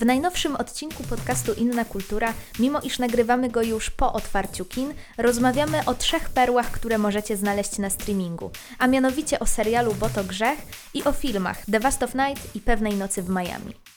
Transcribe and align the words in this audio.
W 0.00 0.04
najnowszym 0.04 0.56
odcinku 0.56 1.02
podcastu 1.02 1.52
Inna 1.52 1.84
Kultura, 1.84 2.34
mimo 2.58 2.80
iż 2.80 2.98
nagrywamy 2.98 3.48
go 3.48 3.62
już 3.62 3.90
po 3.90 4.12
otwarciu 4.12 4.64
kin, 4.64 4.94
rozmawiamy 5.18 5.84
o 5.86 5.94
trzech 5.94 6.28
perłach, 6.28 6.70
które 6.70 6.98
możecie 6.98 7.36
znaleźć 7.36 7.78
na 7.78 7.90
streamingu, 7.90 8.50
a 8.78 8.86
mianowicie 8.86 9.38
o 9.38 9.46
serialu 9.46 9.94
Bo 9.94 10.08
to 10.08 10.24
grzech 10.24 10.58
i 10.94 11.04
o 11.04 11.12
filmach 11.12 11.58
The 11.72 11.88
of 12.04 12.14
Night 12.14 12.56
i 12.56 12.60
Pewnej 12.60 12.94
nocy 12.94 13.22
w 13.22 13.28
Miami. 13.28 13.95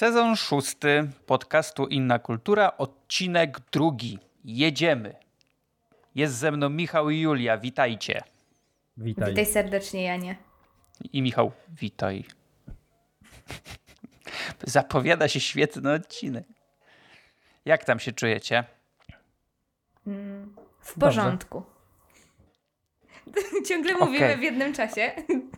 Sezon 0.00 0.36
szósty 0.36 1.10
podcastu 1.26 1.86
Inna 1.86 2.18
Kultura, 2.18 2.76
odcinek 2.76 3.60
drugi. 3.72 4.18
Jedziemy. 4.44 5.14
Jest 6.14 6.34
ze 6.34 6.52
mną 6.52 6.68
Michał 6.68 7.10
i 7.10 7.20
Julia, 7.20 7.58
witajcie. 7.58 8.20
Witaj. 8.96 9.28
Witaj 9.28 9.46
serdecznie, 9.46 10.02
Janie. 10.02 10.36
I 11.12 11.22
Michał, 11.22 11.52
witaj. 11.68 12.24
Zapowiada 14.62 15.28
się 15.28 15.40
świetny 15.40 15.92
odcinek. 15.92 16.46
Jak 17.64 17.84
tam 17.84 18.00
się 18.00 18.12
czujecie? 18.12 18.64
W 20.80 20.98
porządku. 21.00 21.62
Ciągle 23.68 23.94
mówimy 23.94 24.26
Okej. 24.26 24.36
w 24.36 24.42
jednym 24.42 24.72
czasie. 24.72 25.12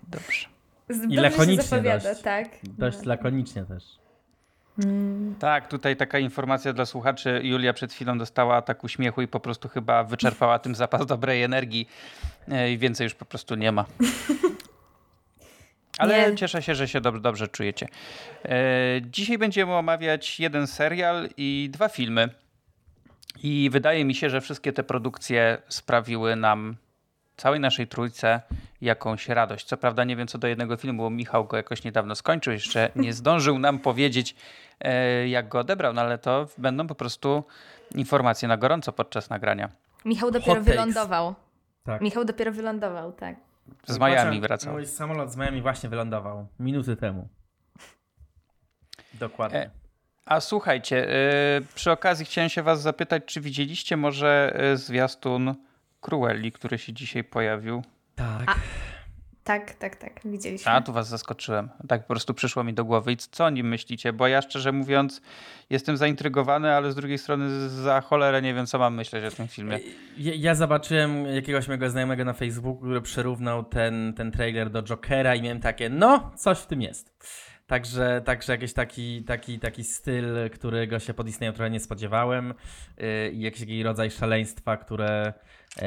Dobrze. 0.09 0.49
Dobrze 0.89 1.21
lakonicznie 1.21 1.57
się 1.57 1.69
zapowiada, 1.69 2.09
dość. 2.09 2.23
tak. 2.23 2.49
Dość 2.63 3.05
lakonicznie 3.05 3.65
też. 3.65 4.02
Tak, 5.39 5.69
tutaj 5.69 5.97
taka 5.97 6.19
informacja 6.19 6.73
dla 6.73 6.87
słuchaczy. 6.87 7.41
Julia 7.45 7.73
przed 7.73 7.93
chwilą 7.93 8.19
dostała 8.19 8.57
ataku 8.57 8.89
śmiechu 8.89 9.23
i 9.23 9.29
po 9.29 9.41
prostu 9.41 9.69
chyba 9.69 10.05
wyczerpała 10.05 10.59
tym 10.59 10.75
zapas 10.75 11.07
dobrej 11.07 11.43
energii 11.43 11.89
e, 12.49 12.73
i 12.73 12.79
więcej 12.79 13.05
już 13.05 13.15
po 13.15 13.25
prostu 13.25 13.55
nie 13.55 13.73
ma. 13.73 13.85
Ale 15.99 16.31
Nie. 16.31 16.37
cieszę 16.37 16.63
się, 16.63 16.75
że 16.75 16.89
się 16.89 17.01
dobrze, 17.01 17.21
dobrze 17.21 17.49
czujecie. 17.49 17.89
E, 18.45 18.59
Dzisiaj 19.03 19.39
będziemy 19.39 19.73
omawiać 19.75 20.41
jeden 20.41 20.67
serial 20.67 21.29
i 21.37 21.69
dwa 21.73 21.89
filmy. 21.89 22.29
I 23.43 23.69
wydaje 23.73 24.05
mi 24.05 24.15
się, 24.15 24.31
że 24.31 24.41
wszystkie 24.41 24.73
te 24.73 24.83
produkcje 24.83 25.59
sprawiły 25.69 26.37
nam, 26.37 26.77
całej 27.43 27.61
naszej 27.61 27.87
trójce, 27.87 28.41
jakąś 28.81 29.29
radość. 29.29 29.67
Co 29.67 29.77
prawda 29.77 30.05
nie 30.05 30.17
wiem 30.17 30.27
co 30.27 30.39
do 30.39 30.47
jednego 30.49 30.77
filmu, 30.77 31.03
bo 31.03 31.11
Michał 31.11 31.45
go 31.45 31.57
jakoś 31.57 31.85
niedawno 31.85 32.15
skończył, 32.15 32.53
jeszcze 32.53 32.91
nie 32.97 33.13
zdążył 33.21 33.59
nam 33.59 33.79
powiedzieć, 33.79 34.35
e, 34.81 35.29
jak 35.29 35.49
go 35.49 35.59
odebrał, 35.59 35.93
no 35.93 36.01
ale 36.01 36.19
to 36.19 36.47
będą 36.59 36.87
po 36.87 36.95
prostu 36.95 37.45
informacje 37.95 38.49
na 38.49 38.57
gorąco 38.57 38.93
podczas 38.93 39.31
nagrania. 39.31 39.69
Michał 40.05 40.31
dopiero 40.31 40.61
wylądował. 40.63 41.35
Tak. 41.85 42.01
Michał 42.01 42.25
dopiero 42.25 42.53
wylądował, 42.53 43.13
tak. 43.13 43.37
Z 43.87 43.99
Miami 43.99 44.41
wracał. 44.41 44.73
Mój 44.73 44.87
samolot 44.87 45.33
z 45.33 45.37
Miami 45.37 45.63
właśnie 45.63 45.89
wylądował. 45.89 46.47
Minuty 46.61 46.97
temu. 46.97 47.29
Dokładnie. 49.15 49.59
E, 49.59 49.71
A 50.25 50.41
słuchajcie, 50.41 51.09
y, 51.59 51.75
przy 51.75 51.91
okazji 51.91 52.27
chciałem 52.27 52.51
się 52.51 52.63
was 52.63 52.83
zapytać, 52.83 53.23
czy 53.27 53.41
widzieliście 53.41 53.97
może 53.97 54.61
y, 54.73 54.77
zwiastun 54.77 55.55
Cruelli, 56.03 56.53
który 56.53 56.79
się 56.79 56.93
dzisiaj 56.93 57.25
pojawił? 57.25 57.83
tak. 58.17 58.59
Tak, 59.45 59.75
tak, 59.75 59.97
tak. 59.97 60.21
Widzieliśmy. 60.25 60.73
A, 60.73 60.81
tu 60.81 60.93
was 60.93 61.09
zaskoczyłem. 61.09 61.69
Tak 61.89 62.01
po 62.01 62.07
prostu 62.07 62.35
przyszło 62.35 62.65
mi 62.65 62.75
do 62.75 62.85
głowy. 62.85 63.13
I 63.13 63.17
co 63.17 63.45
o 63.45 63.51
nim 63.51 63.69
myślicie? 63.69 64.13
Bo 64.13 64.27
ja 64.27 64.43
szczerze 64.43 64.73
mówiąc 64.73 65.23
jestem 65.71 65.97
zaintrygowany, 65.97 66.73
ale 66.73 66.93
z 66.93 66.95
drugiej 66.95 67.19
strony 67.19 67.69
za 67.69 68.01
cholerę 68.01 68.43
nie 68.43 68.55
wiem, 68.55 68.67
co 68.67 68.79
mam 68.79 68.95
myśleć 68.95 69.25
o 69.25 69.37
tym 69.37 69.49
filmie. 69.49 69.81
Ja, 70.19 70.33
ja 70.37 70.55
zobaczyłem 70.55 71.27
jakiegoś 71.27 71.69
mojego 71.69 71.91
znajomego 71.91 72.25
na 72.25 72.33
Facebooku, 72.33 72.77
który 72.77 73.03
przyrównał 73.03 73.65
ten, 73.65 74.15
ten 74.17 74.33
trailer 74.33 74.71
do 74.71 74.83
Jokera 74.83 75.35
i 75.35 75.43
miałem 75.43 75.61
takie, 75.61 75.89
no, 75.89 76.31
coś 76.37 76.59
w 76.59 76.67
tym 76.67 76.83
jest. 76.83 77.13
Także, 77.67 78.23
także 78.25 78.53
jakiś 78.53 78.73
taki, 78.73 79.25
taki, 79.25 79.59
taki 79.59 79.85
styl, 79.85 80.51
którego 80.51 80.99
się 80.99 81.15
po 81.15 81.25
Disneyu 81.25 81.53
trochę 81.53 81.71
nie 81.71 81.81
spodziewałem 81.81 82.55
yy, 82.99 83.31
i 83.33 83.41
jakiś 83.41 83.61
taki 83.61 83.83
rodzaj 83.83 84.11
szaleństwa, 84.11 84.77
które, 84.77 85.33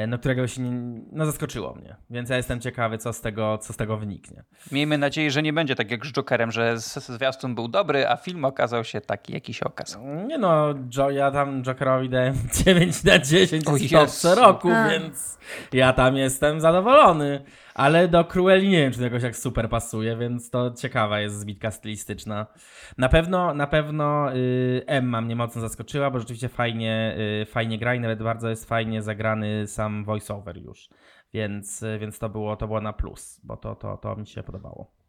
no, 0.08 0.18
którego 0.18 0.46
się 0.46 0.62
nie, 0.62 1.00
no, 1.12 1.26
zaskoczyło 1.26 1.74
mnie. 1.74 1.96
Więc 2.10 2.30
ja 2.30 2.36
jestem 2.36 2.60
ciekawy, 2.60 2.98
co 2.98 3.12
z 3.12 3.20
tego, 3.20 3.58
co 3.58 3.72
z 3.72 3.76
tego 3.76 3.96
wyniknie. 3.96 4.44
Miejmy 4.72 4.98
nadzieję, 4.98 5.30
że 5.30 5.42
nie 5.42 5.52
będzie 5.52 5.74
tak 5.74 5.90
jak 5.90 6.06
z 6.06 6.12
Jokerem, 6.12 6.52
że 6.52 6.80
z- 6.80 7.06
zwiastun 7.06 7.54
był 7.54 7.68
dobry, 7.68 8.08
a 8.08 8.16
film 8.16 8.44
okazał 8.44 8.84
się 8.84 9.00
taki, 9.00 9.32
jaki 9.32 9.54
się 9.54 9.64
okazał. 9.64 10.04
Nie 10.26 10.38
no, 10.38 10.74
jo, 10.96 11.10
ja 11.10 11.30
tam 11.30 11.62
Jokerowi 11.62 12.08
dałem 12.08 12.34
9 12.64 13.04
na 13.04 13.18
10 13.18 13.66
O 13.68 14.06
w 14.06 14.24
roku, 14.36 14.70
A. 14.70 14.88
więc 14.88 15.38
ja 15.72 15.92
tam 15.92 16.16
jestem 16.16 16.60
zadowolony. 16.60 17.44
Ale 17.76 18.08
do 18.08 18.24
Cruelli 18.24 18.68
nie 18.68 18.78
wiem, 18.78 18.92
czy 18.92 18.98
to 18.98 19.04
jakoś 19.04 19.22
jak 19.22 19.36
super 19.36 19.68
pasuje, 19.68 20.16
więc 20.16 20.50
to 20.50 20.70
ciekawa 20.70 21.20
jest 21.20 21.38
zbitka 21.38 21.70
stylistyczna. 21.70 22.46
Na 22.98 23.08
pewno, 23.08 23.54
na 23.54 23.66
pewno 23.66 24.34
y, 24.34 24.82
Emma 24.86 25.20
mnie 25.20 25.36
mocno 25.36 25.60
zaskoczyła, 25.60 26.10
bo 26.10 26.18
rzeczywiście 26.18 26.48
fajnie, 26.48 27.16
y, 27.42 27.46
fajnie 27.46 27.78
gra 27.78 27.94
i 27.94 28.00
nawet 28.00 28.22
bardzo 28.22 28.48
jest 28.48 28.68
fajnie 28.68 29.02
zagrany 29.02 29.66
sam 29.66 30.04
voiceover 30.04 30.56
już. 30.56 30.88
Więc, 31.34 31.82
y, 31.82 31.98
więc 31.98 32.18
to, 32.18 32.28
było, 32.28 32.56
to 32.56 32.66
było 32.66 32.80
na 32.80 32.92
plus, 32.92 33.40
bo 33.44 33.56
to, 33.56 33.74
to, 33.74 33.96
to 33.96 34.16
mi 34.16 34.26
się 34.26 34.42
podobało. 34.42 35.05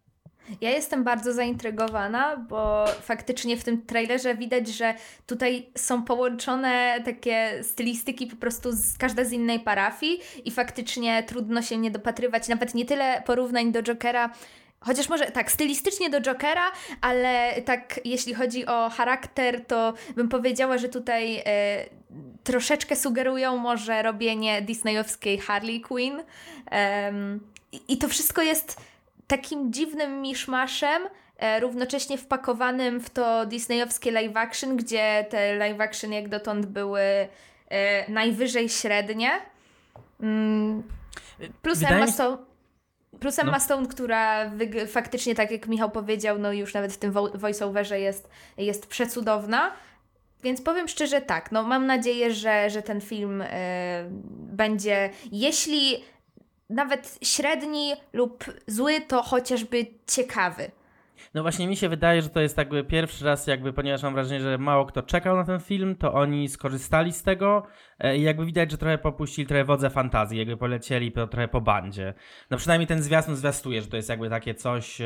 Ja 0.62 0.70
jestem 0.70 1.04
bardzo 1.04 1.34
zaintrygowana, 1.34 2.38
bo 2.38 2.86
faktycznie 3.02 3.58
w 3.58 3.64
tym 3.64 3.82
trailerze 3.82 4.36
widać, 4.36 4.68
że 4.68 4.94
tutaj 5.28 5.70
są 5.76 6.04
połączone 6.04 7.02
takie 7.06 7.64
stylistyki 7.64 8.28
po 8.28 8.36
prostu 8.36 8.72
z, 8.72 8.98
każda 8.98 9.24
z 9.24 9.32
innej 9.32 9.60
parafii 9.60 10.20
i 10.46 10.52
faktycznie 10.52 11.24
trudno 11.24 11.62
się 11.62 11.78
nie 11.78 11.92
dopatrywać, 11.92 12.48
nawet 12.48 12.76
nie 12.76 12.86
tyle 12.86 13.24
porównań 13.26 13.72
do 13.72 13.84
Jokera, 13.84 14.30
Chociaż 14.80 15.10
może 15.10 15.26
tak, 15.26 15.52
stylistycznie 15.52 16.10
do 16.10 16.22
Jokera, 16.22 16.72
ale 17.02 17.62
tak 17.66 18.00
jeśli 18.06 18.34
chodzi 18.34 18.66
o 18.66 18.90
charakter, 18.90 19.66
to 19.66 19.94
bym 20.16 20.30
powiedziała, 20.30 20.78
że 20.78 20.90
tutaj 20.90 21.36
e, 21.36 21.44
troszeczkę 22.44 22.96
sugerują 22.96 23.58
może 23.58 24.04
robienie 24.04 24.62
disneyowskiej 24.62 25.38
Harley 25.38 25.82
Quinn. 25.82 26.24
I 27.88 27.98
to 27.98 28.08
wszystko 28.08 28.42
jest 28.42 28.82
takim 29.28 29.74
dziwnym 29.74 30.22
miszmaszem, 30.22 31.02
e, 31.38 31.60
równocześnie 31.60 32.18
wpakowanym 32.18 33.00
w 33.00 33.10
to 33.10 33.46
disneyowskie 33.46 34.12
live 34.12 34.38
action, 34.38 34.78
gdzie 34.78 35.26
te 35.30 35.56
live 35.56 35.82
action 35.82 36.12
jak 36.14 36.30
dotąd 36.30 36.66
były 36.66 37.02
e, 37.70 38.12
najwyżej 38.12 38.70
średnie. 38.70 39.32
Mm, 40.22 40.84
plus 41.62 41.80
Wydaje 41.80 41.96
Emma 41.96 42.08
Stone. 42.12 42.38
Plus 43.20 43.40
Emma 43.40 43.52
No. 43.52 43.60
Stone, 43.60 43.88
która 43.88 44.52
faktycznie, 44.88 45.36
tak 45.36 45.52
jak 45.52 45.68
Michał 45.68 45.92
powiedział, 45.92 46.40
no 46.40 46.54
już 46.54 46.74
nawet 46.74 46.94
w 46.94 46.98
tym 46.98 47.14
vo- 47.14 47.38
voiceoverze 47.38 48.00
jest, 48.00 48.30
jest 48.58 48.88
przecudowna. 48.88 49.72
Więc 50.44 50.62
powiem 50.62 50.88
szczerze 50.88 51.22
tak, 51.22 51.52
no 51.52 51.64
mam 51.64 51.86
nadzieję, 51.86 52.34
że, 52.34 52.70
że 52.70 52.82
ten 52.82 53.02
film 53.02 53.42
e, 53.42 53.48
będzie, 54.32 55.10
jeśli 55.32 56.04
nawet 56.70 57.20
średni 57.22 57.94
lub 58.14 58.44
zły, 58.68 59.02
to 59.08 59.24
chociażby 59.24 59.86
ciekawy. 60.08 60.72
No 61.34 61.42
właśnie 61.42 61.68
mi 61.68 61.78
się 61.78 61.90
wydaje, 61.90 62.22
że 62.22 62.30
to 62.30 62.42
jest 62.42 62.58
jakby 62.58 62.84
pierwszy 62.84 63.26
raz, 63.26 63.48
jakby, 63.48 63.74
ponieważ 63.74 64.04
mam 64.04 64.14
wrażenie, 64.14 64.42
że 64.42 64.58
mało 64.58 64.86
kto 64.86 65.04
czekał 65.04 65.36
na 65.36 65.44
ten 65.44 65.60
film, 65.60 65.96
to 65.96 66.14
oni 66.14 66.50
skorzystali 66.50 67.14
z 67.14 67.24
tego 67.24 67.64
e, 68.00 68.18
i 68.18 68.22
jakby 68.22 68.46
widać, 68.46 68.72
że 68.72 68.78
trochę 68.78 68.98
popuścili 68.98 69.48
trochę 69.48 69.64
wodze 69.64 69.90
fantazji, 69.90 70.40
jakby 70.40 70.58
polecieli 70.58 71.12
po, 71.12 71.28
trochę 71.28 71.48
po 71.48 71.62
bandzie. 71.62 72.14
No 72.50 72.58
przynajmniej 72.58 72.88
ten 72.88 73.04
zwiastun 73.04 73.36
zwiastuje, 73.36 73.82
że 73.82 73.88
to 73.88 73.96
jest 73.96 74.10
jakby 74.10 74.30
takie 74.30 74.56
coś... 74.56 75.02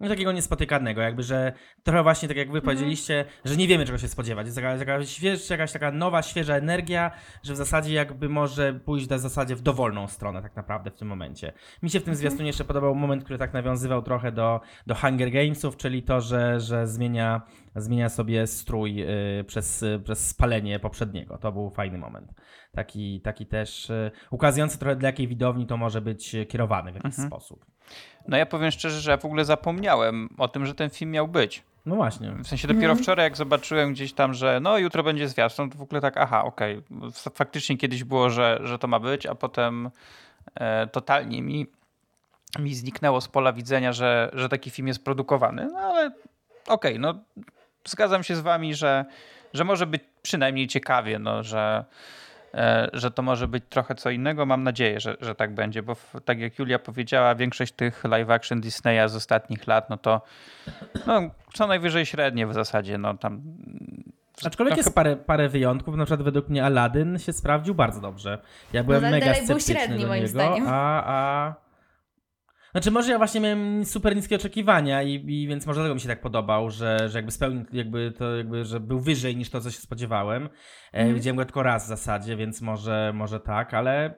No 0.00 0.08
takiego 0.08 0.32
niespotykanego, 0.32 1.00
jakby, 1.00 1.22
że 1.22 1.52
trochę 1.82 2.02
właśnie 2.02 2.28
tak 2.28 2.36
jak 2.36 2.52
wy 2.52 2.62
powiedzieliście, 2.62 3.24
że 3.44 3.56
nie 3.56 3.68
wiemy 3.68 3.86
czego 3.86 3.98
się 3.98 4.08
spodziewać. 4.08 4.46
Jest 4.46 4.56
taka, 4.56 4.78
taka 4.78 5.04
śwież, 5.04 5.50
jakaś 5.50 5.72
taka 5.72 5.90
nowa, 5.90 6.22
świeża 6.22 6.56
energia, 6.56 7.10
że 7.42 7.54
w 7.54 7.56
zasadzie 7.56 7.94
jakby 7.94 8.28
może 8.28 8.74
pójść 8.74 9.08
na 9.08 9.18
zasadzie 9.18 9.56
w 9.56 9.62
dowolną 9.62 10.08
stronę 10.08 10.42
tak 10.42 10.56
naprawdę 10.56 10.90
w 10.90 10.94
tym 10.94 11.08
momencie. 11.08 11.52
Mi 11.82 11.90
się 11.90 12.00
w 12.00 12.04
tym 12.04 12.14
zwiastunie 12.14 12.46
jeszcze 12.46 12.64
podobał 12.64 12.94
moment, 12.94 13.24
który 13.24 13.38
tak 13.38 13.52
nawiązywał 13.52 14.02
trochę 14.02 14.32
do, 14.32 14.60
do 14.86 14.94
Hunger 14.94 15.30
Gamesów, 15.30 15.76
czyli 15.76 16.02
to, 16.02 16.20
że, 16.20 16.60
że 16.60 16.86
zmienia, 16.86 17.42
zmienia 17.76 18.08
sobie 18.08 18.46
strój 18.46 19.02
y, 19.02 19.44
przez, 19.44 19.84
przez 20.04 20.28
spalenie 20.28 20.78
poprzedniego. 20.78 21.38
To 21.38 21.52
był 21.52 21.70
fajny 21.70 21.98
moment. 21.98 22.32
Taki, 22.72 23.20
taki 23.20 23.46
też 23.46 23.90
y, 23.90 24.10
ukazujący 24.30 24.78
trochę 24.78 24.96
dla 24.96 25.08
jakiej 25.08 25.28
widowni 25.28 25.66
to 25.66 25.76
może 25.76 26.00
być 26.00 26.36
kierowany 26.48 26.92
w 26.92 26.94
jakiś 26.94 27.14
sposób. 27.14 27.66
No 28.28 28.36
ja 28.36 28.46
powiem 28.46 28.70
szczerze, 28.70 29.00
że 29.00 29.10
ja 29.10 29.16
w 29.16 29.24
ogóle 29.24 29.44
zapomniałem 29.44 30.28
o 30.38 30.48
tym, 30.48 30.66
że 30.66 30.74
ten 30.74 30.90
film 30.90 31.10
miał 31.10 31.28
być. 31.28 31.62
No 31.86 31.96
właśnie. 31.96 32.32
W 32.32 32.48
sensie 32.48 32.68
dopiero 32.68 32.94
wczoraj, 32.94 33.26
jak 33.26 33.36
zobaczyłem 33.36 33.92
gdzieś 33.92 34.12
tam, 34.12 34.34
że 34.34 34.60
no 34.62 34.78
jutro 34.78 35.02
będzie 35.02 35.28
zwiastun, 35.28 35.70
to 35.70 35.78
w 35.78 35.82
ogóle 35.82 36.00
tak, 36.00 36.16
aha, 36.16 36.44
okej. 36.44 36.82
F- 37.08 37.34
Faktycznie 37.34 37.76
kiedyś 37.76 38.04
było, 38.04 38.30
że, 38.30 38.60
że 38.62 38.78
to 38.78 38.88
ma 38.88 38.98
być, 38.98 39.26
a 39.26 39.34
potem 39.34 39.90
e, 40.54 40.86
totalnie 40.86 41.42
mi 41.42 41.66
mi 42.58 42.74
zniknęło 42.74 43.20
z 43.20 43.28
pola 43.28 43.52
widzenia, 43.52 43.92
że, 43.92 44.30
że 44.32 44.48
taki 44.48 44.70
film 44.70 44.88
jest 44.88 45.04
produkowany, 45.04 45.68
no 45.72 45.78
ale 45.78 46.06
okej, 46.06 46.92
okay, 46.92 46.98
no 46.98 47.14
zgadzam 47.84 48.22
się 48.22 48.36
z 48.36 48.40
wami, 48.40 48.74
że, 48.74 49.04
że 49.54 49.64
może 49.64 49.86
być 49.86 50.02
przynajmniej 50.22 50.66
ciekawie, 50.66 51.18
no, 51.18 51.42
że, 51.42 51.84
że 52.92 53.10
to 53.10 53.22
może 53.22 53.48
być 53.48 53.64
trochę 53.68 53.94
co 53.94 54.10
innego. 54.10 54.46
Mam 54.46 54.62
nadzieję, 54.62 55.00
że, 55.00 55.16
że 55.20 55.34
tak 55.34 55.54
będzie, 55.54 55.82
bo 55.82 55.94
w, 55.94 56.14
tak 56.24 56.40
jak 56.40 56.58
Julia 56.58 56.78
powiedziała, 56.78 57.34
większość 57.34 57.72
tych 57.72 58.04
live 58.04 58.30
action 58.30 58.60
Disneya 58.60 59.08
z 59.08 59.16
ostatnich 59.16 59.66
lat, 59.66 59.90
no 59.90 59.96
to 59.96 60.20
no, 61.06 61.20
co 61.54 61.66
najwyżej 61.66 62.06
średnie 62.06 62.46
w 62.46 62.54
zasadzie, 62.54 62.98
no 62.98 63.14
tam 63.14 63.42
Aczkolwiek 64.44 64.76
jest 64.76 64.94
parę, 64.94 65.16
parę 65.16 65.48
wyjątków, 65.48 65.96
na 65.96 66.04
przykład 66.04 66.24
według 66.24 66.48
mnie 66.48 66.64
Aladdin 66.64 67.18
się 67.18 67.32
sprawdził 67.32 67.74
bardzo 67.74 68.00
dobrze. 68.00 68.38
Ja 68.72 68.84
byłem 68.84 69.02
no, 69.02 69.10
mega 69.10 69.34
sceptyczny 69.34 69.54
był 69.54 69.60
średni, 69.60 70.02
do 70.02 70.08
moim 70.08 70.22
niego, 70.22 70.28
zdaniem. 70.28 70.64
a, 70.68 71.02
a 71.06 71.54
znaczy 72.72 72.90
może 72.90 73.12
ja 73.12 73.18
właśnie 73.18 73.40
miałem 73.40 73.84
super 73.84 74.16
niskie 74.16 74.36
oczekiwania 74.36 75.02
i, 75.02 75.14
i 75.14 75.48
więc 75.48 75.66
może 75.66 75.80
dlatego 75.80 75.94
mi 75.94 76.00
się 76.00 76.08
tak 76.08 76.20
podobał, 76.20 76.70
że, 76.70 77.08
że 77.08 77.18
jakby 77.18 77.32
spełnił, 77.32 77.64
jakby 77.72 78.12
to 78.18 78.36
jakby, 78.36 78.64
że 78.64 78.80
był 78.80 79.00
wyżej 79.00 79.36
niż 79.36 79.50
to, 79.50 79.60
co 79.60 79.70
się 79.70 79.80
spodziewałem. 79.80 80.48
Mm. 80.92 81.14
Widziałem 81.14 81.36
go 81.36 81.44
tylko 81.44 81.62
raz 81.62 81.84
w 81.84 81.88
zasadzie, 81.88 82.36
więc 82.36 82.60
może, 82.60 83.12
może 83.14 83.40
tak, 83.40 83.74
ale 83.74 84.14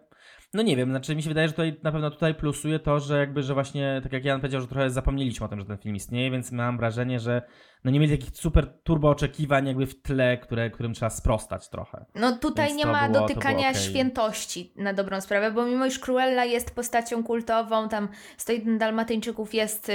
no 0.55 0.63
nie 0.63 0.77
wiem, 0.77 0.91
znaczy 0.91 1.17
mi 1.17 1.23
się 1.23 1.29
wydaje, 1.29 1.49
że 1.49 1.53
tutaj 1.53 1.77
na 1.83 1.93
pewno 1.93 2.11
tutaj 2.11 2.35
plusuje 2.35 2.79
to, 2.79 3.01
że 3.01 3.19
jakby, 3.19 3.43
że 3.43 3.55
właśnie, 3.55 4.01
tak 4.03 4.13
jak 4.13 4.25
Jan 4.25 4.41
powiedział, 4.41 4.61
że 4.61 4.67
trochę 4.67 4.91
zapomnieliśmy 4.91 5.47
o 5.47 5.49
tym, 5.49 5.61
że 5.61 5.67
ten 5.67 5.79
film 5.79 5.97
istnieje, 5.97 6.31
więc 6.31 6.53
mam 6.53 6.77
wrażenie, 6.77 7.21
że 7.21 7.43
no 7.85 7.91
nie 7.91 8.01
mieli 8.01 8.19
takich 8.19 8.37
super 8.37 8.67
turbo 8.83 9.11
oczekiwań 9.11 9.67
jakby 9.67 9.87
w 9.87 10.03
tle, 10.03 10.39
które, 10.39 10.71
którym 10.71 10.95
trzeba 10.95 11.11
sprostać 11.11 11.69
trochę. 11.69 12.05
No 12.15 12.37
tutaj 12.37 12.67
Więc 12.67 12.79
nie 12.79 12.87
ma 12.87 13.09
było, 13.09 13.21
dotykania 13.21 13.71
okay. 13.71 13.83
świętości 13.83 14.73
na 14.77 14.93
dobrą 14.93 15.21
sprawę, 15.21 15.51
bo 15.51 15.67
mimo 15.67 15.87
iż 15.87 15.99
Cruella 15.99 16.45
jest 16.45 16.75
postacią 16.75 17.25
kultową, 17.25 17.89
tam 17.89 18.09
101 18.37 18.79
Dalmatyńczyków 18.79 19.55
jest 19.55 19.89
y, 19.89 19.93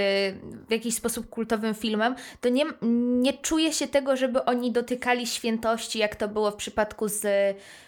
w 0.68 0.72
jakiś 0.72 0.96
sposób 0.96 1.30
kultowym 1.30 1.74
filmem, 1.74 2.16
to 2.42 2.50
nie, 2.50 2.64
nie 3.22 3.34
czuje 3.34 3.74
się 3.74 3.88
tego, 3.88 4.16
żeby 4.16 4.46
oni 4.46 4.72
dotykali 4.72 5.28
świętości, 5.28 6.00
jak 6.00 6.16
to 6.16 6.28
było 6.28 6.52
w 6.52 6.56
przypadku 6.56 7.08
z 7.08 7.26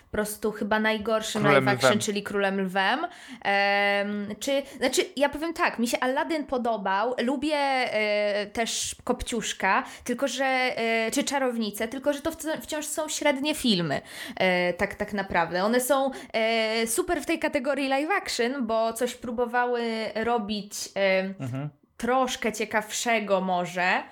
po 0.09 0.11
prostu 0.11 0.51
chyba 0.51 0.79
najgorszym 0.79 1.41
Królem 1.41 1.65
live 1.65 1.75
action, 1.75 1.89
lwem. 1.89 1.99
czyli 1.99 2.23
Królem 2.23 2.61
Lwem. 2.61 2.99
Um, 2.99 4.35
czy, 4.39 4.61
znaczy, 4.77 5.01
ja 5.15 5.29
powiem 5.29 5.53
tak, 5.53 5.79
mi 5.79 5.87
się 5.87 5.99
Aladdin 5.99 6.45
podobał, 6.45 7.15
lubię 7.23 7.55
e, 7.55 8.45
też 8.45 8.95
Kopciuszka, 9.03 9.83
tylko 10.03 10.27
że, 10.27 10.45
e, 10.45 11.11
czy 11.11 11.23
Czarownicę, 11.23 11.87
tylko 11.87 12.13
że 12.13 12.21
to 12.21 12.31
wciąż 12.61 12.85
są 12.85 13.07
średnie 13.09 13.55
filmy, 13.55 14.01
e, 14.35 14.73
tak, 14.73 14.95
tak 14.95 15.13
naprawdę. 15.13 15.63
One 15.63 15.81
są 15.81 16.11
e, 16.33 16.87
super 16.87 17.21
w 17.21 17.25
tej 17.25 17.39
kategorii 17.39 17.87
live 17.87 18.11
action, 18.11 18.67
bo 18.67 18.93
coś 18.93 19.15
próbowały 19.15 19.81
robić 20.15 20.73
mhm. 21.39 21.69
troszkę 21.97 22.53
ciekawszego 22.53 23.41
może 23.41 24.03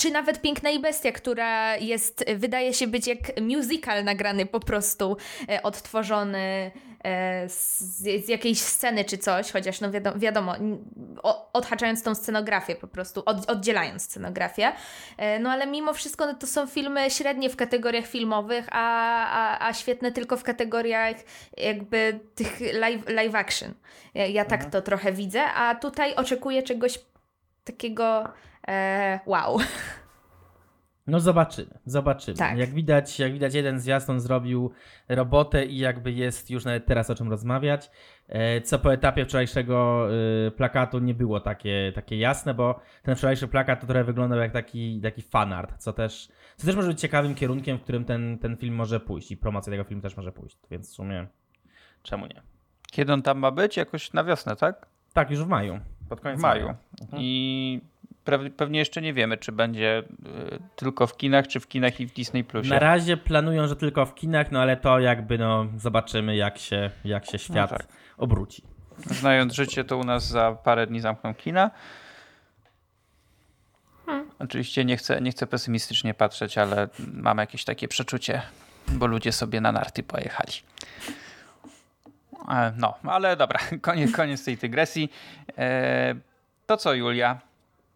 czy 0.00 0.10
nawet 0.10 0.40
Piękna 0.40 0.70
i 0.70 0.78
Bestia, 0.78 1.12
która 1.12 1.76
jest, 1.76 2.24
wydaje 2.36 2.74
się 2.74 2.86
być 2.86 3.06
jak 3.06 3.18
musical 3.40 4.04
nagrany 4.04 4.46
po 4.46 4.60
prostu, 4.60 5.16
e, 5.48 5.62
odtworzony 5.62 6.70
e, 7.04 7.48
z, 7.48 8.28
jakiejś 8.28 8.60
sceny 8.60 9.04
czy 9.04 9.18
coś, 9.18 9.52
chociaż 9.52 9.80
no 9.80 9.90
wiadomo, 9.90 10.18
wiadomo 10.18 10.54
odhaczając 11.52 12.02
tą 12.02 12.14
scenografię 12.14 12.76
po 12.76 12.86
prostu, 12.86 13.22
od, 13.26 13.50
oddzielając 13.50 14.02
scenografię. 14.02 14.72
E, 15.16 15.38
no 15.38 15.50
ale 15.50 15.66
mimo 15.66 15.92
wszystko 15.92 16.26
no, 16.26 16.34
to 16.34 16.46
są 16.46 16.66
filmy 16.66 17.10
średnie 17.10 17.50
w 17.50 17.56
kategoriach 17.56 18.06
filmowych, 18.06 18.66
a, 18.70 19.26
a, 19.30 19.68
a 19.68 19.74
świetne 19.74 20.12
tylko 20.12 20.36
w 20.36 20.42
kategoriach 20.42 21.16
jakby 21.56 22.20
tych 22.34 22.60
live, 22.74 23.08
live 23.08 23.34
action. 23.34 23.74
Ja, 24.14 24.26
ja 24.26 24.44
tak 24.44 24.60
mhm. 24.60 24.70
to 24.70 24.82
trochę 24.82 25.12
widzę, 25.12 25.44
a 25.44 25.74
tutaj 25.74 26.14
oczekuję 26.14 26.62
czegoś 26.62 26.98
takiego 27.64 28.32
e, 28.70 29.20
wow. 29.26 29.58
No 31.06 31.20
zobaczymy, 31.20 31.78
zobaczymy. 31.86 32.36
Tak. 32.36 32.58
Jak 32.58 32.70
widać, 32.70 33.18
jak 33.18 33.32
widać 33.32 33.54
jeden 33.54 33.80
zwiastun 33.80 34.20
zrobił 34.20 34.70
robotę 35.08 35.66
i 35.66 35.78
jakby 35.78 36.12
jest 36.12 36.50
już 36.50 36.64
nawet 36.64 36.86
teraz 36.86 37.10
o 37.10 37.14
czym 37.14 37.30
rozmawiać. 37.30 37.90
E, 38.28 38.60
co 38.60 38.78
po 38.78 38.92
etapie 38.92 39.24
wczorajszego 39.24 40.08
e, 40.46 40.50
plakatu 40.50 40.98
nie 40.98 41.14
było 41.14 41.40
takie, 41.40 41.92
takie 41.94 42.18
jasne, 42.18 42.54
bo 42.54 42.80
ten 43.02 43.16
wczorajszy 43.16 43.48
plakat 43.48 43.80
to 43.80 43.86
trochę 43.86 44.04
wyglądał 44.04 44.38
jak 44.38 44.52
taki, 44.52 45.00
taki 45.00 45.22
fanart, 45.22 45.78
co 45.78 45.92
też, 45.92 46.28
co 46.56 46.66
też 46.66 46.76
może 46.76 46.88
być 46.88 47.00
ciekawym 47.00 47.34
kierunkiem, 47.34 47.78
w 47.78 47.82
którym 47.82 48.04
ten, 48.04 48.38
ten 48.38 48.56
film 48.56 48.74
może 48.74 49.00
pójść 49.00 49.30
i 49.30 49.36
promocja 49.36 49.70
tego 49.70 49.84
filmu 49.84 50.02
też 50.02 50.16
może 50.16 50.32
pójść, 50.32 50.58
więc 50.70 50.90
w 50.90 50.94
sumie 50.94 51.26
czemu 52.02 52.26
nie? 52.26 52.42
Kiedy 52.90 53.12
on 53.12 53.22
tam 53.22 53.38
ma 53.38 53.50
być? 53.50 53.76
Jakoś 53.76 54.12
na 54.12 54.24
wiosnę, 54.24 54.56
tak? 54.56 54.86
Tak, 55.12 55.30
już 55.30 55.44
w 55.44 55.48
maju. 55.48 55.80
Pod 56.08 56.20
koniec 56.20 56.38
w 56.38 56.42
maju. 56.42 56.66
maju. 56.66 56.76
Mhm. 57.00 57.22
I 57.22 57.80
pewnie 58.38 58.78
jeszcze 58.78 59.02
nie 59.02 59.12
wiemy, 59.12 59.36
czy 59.36 59.52
będzie 59.52 59.98
y, 59.98 60.58
tylko 60.76 61.06
w 61.06 61.16
kinach, 61.16 61.48
czy 61.48 61.60
w 61.60 61.68
kinach 61.68 62.00
i 62.00 62.06
w 62.06 62.12
Disney 62.12 62.44
Plusie. 62.44 62.70
Na 62.70 62.78
razie 62.78 63.16
planują, 63.16 63.66
że 63.66 63.76
tylko 63.76 64.06
w 64.06 64.14
kinach, 64.14 64.52
no 64.52 64.60
ale 64.60 64.76
to 64.76 65.00
jakby 65.00 65.38
no 65.38 65.66
zobaczymy, 65.76 66.36
jak 66.36 66.58
się, 66.58 66.90
jak 67.04 67.26
się 67.26 67.38
świat 67.38 67.70
no 67.70 67.78
tak. 67.78 67.86
obróci. 68.18 68.62
Znając 69.06 69.54
życie, 69.54 69.84
to 69.84 69.96
u 69.96 70.04
nas 70.04 70.28
za 70.28 70.52
parę 70.52 70.86
dni 70.86 71.00
zamkną 71.00 71.34
kina. 71.34 71.70
Hmm. 74.06 74.30
Oczywiście 74.38 74.84
nie 74.84 74.96
chcę, 74.96 75.20
nie 75.20 75.30
chcę 75.30 75.46
pesymistycznie 75.46 76.14
patrzeć, 76.14 76.58
ale 76.58 76.88
mam 77.12 77.38
jakieś 77.38 77.64
takie 77.64 77.88
przeczucie, 77.88 78.42
bo 78.88 79.06
ludzie 79.06 79.32
sobie 79.32 79.60
na 79.60 79.72
narty 79.72 80.02
pojechali. 80.02 80.52
E, 82.48 82.72
no, 82.76 82.94
ale 83.02 83.36
dobra, 83.36 83.60
koniec, 83.80 84.12
koniec 84.12 84.44
tej 84.44 84.56
dygresji. 84.56 85.12
E, 85.58 86.14
to 86.66 86.76
co, 86.76 86.94
Julia? 86.94 87.40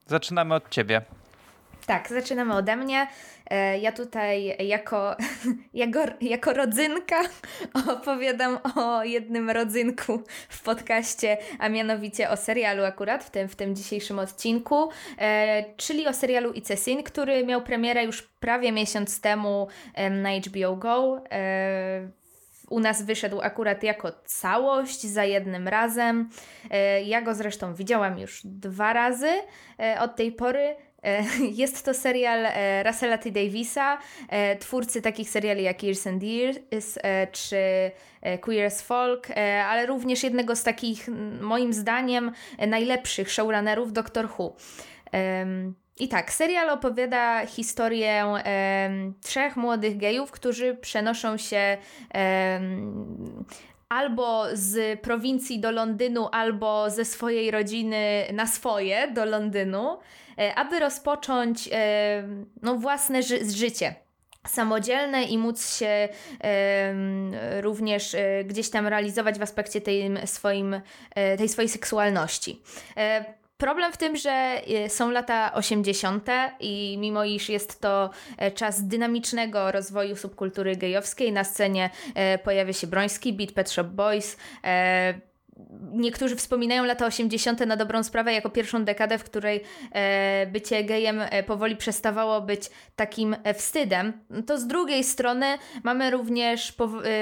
Zaczynamy 0.06 0.54
od 0.54 0.68
ciebie. 0.68 1.02
Tak, 1.86 2.08
zaczynamy 2.08 2.54
ode 2.54 2.76
mnie. 2.76 3.06
E, 3.50 3.78
ja 3.78 3.92
tutaj 3.92 4.56
jako, 4.68 5.16
jako, 5.74 6.00
jako 6.20 6.52
rodzynka 6.52 7.20
opowiadam 7.92 8.58
o 8.76 9.04
jednym 9.04 9.50
rodzynku 9.50 10.22
w 10.48 10.62
podcaście, 10.62 11.36
a 11.58 11.68
mianowicie 11.68 12.30
o 12.30 12.36
serialu 12.36 12.84
akurat 12.84 13.24
w 13.24 13.30
tym, 13.30 13.48
w 13.48 13.56
tym 13.56 13.76
dzisiejszym 13.76 14.18
odcinku, 14.18 14.88
e, 15.18 15.64
czyli 15.76 16.06
o 16.06 16.12
serialu 16.12 16.52
It's 16.52 16.72
a 16.72 16.76
Sin, 16.76 17.02
który 17.02 17.46
miał 17.46 17.62
premierę 17.62 18.04
już 18.04 18.22
prawie 18.22 18.72
miesiąc 18.72 19.20
temu 19.20 19.68
na 20.10 20.30
HBO 20.30 20.76
Go. 20.76 21.22
U 22.70 22.80
nas 22.80 23.02
wyszedł 23.02 23.40
akurat 23.40 23.82
jako 23.82 24.12
całość 24.24 25.02
za 25.02 25.24
jednym 25.24 25.68
razem. 25.68 26.28
E, 26.70 27.02
ja 27.02 27.22
go 27.22 27.34
zresztą 27.34 27.74
widziałam 27.74 28.18
już 28.18 28.40
dwa 28.44 28.92
razy 28.92 29.30
e, 29.80 30.00
od 30.00 30.16
tej 30.16 30.32
pory. 30.32 30.76
E, 31.02 31.22
jest 31.62 31.84
to 31.84 31.94
serial 31.94 32.46
Russella 32.86 33.18
T. 33.18 33.30
Davisa, 33.30 33.98
twórcy 34.60 35.02
takich 35.02 35.30
seriali 35.30 35.62
jak 35.62 35.82
Years 35.82 36.06
and 36.06 36.22
Years 36.22 36.98
czy 37.32 37.90
Queer 38.40 38.66
as 38.66 38.82
Folk, 38.82 39.28
ale 39.66 39.86
również 39.86 40.22
jednego 40.22 40.56
z 40.56 40.62
takich, 40.62 41.08
moim 41.40 41.72
zdaniem, 41.72 42.32
najlepszych 42.66 43.32
showrunnerów, 43.32 43.92
Doctor 43.92 44.28
Who. 44.38 44.56
I 45.98 46.08
tak, 46.08 46.32
serial 46.32 46.70
opowiada 46.70 47.46
historię 47.46 48.24
e, 48.24 48.90
trzech 49.22 49.56
młodych 49.56 49.96
gejów, 49.96 50.30
którzy 50.30 50.74
przenoszą 50.74 51.36
się 51.36 51.76
e, 52.14 52.60
albo 53.88 54.44
z 54.52 55.00
prowincji 55.00 55.60
do 55.60 55.70
Londynu, 55.70 56.28
albo 56.32 56.90
ze 56.90 57.04
swojej 57.04 57.50
rodziny 57.50 58.24
na 58.32 58.46
swoje 58.46 59.10
do 59.10 59.24
Londynu, 59.24 59.98
e, 60.38 60.54
aby 60.54 60.80
rozpocząć 60.80 61.68
e, 61.72 62.28
no, 62.62 62.74
własne 62.74 63.22
ży 63.22 63.50
życie 63.50 63.94
samodzielne 64.46 65.24
i 65.24 65.38
móc 65.38 65.76
się 65.76 66.08
e, 66.44 67.60
również 67.60 68.14
e, 68.14 68.44
gdzieś 68.44 68.70
tam 68.70 68.86
realizować 68.86 69.38
w 69.38 69.42
aspekcie 69.42 69.80
tej, 69.80 70.10
swoim, 70.26 70.80
e, 71.14 71.36
tej 71.36 71.48
swojej 71.48 71.68
seksualności. 71.68 72.62
E, 73.64 73.74
Problem 73.74 73.92
w 73.92 73.96
tym, 73.96 74.16
że 74.16 74.62
y, 74.86 74.88
są 74.88 75.10
lata 75.10 75.52
80. 75.54 76.28
i 76.60 76.96
mimo 76.98 77.24
iż 77.24 77.48
jest 77.48 77.80
to 77.80 78.10
e, 78.38 78.50
czas 78.50 78.86
dynamicznego 78.86 79.72
rozwoju 79.72 80.16
subkultury 80.16 80.76
gejowskiej, 80.76 81.32
na 81.32 81.44
scenie 81.44 81.90
e, 82.14 82.38
pojawia 82.38 82.72
się 82.72 82.86
Broński, 82.86 83.32
Beat 83.32 83.52
Pet 83.52 83.70
Shop 83.70 83.84
Boys. 83.84 84.36
E, 84.64 85.14
niektórzy 85.92 86.36
wspominają 86.36 86.84
lata 86.84 87.06
80. 87.06 87.66
na 87.66 87.76
dobrą 87.76 88.02
sprawę 88.02 88.32
jako 88.32 88.50
pierwszą 88.50 88.84
dekadę, 88.84 89.18
w 89.18 89.24
której 89.24 89.60
bycie 90.52 90.84
gejem 90.84 91.20
powoli 91.46 91.76
przestawało 91.76 92.40
być 92.40 92.70
takim 92.96 93.36
wstydem. 93.54 94.12
To 94.46 94.58
z 94.58 94.66
drugiej 94.66 95.04
strony 95.04 95.46
mamy 95.82 96.10
również 96.10 96.74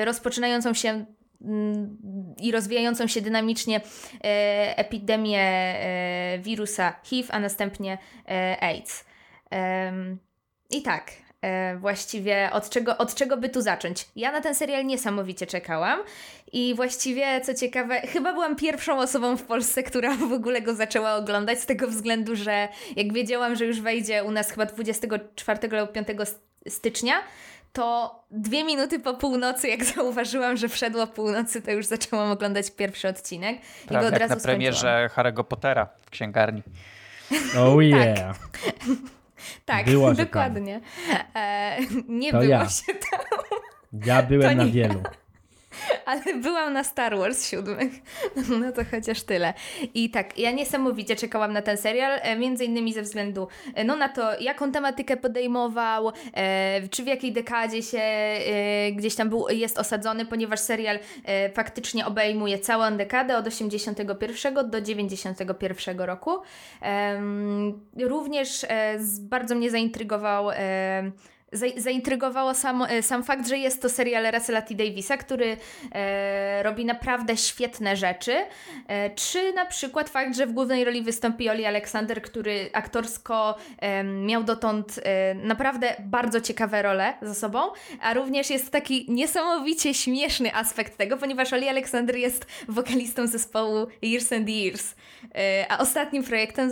rozpoczynającą 0.04 0.74
się 0.74 1.04
i 2.40 2.52
rozwijającą 2.52 3.06
się 3.06 3.20
dynamicznie 3.20 3.80
e, 4.24 4.78
epidemię 4.78 5.40
e, 5.40 6.38
wirusa 6.38 6.94
HIV, 7.04 7.28
a 7.32 7.40
następnie 7.40 7.98
e, 8.28 8.56
AIDS. 8.60 9.04
I 10.70 10.82
tak, 10.82 11.10
właściwie 11.80 12.50
od 12.52 12.70
czego, 12.70 12.98
od 12.98 13.14
czego 13.14 13.36
by 13.36 13.48
tu 13.48 13.62
zacząć. 13.62 14.08
Ja 14.16 14.32
na 14.32 14.40
ten 14.40 14.54
serial 14.54 14.86
niesamowicie 14.86 15.46
czekałam 15.46 16.00
i 16.52 16.74
właściwie, 16.74 17.40
co 17.40 17.54
ciekawe, 17.54 18.00
chyba 18.00 18.32
byłam 18.32 18.56
pierwszą 18.56 18.98
osobą 18.98 19.36
w 19.36 19.42
Polsce, 19.42 19.82
która 19.82 20.16
w 20.16 20.32
ogóle 20.32 20.62
go 20.62 20.74
zaczęła 20.74 21.14
oglądać, 21.14 21.60
z 21.60 21.66
tego 21.66 21.88
względu, 21.88 22.36
że 22.36 22.68
jak 22.96 23.12
wiedziałam, 23.12 23.56
że 23.56 23.64
już 23.64 23.80
wejdzie 23.80 24.24
u 24.24 24.30
nas 24.30 24.50
chyba 24.50 24.66
24 24.66 25.80
lub 25.80 25.92
5 25.92 26.08
stycznia, 26.68 27.14
to 27.72 28.20
dwie 28.30 28.64
minuty 28.64 28.98
po 29.00 29.14
północy, 29.14 29.68
jak 29.68 29.84
zauważyłam, 29.94 30.56
że 30.56 30.68
wszedło 30.68 31.06
północy, 31.06 31.62
to 31.62 31.70
już 31.70 31.86
zaczęłam 31.86 32.30
oglądać 32.30 32.70
pierwszy 32.70 33.08
odcinek 33.08 33.58
Prawie 33.86 34.00
i 34.06 34.10
go 34.10 34.16
od 34.16 34.20
jak 34.20 34.20
razu 34.30 34.34
na 34.34 34.40
premierze 34.40 35.08
skończyłam. 35.08 35.32
Harry'ego 35.34 35.44
Pottera 35.44 35.88
w 36.06 36.10
księgarni. 36.10 36.62
Oh 37.58 37.82
yeah. 37.84 38.36
Tak, 39.64 39.86
Było, 39.90 40.08
że 40.10 40.16
tam. 40.16 40.24
dokładnie. 40.26 40.80
E, 41.34 41.76
nie 42.08 42.30
To 42.32 42.38
było 42.38 42.50
ja. 42.50 42.68
się 42.68 42.92
tam, 43.10 43.20
Ja 44.06 44.22
byłem 44.22 44.50
To 44.50 44.56
na 44.56 44.64
nie. 44.64 44.72
wielu. 44.72 45.02
ale 46.06 46.34
byłam 46.34 46.72
na 46.72 46.84
Star 46.84 47.18
Wars 47.18 47.48
siódmych. 47.50 47.92
No 48.60 48.72
to 48.72 48.82
chociaż 48.90 49.22
tyle. 49.22 49.54
I 49.94 50.10
tak, 50.10 50.38
ja 50.38 50.50
niesamowicie 50.50 51.16
czekałam 51.16 51.52
na 51.52 51.62
ten 51.62 51.76
serial, 51.76 52.18
e, 52.22 52.36
między 52.36 52.64
innymi 52.64 52.92
ze 52.92 53.02
względu 53.02 53.48
e, 53.74 53.84
no, 53.84 53.96
na 53.96 54.08
to, 54.08 54.40
jaką 54.40 54.72
tematykę 54.72 55.16
podejmował, 55.16 56.12
e, 56.34 56.88
czy 56.88 57.02
w 57.02 57.06
jakiej 57.06 57.32
dekadzie 57.32 57.82
się 57.82 57.98
e, 57.98 58.92
gdzieś 58.92 59.14
tam 59.14 59.28
był, 59.28 59.48
jest 59.48 59.78
osadzony, 59.78 60.26
ponieważ 60.26 60.60
serial 60.60 60.98
e, 61.24 61.50
faktycznie 61.50 62.06
obejmuje 62.06 62.58
całą 62.58 62.96
dekadę 62.96 63.36
od 63.38 63.46
81 63.46 64.70
do 64.70 64.80
91 64.80 66.00
roku. 66.00 66.30
Również 68.00 68.64
e, 68.68 68.98
z, 68.98 69.20
bardzo 69.20 69.54
mnie 69.54 69.70
zaintrygował 69.70 70.50
za- 70.50 71.32
zaintrygowało 71.76 72.54
sam, 72.54 72.82
e, 72.82 73.02
sam 73.02 73.22
fakt, 73.24 73.48
że 73.48 73.58
jest 73.58 73.82
to 73.82 73.88
serial 73.88 74.32
Russella 74.32 74.62
T. 74.62 74.74
Davisa, 74.74 75.16
który 75.16 75.56
e, 75.92 76.62
robi 76.62 76.84
naprawdę 76.84 77.36
świetne 77.36 77.96
rzeczy. 77.96 78.36
E, 78.88 79.10
czy 79.10 79.52
na 79.52 79.66
przykład 79.66 80.10
fakt, 80.10 80.36
że 80.36 80.46
w 80.46 80.52
głównej 80.52 80.84
roli 80.84 81.02
wystąpi 81.02 81.48
Oli 81.48 81.66
Alexander, 81.66 82.22
który 82.22 82.70
aktorsko 82.72 83.58
e, 83.78 84.04
miał 84.04 84.44
dotąd 84.44 85.00
e, 85.02 85.34
naprawdę 85.34 85.96
bardzo 86.00 86.40
ciekawe 86.40 86.82
role 86.82 87.14
za 87.22 87.34
sobą, 87.34 87.58
a 88.00 88.14
również 88.14 88.50
jest 88.50 88.70
taki 88.70 89.06
niesamowicie 89.08 89.94
śmieszny 89.94 90.54
aspekt 90.54 90.96
tego, 90.96 91.16
ponieważ 91.16 91.52
Oli 91.52 91.68
Alexander 91.68 92.16
jest 92.16 92.46
wokalistą 92.68 93.26
zespołu 93.26 93.86
Years 94.02 94.32
and 94.32 94.48
Years, 94.48 94.94
e, 95.34 95.66
a 95.68 95.78
ostatnim 95.78 96.24
projektem 96.24 96.70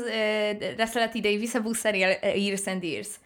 Russella 0.79 1.09
T. 1.09 1.21
Davisa 1.21 1.61
był 1.61 1.75
serial 1.75 2.15
Years 2.37 2.69
and 2.69 2.85
Years. 2.85 3.21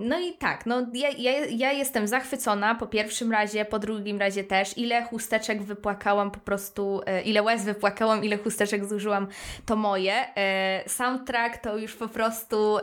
No 0.00 0.20
i 0.20 0.32
tak, 0.32 0.66
no 0.66 0.86
ja, 0.92 1.08
ja, 1.18 1.32
ja 1.46 1.72
jestem 1.72 2.08
zachwycona 2.08 2.74
po 2.74 2.86
pierwszym 2.86 3.32
razie, 3.32 3.64
po 3.64 3.78
drugim 3.78 4.18
razie 4.18 4.44
też. 4.44 4.78
Ile 4.78 5.02
chusteczek 5.02 5.62
wypłakałam 5.62 6.30
po 6.30 6.40
prostu, 6.40 7.00
e, 7.06 7.22
ile 7.22 7.42
łez 7.42 7.64
wypłakałam, 7.64 8.24
ile 8.24 8.38
chusteczek 8.38 8.84
zużyłam, 8.84 9.26
to 9.66 9.76
moje. 9.76 10.36
E, 10.36 10.88
soundtrack 10.88 11.58
to 11.58 11.78
już 11.78 11.94
po 11.94 12.08
prostu 12.08 12.78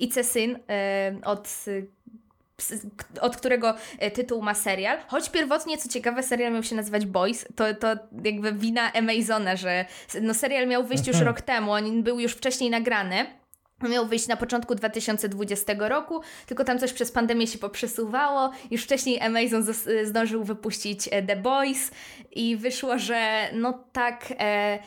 Ice 0.00 0.24
Syn 0.24 0.58
e, 0.70 1.16
od 1.24 1.64
od 3.20 3.36
którego 3.36 3.74
tytuł 4.14 4.42
ma 4.42 4.54
serial. 4.54 4.98
Choć 5.06 5.30
pierwotnie, 5.30 5.78
co 5.78 5.88
ciekawe, 5.88 6.22
serial 6.22 6.52
miał 6.52 6.62
się 6.62 6.76
nazywać 6.76 7.06
Boys, 7.06 7.46
to, 7.56 7.74
to 7.74 7.86
jakby 8.24 8.52
wina 8.52 8.92
Amazona, 8.92 9.56
że 9.56 9.84
no, 10.22 10.34
serial 10.34 10.66
miał 10.66 10.84
wyjść 10.84 11.06
już 11.06 11.20
rok 11.20 11.40
temu, 11.40 11.72
on 11.72 12.02
był 12.02 12.20
już 12.20 12.32
wcześniej 12.32 12.70
nagrany. 12.70 13.26
Miał 13.82 14.06
wyjść 14.06 14.28
na 14.28 14.36
początku 14.36 14.74
2020 14.74 15.72
roku, 15.78 16.20
tylko 16.46 16.64
tam 16.64 16.78
coś 16.78 16.92
przez 16.92 17.12
pandemię 17.12 17.46
się 17.46 17.58
poprzesuwało. 17.58 18.50
Już 18.70 18.84
wcześniej 18.84 19.20
Amazon 19.20 19.64
zdążył 20.04 20.44
wypuścić 20.44 21.08
e, 21.10 21.22
The 21.22 21.36
Boys 21.36 21.90
i 22.32 22.56
wyszło, 22.56 22.98
że 22.98 23.48
no 23.52 23.84
tak. 23.92 24.32
E, 24.38 24.78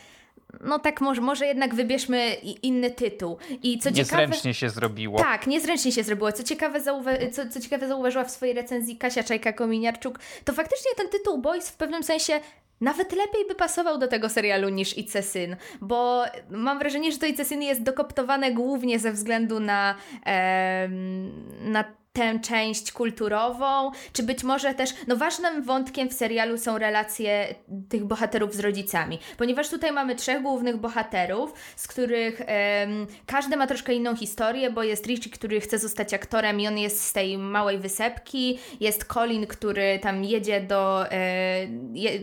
no 0.60 0.78
tak, 0.78 1.00
może, 1.00 1.20
może 1.20 1.46
jednak 1.46 1.74
wybierzmy 1.74 2.34
inny 2.62 2.90
tytuł. 2.90 3.38
I 3.62 3.78
co 3.78 3.92
ciekawe. 3.92 4.22
Niezręcznie 4.22 4.54
się 4.54 4.70
zrobiło. 4.70 5.18
Tak, 5.18 5.46
niezręcznie 5.46 5.92
się 5.92 6.02
zrobiło. 6.02 6.32
Co 6.32 6.42
ciekawe, 6.42 6.80
zauwa- 6.80 7.30
co, 7.32 7.48
co 7.48 7.60
ciekawe 7.60 7.88
zauważyła 7.88 8.24
w 8.24 8.30
swojej 8.30 8.54
recenzji 8.54 8.96
Kasia 8.96 9.22
Czajka-Kominiarczuk, 9.22 10.12
to 10.44 10.52
faktycznie 10.52 10.90
ten 10.96 11.08
tytuł 11.08 11.38
Boys 11.38 11.68
w 11.70 11.76
pewnym 11.76 12.02
sensie 12.02 12.40
nawet 12.80 13.12
lepiej 13.12 13.48
by 13.48 13.54
pasował 13.54 13.98
do 13.98 14.08
tego 14.08 14.28
serialu 14.28 14.68
niż 14.68 14.98
Ice 14.98 15.22
Syn, 15.22 15.56
bo 15.80 16.24
mam 16.50 16.78
wrażenie, 16.78 17.12
że 17.12 17.18
to 17.18 17.26
Ice 17.26 17.44
Syn 17.44 17.62
jest 17.62 17.82
dokoptowane 17.82 18.52
głównie 18.52 18.98
ze 18.98 19.12
względu 19.12 19.60
na, 19.60 19.94
em, 20.24 21.32
na 21.72 21.84
tę 22.18 22.38
część 22.40 22.92
kulturową, 22.92 23.90
czy 24.12 24.22
być 24.22 24.44
może 24.44 24.74
też, 24.74 24.90
no 25.06 25.16
ważnym 25.16 25.62
wątkiem 25.62 26.08
w 26.08 26.12
serialu 26.12 26.58
są 26.58 26.78
relacje 26.78 27.54
tych 27.88 28.04
bohaterów 28.04 28.54
z 28.54 28.60
rodzicami, 28.60 29.18
ponieważ 29.36 29.68
tutaj 29.68 29.92
mamy 29.92 30.16
trzech 30.16 30.42
głównych 30.42 30.76
bohaterów, 30.76 31.54
z 31.76 31.88
których 31.88 32.42
em, 32.46 33.06
każdy 33.26 33.56
ma 33.56 33.66
troszkę 33.66 33.94
inną 33.94 34.16
historię, 34.16 34.70
bo 34.70 34.82
jest 34.82 35.06
Richie, 35.06 35.30
który 35.30 35.60
chce 35.60 35.78
zostać 35.78 36.14
aktorem 36.14 36.60
i 36.60 36.68
on 36.68 36.78
jest 36.78 37.04
z 37.04 37.12
tej 37.12 37.38
małej 37.38 37.78
wysepki, 37.78 38.58
jest 38.80 39.04
Colin, 39.04 39.46
który 39.46 39.98
tam 40.02 40.24
jedzie 40.24 40.60
do, 40.60 41.10
e, 41.10 41.66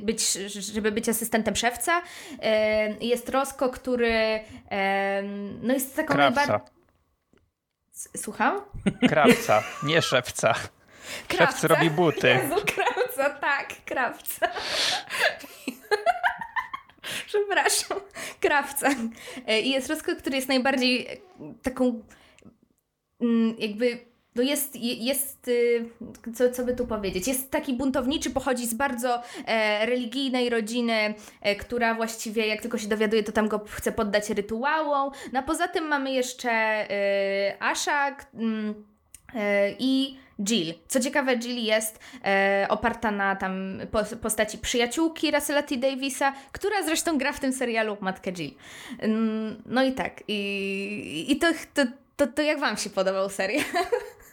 być, 0.01 0.33
żeby 0.73 0.91
być 0.91 1.09
asystentem 1.09 1.55
szewca, 1.55 2.01
e, 2.41 3.05
jest 3.05 3.29
Rosco, 3.29 3.69
który 3.69 4.39
e, 4.71 5.23
no 5.61 5.73
jest 5.73 5.95
taką 5.95 6.17
najbardziej... 6.17 6.74
Krawca. 7.95 8.17
Słucham? 8.17 8.61
Krawca, 9.09 9.63
nie 9.83 10.01
szewca. 10.01 10.55
Szewcy 11.37 11.67
robi 11.67 11.89
buty. 11.89 12.27
Jezu, 12.27 12.55
krawca, 12.65 13.29
tak, 13.29 13.69
krawca. 13.85 14.47
Przepraszam, 17.27 17.99
krawca. 18.39 18.89
E, 19.47 19.61
I 19.61 19.69
jest 19.69 19.89
Rosco, 19.89 20.15
który 20.15 20.35
jest 20.35 20.47
najbardziej 20.47 21.07
e, 21.07 21.17
taką 21.63 22.03
mm, 23.21 23.55
jakby 23.59 24.05
no 24.35 24.43
jest, 24.43 24.75
je- 24.75 24.93
jest 24.93 25.47
y, 25.47 25.85
co, 26.35 26.51
co 26.51 26.63
by 26.63 26.75
tu 26.75 26.87
powiedzieć, 26.87 27.27
jest 27.27 27.51
taki 27.51 27.73
buntowniczy, 27.73 28.29
pochodzi 28.29 28.67
z 28.67 28.73
bardzo 28.73 29.21
e, 29.45 29.85
religijnej 29.85 30.49
rodziny, 30.49 31.13
e, 31.41 31.55
która 31.55 31.93
właściwie 31.95 32.47
jak 32.47 32.61
tylko 32.61 32.77
się 32.77 32.87
dowiaduje, 32.87 33.23
to 33.23 33.31
tam 33.31 33.47
go 33.47 33.61
chce 33.69 33.91
poddać 33.91 34.29
rytuałom. 34.29 35.11
No 35.33 35.39
a 35.39 35.43
poza 35.43 35.67
tym 35.67 35.87
mamy 35.87 36.11
jeszcze 36.11 36.51
Asha 37.59 38.11
k- 38.11 38.25
mm, 38.33 38.85
e, 39.35 39.71
i 39.79 40.17
Jill. 40.45 40.73
Co 40.87 40.99
ciekawe, 40.99 41.33
Jill 41.37 41.63
jest 41.65 41.99
e, 42.25 42.65
oparta 42.69 43.11
na 43.11 43.35
tam 43.35 43.79
po- 43.91 44.15
postaci 44.21 44.57
przyjaciółki 44.57 45.31
Russella 45.31 45.63
T. 45.63 45.77
Davisa, 45.77 46.33
która 46.51 46.83
zresztą 46.83 47.17
gra 47.17 47.33
w 47.33 47.39
tym 47.39 47.53
serialu 47.53 47.97
matkę 48.01 48.31
Jill. 48.31 48.51
Mm, 48.99 49.61
No 49.65 49.83
i 49.83 49.91
tak. 49.93 50.23
I, 50.27 51.25
i 51.29 51.35
to, 51.39 51.47
to, 51.73 51.81
to, 52.17 52.27
to 52.27 52.41
jak 52.41 52.59
Wam 52.59 52.77
się 52.77 52.89
podobał 52.89 53.29
serial? 53.29 53.63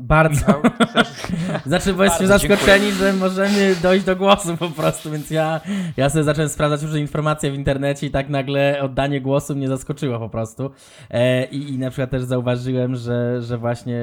Bardzo. 0.00 0.62
Znaczy, 1.66 1.94
bo 1.94 2.04
jesteśmy 2.04 2.26
zaskoczeni, 2.26 2.92
że 2.92 3.12
możemy 3.12 3.74
dojść 3.82 4.04
do 4.04 4.16
głosu 4.16 4.56
po 4.56 4.68
prostu, 4.68 5.10
więc 5.10 5.30
ja, 5.30 5.60
ja 5.96 6.10
sobie 6.10 6.24
zacząłem 6.24 6.48
sprawdzać 6.48 6.82
różne 6.82 7.00
informacje 7.00 7.50
w 7.50 7.54
internecie 7.54 8.06
i 8.06 8.10
tak 8.10 8.28
nagle 8.28 8.82
oddanie 8.82 9.20
głosu 9.20 9.56
mnie 9.56 9.68
zaskoczyło 9.68 10.18
po 10.18 10.28
prostu. 10.28 10.70
E, 11.10 11.44
i, 11.44 11.74
I 11.74 11.78
na 11.78 11.90
przykład 11.90 12.10
też 12.10 12.22
zauważyłem, 12.22 12.94
że, 12.94 13.42
że 13.42 13.58
właśnie 13.58 14.00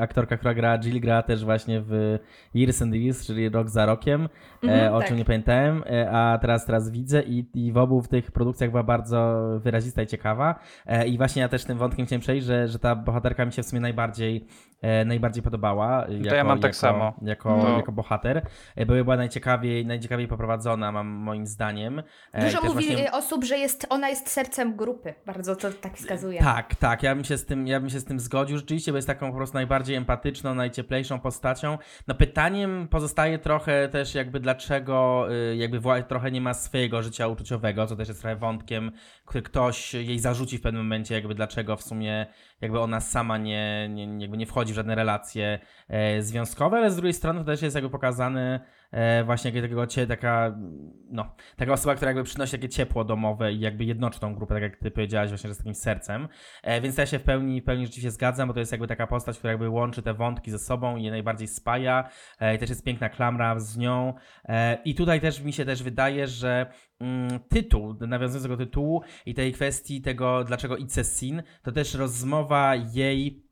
aktorka, 0.00 0.36
która 0.36 0.54
gra 0.54 0.78
Jill, 0.78 1.00
gra 1.00 1.22
też 1.22 1.44
właśnie 1.44 1.82
w 1.86 2.18
Years 2.54 2.82
and 2.82 2.94
Years, 2.94 3.26
czyli 3.26 3.48
Rok 3.48 3.68
za 3.68 3.86
Rokiem, 3.86 4.22
e, 4.22 4.28
Mhm, 4.68 4.94
o 4.94 4.98
tak. 4.98 5.08
czym 5.08 5.16
nie 5.16 5.24
pamiętałem, 5.24 5.84
e, 5.90 6.10
a 6.10 6.38
teraz 6.38 6.66
teraz 6.66 6.90
widzę 6.90 7.22
i, 7.22 7.46
i 7.54 7.72
w 7.72 7.76
obu 7.76 8.02
w 8.02 8.08
tych 8.08 8.32
produkcjach 8.32 8.70
była 8.70 8.82
bardzo 8.82 9.40
wyrazista 9.62 10.02
i 10.02 10.06
ciekawa. 10.06 10.60
E, 10.86 11.08
I 11.08 11.16
właśnie 11.16 11.42
ja 11.42 11.48
też 11.48 11.64
tym 11.64 11.78
wątkiem 11.78 12.06
chciałem 12.06 12.20
przejść, 12.20 12.46
że, 12.46 12.68
że 12.68 12.78
ta 12.78 12.96
bohaterka 12.96 13.46
mi 13.46 13.52
się 13.52 13.62
w 13.62 13.66
sumie 13.66 13.80
najbardziej, 13.80 14.46
e, 14.82 15.04
najbardziej 15.34 15.42
podobała. 15.42 16.06
Jako, 16.08 16.36
ja 16.36 16.44
mam 16.44 16.58
tak 16.60 16.68
jako, 16.68 16.78
samo. 16.78 17.14
Jako, 17.22 17.56
No. 17.56 17.76
jako 17.76 17.92
bohater. 17.92 18.42
E, 18.76 18.86
Bo 18.86 18.94
była 18.94 19.16
najciekawiej, 19.16 19.86
najciekawiej 19.86 20.28
poprowadzona, 20.28 20.92
mam, 20.92 21.06
moim 21.06 21.46
zdaniem. 21.46 22.02
E, 22.32 22.44
Dużo 22.44 22.60
mówi 22.62 22.86
właśnie- 22.86 23.12
osób, 23.12 23.44
że 23.44 23.58
jest, 23.58 23.86
ona 23.90 24.08
jest 24.08 24.28
sercem 24.28 24.76
grupy. 24.76 25.14
Bardzo 25.26 25.56
to 25.56 25.70
tak 25.72 25.96
wskazuje. 25.96 26.40
tak, 26.40 26.74
tak, 26.74 27.02
ja 27.02 27.14
bym, 27.14 27.24
się 27.24 27.38
z 27.38 27.44
tym, 27.46 27.66
ja 27.66 27.80
bym 27.80 27.90
się 27.90 28.00
z 28.00 28.04
tym 28.04 28.20
zgodził 28.20 28.56
rzeczywiście, 28.56 28.92
bo 28.92 28.96
jest 28.98 29.08
taką 29.08 29.30
po 29.30 29.36
prostu 29.36 29.54
najbardziej 29.54 29.96
empatyczną, 29.96 30.54
najcieplejszą 30.54 31.20
postacią. 31.20 31.78
No 32.08 32.14
pytaniem 32.14 32.88
pozostaje 32.88 33.38
trochę 33.38 33.88
też 33.88 34.14
jakby 34.14 34.40
dlaczego 34.40 35.26
y, 35.52 35.56
jakby 35.56 35.80
trochę 36.08 36.30
nie 36.30 36.40
ma 36.40 36.54
swojego 36.54 37.02
życia 37.02 37.28
uczuciowego, 37.28 37.86
co 37.86 37.96
też 37.96 38.08
jest 38.08 38.20
trochę 38.20 38.36
wątkiem, 38.36 38.92
który 39.24 39.42
ktoś 39.42 39.94
jej 39.94 40.18
zarzuci 40.18 40.58
w 40.58 40.60
pewnym 40.60 40.82
momencie, 40.82 41.14
jakby 41.14 41.34
dlaczego 41.34 41.76
w 41.76 41.82
sumie 41.82 42.26
jakby 42.60 42.80
ona 42.80 43.00
sama 43.00 43.38
nie, 43.38 43.88
nie, 43.90 44.18
jakby 44.18 44.36
nie 44.36 44.46
wchodzi 44.46 44.72
w 44.72 44.76
żadne 44.76 44.94
relacje 44.94 45.23
relacje 45.24 45.58
e, 45.88 46.22
związkowe, 46.22 46.76
ale 46.76 46.90
z 46.90 46.96
drugiej 46.96 47.12
strony 47.12 47.40
to 47.40 47.46
też 47.46 47.62
jest 47.62 47.74
jakby 47.74 47.90
pokazany 47.90 48.60
e, 48.90 49.24
właśnie 49.24 49.52
takiego 49.52 49.86
taka, 50.08 50.56
no, 51.10 51.34
taka 51.56 51.72
osoba, 51.72 51.94
która 51.94 52.10
jakby 52.10 52.24
przynosi 52.24 52.52
takie 52.52 52.68
ciepło 52.68 53.04
domowe 53.04 53.52
i 53.52 53.60
jakby 53.60 53.84
jednoczy 53.84 54.20
tą 54.20 54.34
grupę, 54.34 54.54
tak 54.54 54.62
jak 54.62 54.76
ty 54.76 54.90
powiedziałaś 54.90 55.28
właśnie, 55.28 55.48
że 55.48 55.54
z 55.54 55.58
takim 55.58 55.74
sercem. 55.74 56.28
E, 56.62 56.80
więc 56.80 56.98
ja 56.98 57.06
się 57.06 57.18
w 57.18 57.22
pełni, 57.22 57.60
w 57.60 57.64
pełni 57.64 57.86
rzeczywiście 57.86 58.10
zgadzam, 58.10 58.48
bo 58.48 58.54
to 58.54 58.60
jest 58.60 58.72
jakby 58.72 58.86
taka 58.86 59.06
postać, 59.06 59.38
która 59.38 59.52
jakby 59.52 59.68
łączy 59.68 60.02
te 60.02 60.14
wątki 60.14 60.50
ze 60.50 60.58
sobą 60.58 60.96
i 60.96 61.04
je 61.04 61.10
najbardziej 61.10 61.48
spaja. 61.48 62.08
I 62.54 62.58
też 62.58 62.68
jest 62.68 62.84
piękna 62.84 63.08
klamra 63.08 63.60
z 63.60 63.76
nią. 63.76 64.14
I 64.84 64.94
tutaj 64.94 65.20
też 65.20 65.40
mi 65.40 65.52
się 65.52 65.64
też 65.64 65.82
wydaje, 65.82 66.26
że 66.26 66.66
mm, 67.00 67.40
tytuł, 67.48 67.94
nawiązując 68.00 68.42
do 68.42 68.48
tego 68.48 68.64
tytułu 68.64 69.02
i 69.26 69.34
tej 69.34 69.52
kwestii 69.52 70.02
tego, 70.02 70.44
dlaczego 70.44 70.76
a 70.98 71.04
Sin, 71.04 71.42
to 71.62 71.72
też 71.72 71.94
rozmowa 71.94 72.74
jej 72.74 73.43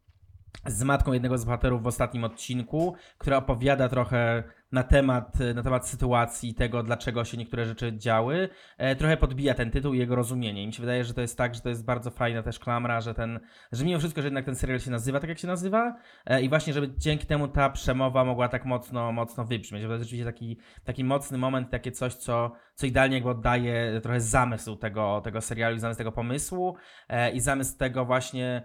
z 0.67 0.83
matką 0.83 1.13
jednego 1.13 1.39
z 1.39 1.45
bohaterów 1.45 1.83
w 1.83 1.87
ostatnim 1.87 2.25
odcinku, 2.25 2.95
która 3.19 3.37
opowiada 3.37 3.89
trochę 3.89 4.43
na 4.73 4.83
temat, 4.83 5.39
na 5.55 5.63
temat 5.63 5.89
sytuacji 5.89 6.55
tego, 6.55 6.83
dlaczego 6.83 7.25
się 7.25 7.37
niektóre 7.37 7.65
rzeczy 7.65 7.99
działy, 7.99 8.49
e, 8.79 8.97
trochę 8.97 9.17
podbija 9.17 9.55
ten 9.55 9.71
tytuł 9.71 9.95
i 9.95 9.99
jego 9.99 10.17
rozumienie. 10.17 10.63
I 10.63 10.67
mi 10.67 10.73
się 10.73 10.81
wydaje, 10.81 11.05
że 11.05 11.15
to 11.15 11.21
jest 11.21 11.39
tak, 11.39 11.55
że 11.55 11.61
to 11.61 11.69
jest 11.69 11.85
bardzo 11.85 12.11
fajna 12.11 12.43
też 12.43 12.59
klamra, 12.59 13.01
że 13.01 13.15
ten, 13.15 13.41
że 13.73 13.85
mimo 13.85 13.99
wszystko, 13.99 14.23
że 14.23 14.27
jednak 14.27 14.45
ten 14.45 14.57
serial 14.57 14.81
się 14.81 14.91
nazywa 14.91 15.21
tak, 15.21 15.29
jak 15.29 15.39
się 15.39 15.47
nazywa 15.47 15.97
e, 16.27 16.43
i 16.43 16.49
właśnie, 16.49 16.73
żeby 16.73 16.95
dzięki 16.99 17.27
temu 17.27 17.49
ta 17.49 17.71
przemowa 17.71 18.25
mogła 18.25 18.49
tak 18.49 18.65
mocno, 18.65 19.13
mocno 19.13 19.45
wybrzmieć. 19.45 19.83
Bo 19.83 19.89
to 19.89 19.93
jest 19.93 20.05
rzeczywiście 20.05 20.25
taki, 20.25 20.59
taki 20.85 21.05
mocny 21.05 21.39
moment, 21.39 21.71
takie 21.71 21.93
coś, 21.93 22.15
co, 22.15 22.53
co 22.75 22.87
idealnie 22.87 23.15
jakby 23.15 23.31
oddaje 23.31 24.01
trochę 24.03 24.21
zamysł 24.21 24.77
tego, 24.77 25.21
tego 25.25 25.41
serialu 25.41 25.77
i 25.77 25.81
zamysł 25.81 25.99
tego 25.99 26.13
pomysłu 26.13 26.77
e, 27.09 27.33
i 27.33 27.41
zamysł 27.41 27.79
tego 27.79 28.05
właśnie 28.05 28.63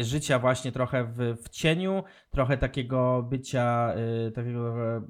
życia 0.00 0.38
właśnie 0.38 0.72
trochę 0.72 1.04
w, 1.04 1.36
w 1.42 1.48
cieniu, 1.48 2.04
trochę 2.30 2.56
takiego 2.56 3.22
bycia, 3.22 3.94
e, 4.26 4.30
takiego 4.30 4.96
e, 4.96 5.02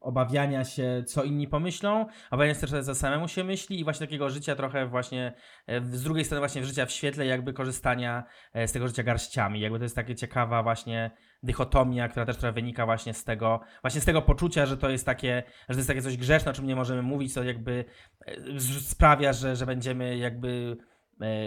obawiania 0.00 0.64
się, 0.64 1.04
co 1.06 1.24
inni 1.24 1.48
pomyślą, 1.48 2.06
obawiania 2.30 2.54
się 2.54 2.66
też, 2.66 2.84
co 2.84 2.94
samemu 2.94 3.28
się 3.28 3.44
myśli 3.44 3.80
i 3.80 3.84
właśnie 3.84 4.06
takiego 4.06 4.30
życia 4.30 4.56
trochę 4.56 4.86
właśnie, 4.86 5.32
e, 5.66 5.80
z 5.80 6.02
drugiej 6.02 6.24
strony 6.24 6.40
właśnie 6.40 6.64
życia 6.64 6.86
w 6.86 6.90
świetle, 6.90 7.26
jakby 7.26 7.52
korzystania 7.52 8.24
e, 8.52 8.68
z 8.68 8.72
tego 8.72 8.88
życia 8.88 9.02
garściami. 9.02 9.60
Jakby 9.60 9.78
to 9.78 9.84
jest 9.84 9.96
takie 9.96 10.14
ciekawa 10.14 10.62
właśnie 10.62 11.10
dychotomia, 11.42 12.08
która 12.08 12.26
też 12.26 12.36
trochę 12.36 12.52
wynika 12.52 12.86
właśnie 12.86 13.14
z 13.14 13.24
tego, 13.24 13.60
właśnie 13.82 14.00
z 14.00 14.04
tego 14.04 14.22
poczucia, 14.22 14.66
że 14.66 14.76
to 14.76 14.90
jest 14.90 15.06
takie, 15.06 15.42
że 15.68 15.74
to 15.74 15.78
jest 15.78 15.88
takie 15.88 16.02
coś 16.02 16.16
grzeszne, 16.16 16.50
o 16.50 16.54
czym 16.54 16.66
nie 16.66 16.76
możemy 16.76 17.02
mówić, 17.02 17.34
co 17.34 17.42
jakby 17.42 17.84
e, 18.26 18.60
sprawia, 18.60 19.32
że, 19.32 19.56
że 19.56 19.66
będziemy 19.66 20.16
jakby 20.16 20.76
e, 20.80 20.91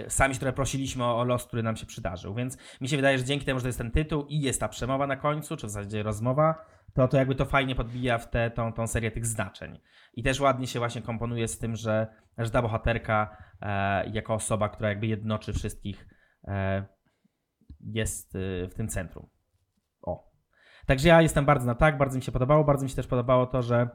sami 0.07 0.33
się 0.33 0.39
trochę 0.39 0.53
prosiliśmy 0.53 1.03
o, 1.03 1.19
o 1.19 1.23
los, 1.23 1.45
który 1.45 1.63
nam 1.63 1.75
się 1.75 1.85
przydarzył. 1.85 2.35
Więc 2.35 2.57
mi 2.81 2.89
się 2.89 2.95
wydaje, 2.95 3.17
że 3.17 3.23
dzięki 3.23 3.45
temu, 3.45 3.59
że 3.59 3.63
to 3.63 3.67
jest 3.67 3.77
ten 3.77 3.91
tytuł 3.91 4.25
i 4.29 4.39
jest 4.39 4.59
ta 4.59 4.67
przemowa 4.67 5.07
na 5.07 5.15
końcu, 5.15 5.57
czy 5.57 5.67
w 5.67 5.69
zasadzie 5.69 6.03
rozmowa, 6.03 6.65
to, 6.93 7.07
to 7.07 7.17
jakby 7.17 7.35
to 7.35 7.45
fajnie 7.45 7.75
podbija 7.75 8.17
w 8.17 8.29
tę 8.29 8.51
tą, 8.51 8.73
tą 8.73 8.87
serię 8.87 9.11
tych 9.11 9.25
znaczeń. 9.25 9.79
I 10.13 10.23
też 10.23 10.39
ładnie 10.39 10.67
się 10.67 10.79
właśnie 10.79 11.01
komponuje 11.01 11.47
z 11.47 11.59
tym, 11.59 11.75
że, 11.75 12.07
że 12.37 12.49
ta 12.49 12.61
bohaterka 12.61 13.37
e, 13.61 14.09
jako 14.09 14.33
osoba, 14.33 14.69
która 14.69 14.89
jakby 14.89 15.07
jednoczy 15.07 15.53
wszystkich, 15.53 16.07
e, 16.47 16.85
jest 17.79 18.35
e, 18.35 18.67
w 18.67 18.73
tym 18.73 18.87
centrum. 18.87 19.29
O. 20.01 20.31
Także 20.85 21.07
ja 21.07 21.21
jestem 21.21 21.45
bardzo 21.45 21.65
na 21.65 21.75
tak, 21.75 21.97
bardzo 21.97 22.17
mi 22.17 22.23
się 22.23 22.31
podobało, 22.31 22.63
bardzo 22.63 22.83
mi 22.83 22.89
się 22.89 22.95
też 22.95 23.07
podobało 23.07 23.45
to, 23.45 23.61
że 23.61 23.89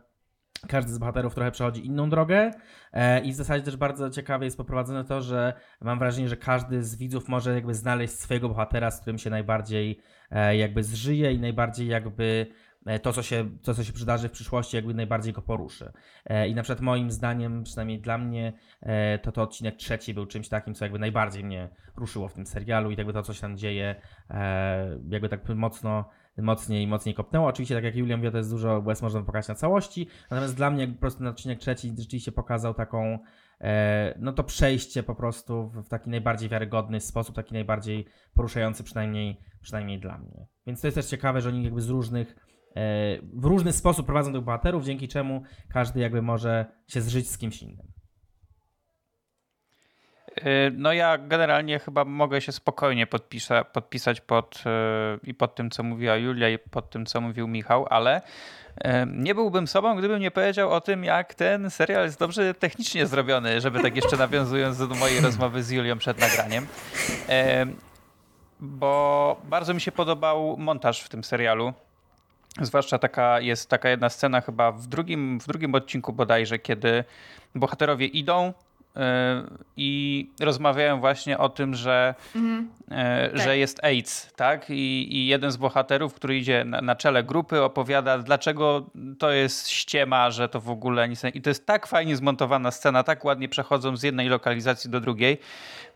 każdy 0.68 0.92
z 0.92 0.98
bohaterów 0.98 1.34
trochę 1.34 1.50
przechodzi 1.50 1.86
inną 1.86 2.10
drogę 2.10 2.50
e, 2.92 3.20
i 3.20 3.32
w 3.32 3.34
zasadzie 3.34 3.64
też 3.64 3.76
bardzo 3.76 4.10
ciekawie 4.10 4.44
jest 4.44 4.56
poprowadzone 4.56 5.04
to, 5.04 5.22
że 5.22 5.52
mam 5.80 5.98
wrażenie, 5.98 6.28
że 6.28 6.36
każdy 6.36 6.84
z 6.84 6.96
widzów 6.96 7.28
może 7.28 7.54
jakby 7.54 7.74
znaleźć 7.74 8.14
swojego 8.14 8.48
bohatera, 8.48 8.90
z 8.90 9.00
którym 9.00 9.18
się 9.18 9.30
najbardziej 9.30 10.00
e, 10.30 10.56
jakby 10.56 10.84
zżyje 10.84 11.32
i 11.32 11.38
najbardziej 11.38 11.88
jakby 11.88 12.46
e, 12.86 12.98
to 12.98 13.12
co, 13.12 13.22
się, 13.22 13.50
to, 13.62 13.74
co 13.74 13.84
się 13.84 13.92
przydarzy 13.92 14.28
w 14.28 14.32
przyszłości, 14.32 14.76
jakby 14.76 14.94
najbardziej 14.94 15.32
go 15.32 15.42
poruszy. 15.42 15.92
I 16.48 16.54
na 16.54 16.62
przykład 16.62 16.80
moim 16.80 17.10
zdaniem, 17.10 17.62
przynajmniej 17.62 18.00
dla 18.00 18.18
mnie, 18.18 18.52
to 19.22 19.32
to 19.32 19.42
odcinek 19.42 19.76
trzeci 19.76 20.14
był 20.14 20.26
czymś 20.26 20.48
takim, 20.48 20.74
co 20.74 20.84
jakby 20.84 20.98
najbardziej 20.98 21.44
mnie 21.44 21.68
ruszyło 21.96 22.28
w 22.28 22.34
tym 22.34 22.46
serialu 22.46 22.90
i 22.90 22.96
jakby 22.96 23.12
to, 23.12 23.22
co 23.22 23.34
się 23.34 23.40
tam 23.40 23.56
dzieje, 23.56 23.94
jakby 25.10 25.28
tak 25.28 25.48
mocno 25.48 26.04
mocniej 26.42 26.86
mocniej 26.86 27.14
kopnęło. 27.14 27.48
Oczywiście, 27.48 27.74
tak 27.74 27.84
jak 27.84 27.96
Julian 27.96 28.20
mówi, 28.20 28.32
to 28.32 28.38
jest 28.38 28.50
dużo 28.50 28.82
łez 28.86 29.02
można 29.02 29.22
pokazać 29.22 29.48
na 29.48 29.54
całości, 29.54 30.06
natomiast 30.30 30.56
dla 30.56 30.70
mnie 30.70 30.88
po 30.88 31.00
prostu 31.00 31.18
ten 31.18 31.28
odcinek 31.28 31.58
trzeci 31.58 31.92
rzeczywiście 31.98 32.32
pokazał 32.32 32.74
taką, 32.74 33.18
e, 33.60 34.14
no 34.18 34.32
to 34.32 34.44
przejście 34.44 35.02
po 35.02 35.14
prostu 35.14 35.68
w, 35.68 35.82
w 35.82 35.88
taki 35.88 36.10
najbardziej 36.10 36.48
wiarygodny 36.48 37.00
sposób, 37.00 37.36
taki 37.36 37.54
najbardziej 37.54 38.06
poruszający 38.34 38.84
przynajmniej, 38.84 39.40
przynajmniej 39.62 40.00
dla 40.00 40.18
mnie. 40.18 40.46
Więc 40.66 40.80
to 40.80 40.86
jest 40.86 40.94
też 40.94 41.06
ciekawe, 41.06 41.40
że 41.40 41.48
oni 41.48 41.64
jakby 41.64 41.80
z 41.80 41.88
różnych, 41.88 42.36
e, 42.76 43.18
w 43.22 43.44
różny 43.44 43.72
sposób 43.72 44.06
prowadzą 44.06 44.32
tych 44.32 44.42
bohaterów, 44.42 44.84
dzięki 44.84 45.08
czemu 45.08 45.42
każdy 45.68 46.00
jakby 46.00 46.22
może 46.22 46.66
się 46.86 47.00
zżyć 47.00 47.30
z 47.30 47.38
kimś 47.38 47.62
innym. 47.62 47.89
Y, 50.46 50.72
No 50.76 50.92
ja 50.92 51.18
generalnie 51.18 51.78
chyba 51.78 52.04
mogę 52.04 52.40
się 52.40 52.52
spokojnie 52.52 53.06
podpisa, 53.06 53.64
podpisać 53.64 54.20
pod, 54.20 54.62
y, 55.24 55.26
i 55.26 55.34
pod 55.34 55.54
tym, 55.54 55.70
co 55.70 55.82
mówiła 55.82 56.16
Julia 56.16 56.48
i 56.48 56.58
pod 56.58 56.90
tym, 56.90 57.06
co 57.06 57.20
mówił 57.20 57.48
Michał, 57.48 57.86
ale 57.90 58.20
y, 58.20 58.88
nie 59.06 59.34
byłbym 59.34 59.66
sobą, 59.66 59.96
gdybym 59.96 60.20
nie 60.20 60.30
powiedział 60.30 60.70
o 60.70 60.80
tym, 60.80 61.04
jak 61.04 61.34
ten 61.34 61.70
serial 61.70 62.04
jest 62.04 62.18
dobrze 62.18 62.54
technicznie 62.54 63.06
zrobiony, 63.06 63.60
żeby 63.60 63.82
tak 63.82 63.96
jeszcze 63.96 64.16
nawiązując 64.16 64.78
do 64.78 64.86
mojej 64.86 65.20
rozmowy 65.26 65.62
z 65.62 65.70
Julią 65.70 65.98
przed 65.98 66.20
nagraniem. 66.20 66.66
Bo 68.60 69.40
bardzo 69.44 69.74
mi 69.74 69.80
się 69.80 69.92
podobał 69.92 70.56
montaż 70.58 71.02
w 71.02 71.08
tym 71.08 71.24
serialu. 71.24 71.72
Zwłaszcza 72.60 72.98
taka 72.98 73.40
jest 73.40 73.70
taka 73.70 73.88
jedna 73.88 74.08
scena 74.08 74.40
chyba 74.40 74.72
w 74.72 74.86
drugim, 74.86 75.40
w 75.40 75.46
drugim 75.46 75.74
odcinku 75.74 76.12
bodajże, 76.12 76.58
kiedy 76.58 77.04
bohaterowie 77.54 78.06
idą 78.06 78.52
i 79.76 80.30
rozmawiają 80.40 81.00
właśnie 81.00 81.38
o 81.38 81.48
tym, 81.48 81.74
że, 81.74 82.14
y, 82.36 83.38
że 83.38 83.58
jest 83.58 83.84
AIDS, 83.84 84.32
tak? 84.36 84.70
I, 84.70 85.16
I 85.16 85.26
jeden 85.26 85.50
z 85.50 85.56
bohaterów, 85.56 86.14
który 86.14 86.38
idzie 86.38 86.64
na, 86.64 86.80
na 86.80 86.96
czele 86.96 87.24
grupy, 87.24 87.62
opowiada, 87.62 88.18
dlaczego 88.18 88.90
to 89.18 89.30
jest 89.30 89.68
ściema, 89.68 90.30
że 90.30 90.48
to 90.48 90.60
w 90.60 90.70
ogóle 90.70 91.08
nic. 91.08 91.22
I 91.34 91.42
to 91.42 91.50
jest 91.50 91.66
tak 91.66 91.86
fajnie 91.86 92.16
zmontowana 92.16 92.70
scena, 92.70 93.02
tak 93.02 93.24
ładnie 93.24 93.48
przechodzą 93.48 93.96
z 93.96 94.02
jednej 94.02 94.28
lokalizacji 94.28 94.90
do 94.90 95.00
drugiej, 95.00 95.38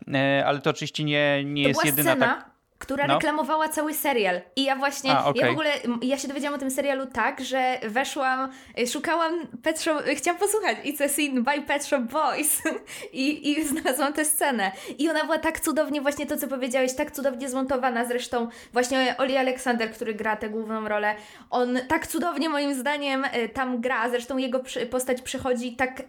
y, 0.07 0.45
ale 0.45 0.59
to 0.59 0.69
oczywiście 0.69 1.03
nie, 1.03 1.43
nie 1.45 1.63
To 1.63 1.69
jest 1.69 1.85
jedyna 1.85 2.11
scena, 2.11 2.25
tak... 2.25 2.54
która 2.85 3.07
No. 3.07 3.13
reklamowała 3.13 3.69
cały 3.69 3.93
serial. 3.93 4.41
I 4.55 4.63
ja 4.63 4.75
właśnie, 4.75 5.11
A, 5.11 5.25
okej. 5.25 5.41
ja 5.41 5.47
w 5.47 5.51
ogóle, 5.51 5.71
ja 6.01 6.17
się 6.17 6.27
dowiedziałam 6.27 6.55
o 6.55 6.59
tym 6.59 6.71
serialu 6.71 7.05
tak, 7.05 7.41
że 7.41 7.79
weszłam, 7.83 8.51
szukałam 8.91 9.47
Pet 9.63 9.81
Shop, 9.81 9.97
chciałam 10.15 10.39
posłuchać 10.39 10.77
It's 10.83 11.03
a 11.03 11.07
Scene 11.09 11.41
by 11.41 11.61
Pet 11.61 11.85
Shop 11.85 12.01
Boys 12.01 12.61
I, 13.13 13.51
i 13.51 13.63
znalazłam 13.65 14.13
tę 14.13 14.25
scenę. 14.25 14.71
I 14.97 15.09
ona 15.09 15.23
była 15.23 15.37
tak 15.37 15.59
cudownie, 15.59 16.01
właśnie 16.01 16.25
to 16.25 16.37
co 16.37 16.47
powiedziałeś, 16.47 16.93
tak 16.95 17.11
cudownie 17.11 17.49
zmontowana. 17.49 18.05
Zresztą 18.05 18.47
właśnie 18.73 19.15
Oli 19.17 19.37
Aleksander, 19.37 19.91
który 19.91 20.13
gra 20.13 20.35
tę 20.35 20.49
główną 20.49 20.87
rolę, 20.87 21.15
on 21.49 21.79
tak 21.87 22.07
cudownie 22.07 22.49
moim 22.49 22.73
zdaniem 22.73 23.25
y, 23.25 23.49
tam 23.49 23.81
gra. 23.81 24.09
Zresztą 24.09 24.37
jego 24.37 24.61
postać 24.91 25.21
przechodzi 25.21 25.75
tak, 25.75 25.99
y, 25.99 26.03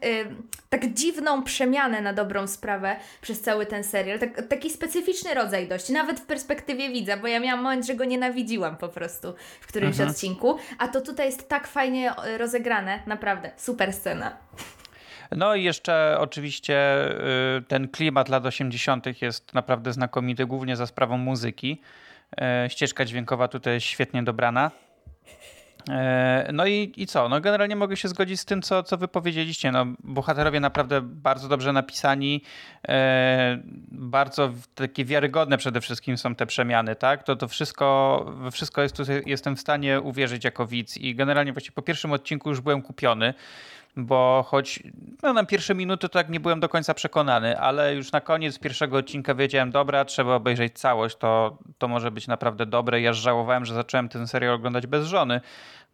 tak 0.70 0.86
dziwną 0.94 1.42
przemianę 1.42 2.00
na 2.00 2.12
dobrą 2.12 2.46
sprawę 2.46 2.96
przez 3.20 3.40
cały 3.40 3.66
ten 3.66 3.84
serial. 3.84 4.18
Tak, 4.18 4.48
taki 4.48 4.70
specyficzny 4.70 5.34
rodzaj 5.34 5.68
dość, 5.68 5.88
nawet 5.88 6.20
w 6.20 6.26
perspektywie 6.26 6.65
widza, 6.74 7.16
bo 7.16 7.26
ja 7.26 7.40
miałam 7.40 7.62
moment, 7.64 7.86
że 7.86 7.94
go 7.94 8.04
nienawidziłam 8.04 8.76
po 8.76 8.88
prostu 8.88 9.34
w 9.60 9.66
którymś 9.66 9.94
Mhm. 9.94 10.10
odcinku, 10.10 10.58
a 10.78 10.88
to 10.88 11.00
tutaj 11.00 11.26
jest 11.26 11.48
tak 11.48 11.66
fajnie 11.66 12.12
y, 12.34 12.38
rozegrane, 12.38 13.02
naprawdę, 13.06 13.50
super 13.56 13.92
scena. 13.92 14.36
No 15.36 15.54
i 15.54 15.62
jeszcze 15.64 16.16
oczywiście 16.20 17.04
y, 17.58 17.62
ten 17.68 17.88
klimat 17.88 18.28
lat 18.28 18.46
80. 18.46 19.22
jest 19.22 19.54
naprawdę 19.54 19.92
znakomity, 19.92 20.46
głównie 20.46 20.76
za 20.76 20.86
sprawą 20.86 21.18
muzyki. 21.18 21.80
E, 22.40 22.66
Ścieżka 22.70 23.04
dźwiękowa 23.04 23.48
tutaj 23.48 23.74
jest 23.74 23.86
świetnie 23.86 24.22
dobrana. 24.22 24.70
E, 25.90 26.50
No 26.52 26.66
i, 26.66 26.92
i 26.96 27.06
co? 27.06 27.28
No 27.28 27.40
generalnie 27.40 27.76
mogę 27.76 27.96
się 27.96 28.08
zgodzić 28.08 28.40
z 28.40 28.44
tym, 28.44 28.62
co, 28.62 28.82
co 28.82 28.96
wy 28.96 29.08
powiedzieliście. 29.08 29.72
No, 29.72 29.86
bohaterowie 29.98 30.60
naprawdę 30.60 31.00
bardzo 31.02 31.48
dobrze 31.48 31.72
napisani, 31.72 32.42
e, 32.88 33.58
bardzo 33.90 34.50
takie 34.74 35.04
wiarygodne 35.04 35.58
przede 35.58 35.80
wszystkim 35.80 36.18
są 36.18 36.34
te 36.34 36.46
przemiany, 36.46 36.96
tak? 36.96 37.22
To, 37.22 37.36
to 37.36 37.48
wszystko, 37.48 38.26
wszystko 38.52 38.82
jest 38.82 38.96
jestem 39.26 39.56
w 39.56 39.60
stanie 39.60 40.00
uwierzyć 40.00 40.44
jako 40.44 40.66
widz 40.66 40.96
i 40.96 41.14
generalnie 41.14 41.52
właśnie 41.52 41.72
po 41.72 41.82
pierwszym 41.82 42.12
odcinku 42.12 42.48
już 42.48 42.60
byłem 42.60 42.82
kupiony 42.82 43.34
bo 43.96 44.44
choć 44.48 44.82
no, 45.22 45.32
na 45.32 45.44
pierwsze 45.44 45.74
minuty 45.74 46.08
tak 46.08 46.28
nie 46.28 46.40
byłem 46.40 46.60
do 46.60 46.68
końca 46.68 46.94
przekonany, 46.94 47.58
ale 47.58 47.94
już 47.94 48.12
na 48.12 48.20
koniec 48.20 48.58
pierwszego 48.58 48.96
odcinka 48.96 49.34
wiedziałem, 49.34 49.70
dobra, 49.70 50.04
trzeba 50.04 50.34
obejrzeć 50.34 50.78
całość, 50.78 51.16
to, 51.16 51.58
to 51.78 51.88
może 51.88 52.10
być 52.10 52.26
naprawdę 52.26 52.66
dobre. 52.66 53.00
Ja 53.00 53.12
żałowałem, 53.12 53.64
że 53.64 53.74
zacząłem 53.74 54.08
ten 54.08 54.26
serial 54.26 54.54
oglądać 54.54 54.86
bez 54.86 55.06
żony, 55.06 55.40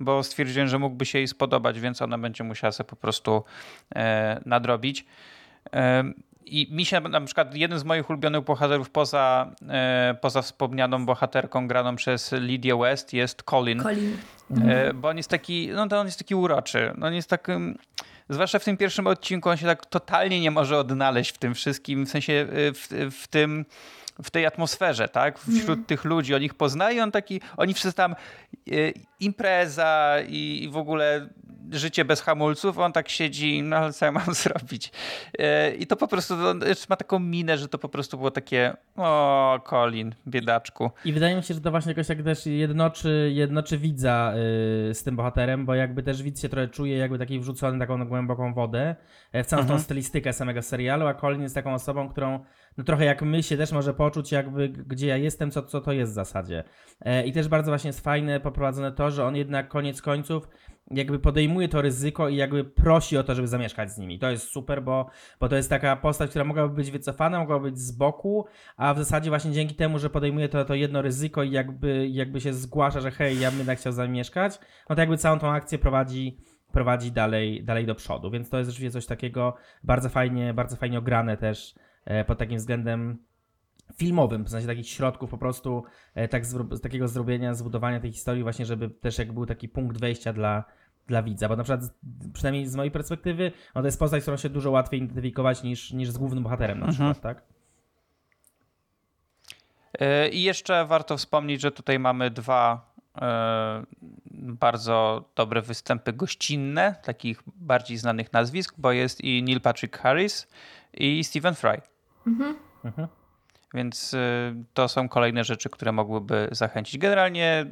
bo 0.05 0.23
stwierdziłem, 0.23 0.69
że 0.69 0.79
mógłby 0.79 1.07
się 1.07 1.19
jej 1.19 1.29
spodobać, 1.29 1.81
więc 1.81 2.03
ona 2.03 2.19
będzie 2.19 2.45
musiała 2.45 2.73
sobie 2.73 2.89
po 2.89 2.97
prostu 2.97 3.45
e, 3.95 4.41
nadrobić. 4.47 5.07
E, 5.73 6.05
I 6.47 6.69
mi 6.71 6.85
się 6.85 7.01
na 7.01 7.21
przykład 7.21 7.55
jeden 7.55 7.79
z 7.79 7.85
moich 7.85 8.11
ulubionych 8.11 8.45
bohaterów 8.45 8.91
poza, 8.91 9.51
e, 9.69 10.17
poza 10.21 10.43
wspomnianą 10.43 11.07
bohaterką 11.07 11.69
graną 11.69 11.97
przez 11.97 12.33
Lydia 12.33 12.77
West 12.77 13.13
jest 13.13 13.43
Colin. 13.43 13.83
Colin. 13.83 14.17
E, 14.51 14.55
mhm. 14.55 15.01
Bo 15.01 15.09
on 15.09 15.17
jest 15.17 15.29
taki, 15.29 15.69
no 15.69 15.89
to 15.89 16.01
on 16.01 16.07
jest 16.07 16.19
taki 16.19 16.35
uroczy. 16.35 16.93
No 16.99 17.07
on 17.07 17.15
jest 17.15 17.31
takim, 17.31 17.79
zwłaszcza 18.29 18.59
w 18.59 18.65
tym 18.65 18.77
pierwszym 18.77 19.07
odcinku, 19.07 19.49
on 19.49 19.57
się 19.57 19.67
tak 19.67 19.87
totalnie 19.87 20.41
nie 20.41 20.51
może 20.51 20.79
odnaleźć 20.79 21.31
w 21.31 21.39
tym 21.39 21.55
wszystkim, 21.55 22.07
w 22.07 22.09
sensie 22.11 22.47
w, 22.51 23.11
w 23.23 23.29
tym 23.29 23.65
w 24.23 24.31
tej 24.31 24.47
atmosferze, 24.47 25.09
tak? 25.09 25.39
Wśród 25.39 25.79
mm. 25.79 25.85
tych 25.85 26.05
ludzi. 26.05 26.35
On 26.35 26.43
ich 26.43 26.55
poznaje, 26.55 27.03
on 27.03 27.13
taki, 27.13 27.41
oni 27.57 27.75
wszyscy 27.75 27.97
tam 27.97 28.13
e, 28.13 28.75
impreza 29.21 30.17
i, 30.29 30.61
i 30.63 30.69
w 30.69 30.77
ogóle 30.77 31.29
życie 31.73 32.05
bez 32.05 32.21
hamulców, 32.21 32.79
on 32.79 32.93
tak 32.93 33.09
siedzi, 33.09 33.63
no 33.63 33.77
ale 33.77 33.93
co 33.93 34.05
ja 34.05 34.13
mam 34.13 34.35
zrobić? 34.45 34.93
E, 35.39 35.75
I 35.75 35.87
to 35.87 35.97
po 35.97 36.09
prostu 36.09 36.35
on 36.35 36.61
ma 36.89 36.97
taką 36.97 37.19
minę, 37.19 37.59
że 37.59 37.69
to 37.69 37.79
po 37.79 37.89
prostu 37.89 38.17
było 38.17 38.31
takie 38.31 38.77
o, 38.97 39.61
Colin, 39.71 40.15
biedaczku. 40.29 40.91
I 41.05 41.13
wydaje 41.13 41.37
mi 41.37 41.43
się, 41.43 41.55
że 41.55 41.61
to 41.61 41.71
właśnie 41.71 41.91
jakoś 41.91 42.07
tak 42.07 42.23
też 42.23 42.47
jednoczy, 42.47 43.31
jednoczy 43.35 43.79
widza 43.79 44.33
yy, 44.89 44.95
z 44.95 45.03
tym 45.03 45.17
bohaterem, 45.17 45.67
bo 45.67 45.75
jakby 45.75 46.03
też 46.03 46.23
widz 46.23 46.43
się 46.43 46.49
trochę 46.49 46.69
czuje 46.69 46.97
jakby 46.97 47.19
taki 47.19 47.41
wrzucony 47.41 47.79
taką 47.79 48.09
głęboką 48.09 48.55
wodę 48.55 48.97
e, 49.33 49.45
w 49.45 49.47
całą 49.47 49.63
mhm. 49.63 49.79
tą 49.79 49.85
stylistykę 49.85 50.33
samego 50.33 50.63
serialu, 50.63 51.07
a 51.07 51.15
Colin 51.15 51.43
jest 51.43 51.55
taką 51.55 51.75
osobą, 51.75 52.09
którą 52.09 52.45
no 52.79 52.85
trochę 52.85 53.05
jak 53.05 53.23
my 53.23 53.43
się 53.43 53.57
też 53.57 53.73
może 53.73 53.95
poczuć 53.95 54.33
jakby 54.33 54.69
gdzie 54.69 55.07
ja 55.07 55.17
jestem, 55.17 55.51
co, 55.51 55.63
co 55.63 55.81
to 55.81 55.93
jest 55.93 56.13
w 56.13 56.15
zasadzie. 56.15 56.65
I 57.25 57.33
też 57.33 57.49
bardzo 57.49 57.71
właśnie 57.71 57.89
jest 57.89 58.01
fajne 58.01 58.41
poprowadzone 58.41 58.93
to, 58.93 59.11
że 59.11 59.25
on 59.25 59.37
jednak 59.37 59.69
koniec 59.69 60.03
końców 60.03 60.49
jakby 60.91 61.19
podejmuje 61.19 61.69
to 61.69 61.83
ryzyko 61.83 62.29
i 62.29 62.37
jakby 62.37 62.65
prosi 62.65 63.17
o 63.17 63.25
to, 63.25 63.35
żeby 63.35 63.49
zamieszkać 63.49 63.91
z 63.91 63.99
nimi. 63.99 64.19
To 64.19 64.31
jest 64.31 64.49
super, 64.49 64.83
bo, 64.83 65.11
bo 65.41 65.49
to 65.49 65.57
jest 65.57 65.71
taka 65.71 65.97
postać, 65.97 66.31
która 66.31 66.45
mogłaby 66.45 66.75
być 66.75 66.91
wycofana, 66.91 67.39
mogłaby 67.39 67.71
być 67.71 67.81
z 67.81 67.93
boku, 67.93 68.47
a 68.77 68.95
w 68.95 68.99
zasadzie 68.99 69.31
właśnie 69.31 69.53
dzięki 69.53 69.75
temu, 69.75 69.99
że 69.99 70.11
podejmuje 70.11 70.49
to, 70.49 70.65
to 70.65 70.75
jedno 70.75 71.03
ryzyko 71.03 71.43
i 71.43 71.51
jakby, 71.51 72.09
jakby 72.09 72.41
się 72.41 72.53
zgłasza, 72.53 73.01
że 73.01 73.11
hej, 73.11 73.41
ja 73.41 73.51
bym 73.51 73.59
jednak 73.59 73.79
chciał 73.79 73.93
zamieszkać, 73.93 74.59
no 74.89 74.97
to 74.97 75.03
jakby 75.03 75.19
całą 75.19 75.39
tą 75.39 75.51
akcję 75.51 75.79
prowadzi 75.79 76.39
prowadzi 76.73 77.13
dalej, 77.13 77.65
dalej 77.65 77.87
do 77.87 77.95
przodu, 77.95 78.31
więc 78.31 78.51
to 78.51 78.59
jest 78.59 78.71
rzeczywiście 78.71 78.93
coś 78.93 79.07
takiego 79.07 79.55
bardzo 79.85 80.09
fajnie, 80.09 80.55
bardzo 80.55 80.77
fajnie 80.77 80.99
ograne 80.99 81.37
też 81.37 81.75
e, 81.75 81.83
pod 82.27 82.39
takim 82.39 82.59
względem 82.59 83.19
filmowym, 83.97 84.45
w 84.45 84.51
sensie 84.51 84.67
takich 84.67 84.89
środków 84.89 85.31
po 85.31 85.39
prostu 85.39 85.85
e, 86.15 86.29
tak 86.29 86.47
z, 86.47 86.81
takiego 86.83 87.09
zrobienia, 87.09 87.55
zbudowania 87.55 88.01
tej 88.01 88.13
historii 88.13 88.43
właśnie, 88.43 88.67
żeby 88.67 88.91
też 88.91 89.19
jak 89.19 89.33
był 89.33 89.47
taki 89.47 89.69
punkt 89.69 90.01
wejścia 90.01 90.33
dla, 90.33 90.65
dla 91.07 91.23
widza, 91.23 91.49
bo 91.49 91.57
na 91.57 91.63
przykład 91.63 91.81
przynajmniej 92.33 92.67
z 92.67 92.77
mojej 92.77 92.91
perspektywy 92.91 93.53
no 93.75 93.81
to 93.81 93.87
jest 93.89 93.99
postać, 93.99 94.23
którą 94.23 94.37
się 94.37 94.49
dużo 94.49 94.71
łatwiej 94.71 95.01
identyfikować 95.01 95.63
niż, 95.63 95.93
niż 95.93 96.11
z 96.11 96.19
głównym 96.19 96.45
bohaterem 96.45 96.81
na 96.81 96.89
przykład, 96.89 97.17
mhm. 97.17 97.35
tak? 97.35 97.45
E, 100.01 100.29
I 100.29 100.43
jeszcze 100.43 100.85
warto 100.87 101.17
wspomnieć, 101.17 101.61
że 101.61 101.73
tutaj 101.73 101.99
mamy 101.99 102.31
dwa 102.31 102.93
e, 103.23 103.85
bardzo 104.31 105.25
dobre 105.37 105.63
występy 105.63 106.13
gościnne, 106.13 106.95
takich 107.05 107.43
bardziej 107.47 107.97
znanych 107.97 108.33
nazwisk, 108.33 108.75
bo 108.79 108.93
jest 108.93 109.21
i 109.21 109.43
Neil 109.43 109.61
Patrick 109.61 109.99
Harris 109.99 110.49
i 110.95 111.25
Stephen 111.25 111.55
Fry. 111.55 111.92
Mhm. 112.27 112.57
mhm. 112.85 113.09
Więc 113.75 114.15
y, 114.15 114.19
to 114.75 114.89
są 114.89 115.09
kolejne 115.09 115.45
rzeczy, 115.45 115.71
które 115.71 115.93
mogłyby 115.93 116.49
zachęcić. 116.53 116.99
Generalnie 116.99 117.67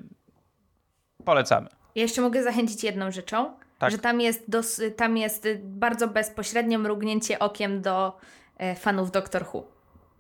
polecamy. 1.25 1.69
Ja 1.95 2.03
jeszcze 2.03 2.23
mogę 2.23 2.43
zachęcić 2.43 2.85
jedną 2.85 3.11
rzeczą, 3.11 3.57
tak. 3.79 3.91
że 3.91 3.99
tam 3.99 4.21
jest, 4.21 4.51
dos, 4.51 4.81
tam 4.97 5.17
jest 5.17 5.49
bardzo 5.65 6.09
bezpośrednie 6.09 6.79
mrugnięcie 6.79 7.39
okiem 7.39 7.83
do 7.83 8.17
e, 8.57 8.75
fanów 8.75 9.11
Doctor 9.11 9.45
Who. 9.55 9.67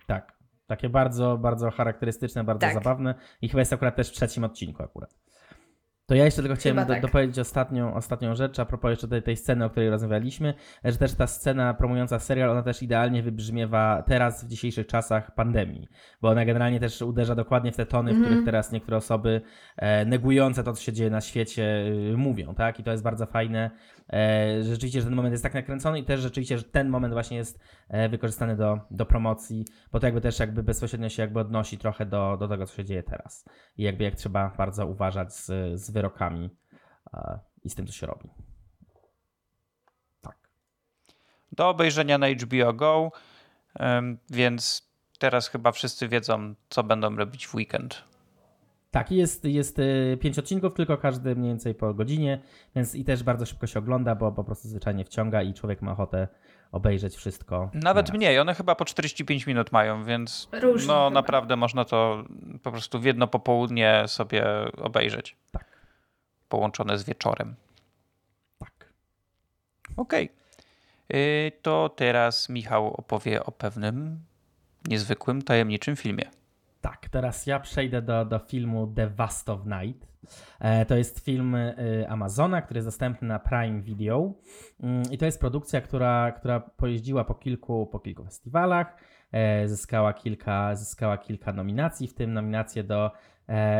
Tak. 0.06 0.40
Takie 0.66 0.88
bardzo, 0.88 1.38
bardzo 1.38 1.70
charakterystyczne, 1.70 2.44
bardzo 2.44 2.60
tak. 2.60 2.74
zabawne 2.74 3.14
i 3.42 3.48
chyba 3.48 3.60
jest 3.60 3.72
akurat 3.72 3.96
też 3.96 4.08
w 4.08 4.12
trzecim 4.12 4.44
odcinku 4.44 4.82
akurat. 4.82 5.14
To 6.10 6.14
ja 6.14 6.24
jeszcze 6.24 6.42
tylko 6.42 6.56
chciałem 6.56 6.78
do, 6.78 6.92
tak. 6.92 7.02
dopowiedzieć 7.02 7.38
ostatnią, 7.38 7.94
ostatnią 7.94 8.34
rzecz, 8.34 8.58
a 8.58 8.64
propos 8.64 8.90
jeszcze 8.90 9.08
tej, 9.08 9.22
tej 9.22 9.36
sceny, 9.36 9.64
o 9.64 9.70
której 9.70 9.90
rozmawialiśmy, 9.90 10.54
że 10.84 10.96
też 10.96 11.14
ta 11.14 11.26
scena 11.26 11.74
promująca 11.74 12.18
serial, 12.18 12.50
ona 12.50 12.62
też 12.62 12.82
idealnie 12.82 13.22
wybrzmiewa 13.22 14.02
teraz 14.06 14.44
w 14.44 14.48
dzisiejszych 14.48 14.86
czasach 14.86 15.34
pandemii, 15.34 15.88
bo 16.22 16.28
ona 16.28 16.44
generalnie 16.44 16.80
też 16.80 17.02
uderza 17.02 17.34
dokładnie 17.34 17.72
w 17.72 17.76
te 17.76 17.86
tony, 17.86 18.10
mm 18.10 18.16
-hmm. 18.16 18.24
w 18.24 18.24
których 18.24 18.38
mhm. 18.38 18.46
teraz 18.46 18.72
niektóre 18.72 18.96
osoby 18.96 19.40
e, 19.76 20.04
negujące 20.04 20.64
to, 20.64 20.72
co 20.72 20.82
się 20.82 20.92
dzieje 20.92 21.10
na 21.10 21.20
świecie, 21.20 21.84
e, 22.12 22.16
mówią, 22.16 22.54
tak? 22.54 22.80
I 22.80 22.82
to 22.82 22.90
jest 22.90 23.02
bardzo 23.02 23.26
fajne, 23.26 23.70
rzeczywiście, 24.62 25.00
że 25.00 25.06
ten 25.06 25.14
moment 25.14 25.32
jest 25.32 25.42
tak 25.42 25.54
nakręcony 25.54 25.98
i 25.98 26.04
też 26.04 26.20
rzeczywiście, 26.20 26.58
że 26.58 26.64
ten 26.64 26.88
moment 26.88 27.14
właśnie 27.14 27.36
jest 27.36 27.60
e, 27.88 28.08
wykorzystany 28.08 28.56
do, 28.56 28.80
do 28.90 29.06
promocji, 29.06 29.64
bo 29.92 30.00
to 30.00 30.06
jakby 30.06 30.20
też 30.20 30.38
jakby 30.38 30.62
bezpośrednio 30.62 31.08
się 31.08 31.22
jakby 31.22 31.40
odnosi 31.40 31.78
trochę 31.78 32.06
do, 32.06 32.36
do 32.36 32.48
tego, 32.48 32.66
co 32.66 32.76
się 32.76 32.84
dzieje 32.84 33.02
teraz. 33.02 33.44
I 33.76 33.82
jakby 33.82 34.04
jak 34.04 34.14
trzeba 34.14 34.54
bardzo 34.58 34.86
uważać 34.86 35.34
z, 35.34 35.46
z 35.80 35.90
wyrokami 35.90 36.50
e, 37.14 37.38
i 37.64 37.70
z 37.70 37.74
tym, 37.74 37.86
co 37.86 37.92
się 37.92 38.06
robi. 38.06 38.30
Tak. 40.20 40.36
Do 41.52 41.68
obejrzenia 41.68 42.18
na 42.18 42.28
HBO 42.28 42.72
Go, 42.72 43.12
więc 44.30 44.90
teraz 45.18 45.48
chyba 45.48 45.72
wszyscy 45.72 46.08
wiedzą, 46.08 46.54
co 46.68 46.82
będą 46.82 47.16
robić 47.16 47.46
w 47.46 47.54
weekend. 47.54 48.09
Tak, 48.90 49.12
jest, 49.12 49.44
jest 49.44 49.78
y, 49.78 50.18
pięć 50.20 50.38
odcinków, 50.38 50.74
tylko 50.74 50.98
każdy 50.98 51.36
mniej 51.36 51.50
więcej 51.50 51.74
po 51.74 51.94
godzinie, 51.94 52.38
więc 52.74 52.94
i 52.94 53.04
też 53.04 53.22
bardzo 53.22 53.46
szybko 53.46 53.66
się 53.66 53.78
ogląda, 53.78 54.14
bo 54.14 54.32
po 54.32 54.44
prostu 54.44 54.68
zwyczajnie 54.68 55.04
wciąga 55.04 55.42
i 55.42 55.54
człowiek 55.54 55.82
ma 55.82 55.92
ochotę 55.92 56.28
obejrzeć 56.72 57.16
wszystko. 57.16 57.70
Nawet 57.74 58.12
mniej, 58.12 58.38
one 58.38 58.54
chyba 58.54 58.74
po 58.74 58.84
45 58.84 59.46
minut 59.46 59.72
mają, 59.72 60.04
więc 60.04 60.48
Różnie 60.52 60.88
no 60.88 60.94
chyba. 60.94 61.10
naprawdę 61.10 61.56
można 61.56 61.84
to 61.84 62.24
po 62.62 62.70
prostu 62.70 63.00
w 63.00 63.04
jedno 63.04 63.26
popołudnie 63.26 64.04
sobie 64.06 64.44
obejrzeć. 64.76 65.36
Tak. 65.52 65.64
Połączone 66.48 66.98
z 66.98 67.04
wieczorem. 67.04 67.54
Tak. 68.58 68.92
Okej. 69.96 70.24
Okay. 71.08 71.52
To 71.62 71.88
teraz 71.88 72.48
Michał 72.48 72.94
opowie 72.94 73.44
o 73.44 73.52
pewnym 73.52 74.20
niezwykłym, 74.88 75.42
tajemniczym 75.42 75.96
filmie. 75.96 76.30
Tak, 76.80 77.08
teraz 77.08 77.46
ja 77.46 77.60
przejdę 77.60 78.02
do, 78.02 78.24
do 78.24 78.38
filmu 78.38 78.86
The 78.86 79.08
Vast 79.08 79.48
of 79.48 79.60
Night. 79.66 80.10
E, 80.60 80.86
to 80.86 80.96
jest 80.96 81.24
film 81.24 81.54
e, 81.54 81.74
Amazona, 82.08 82.62
który 82.62 82.78
jest 82.78 82.88
dostępny 82.88 83.28
na 83.28 83.38
Prime 83.38 83.82
Video. 83.82 84.32
Mm, 84.82 85.02
I 85.10 85.18
to 85.18 85.24
jest 85.24 85.40
produkcja, 85.40 85.80
która, 85.80 86.32
która 86.32 86.60
pojeździła 86.60 87.24
po 87.24 87.34
kilku, 87.34 87.86
po 87.86 88.00
kilku 88.00 88.24
festiwalach. 88.24 88.96
E, 89.32 89.68
zyskała 89.68 90.12
kilka, 90.12 90.74
zyskała 90.74 91.18
kilka 91.18 91.52
nominacji, 91.52 92.08
w 92.08 92.14
tym 92.14 92.32
nominację 92.32 92.84
do 92.84 93.10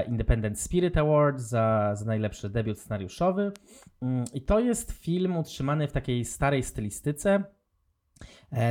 Independent 0.09 0.61
Spirit 0.61 0.97
Award 0.97 1.41
za, 1.41 1.95
za 1.95 2.05
najlepszy 2.05 2.51
debiut 2.51 2.79
scenariuszowy. 2.79 3.53
Mm, 4.03 4.25
I 4.35 4.43
to 4.43 4.61
jest 4.61 4.93
film 4.93 5.37
utrzymany 5.37 5.89
w 5.89 5.93
takiej 5.93 6.25
starej 6.25 6.63
stylistyce. 6.63 7.45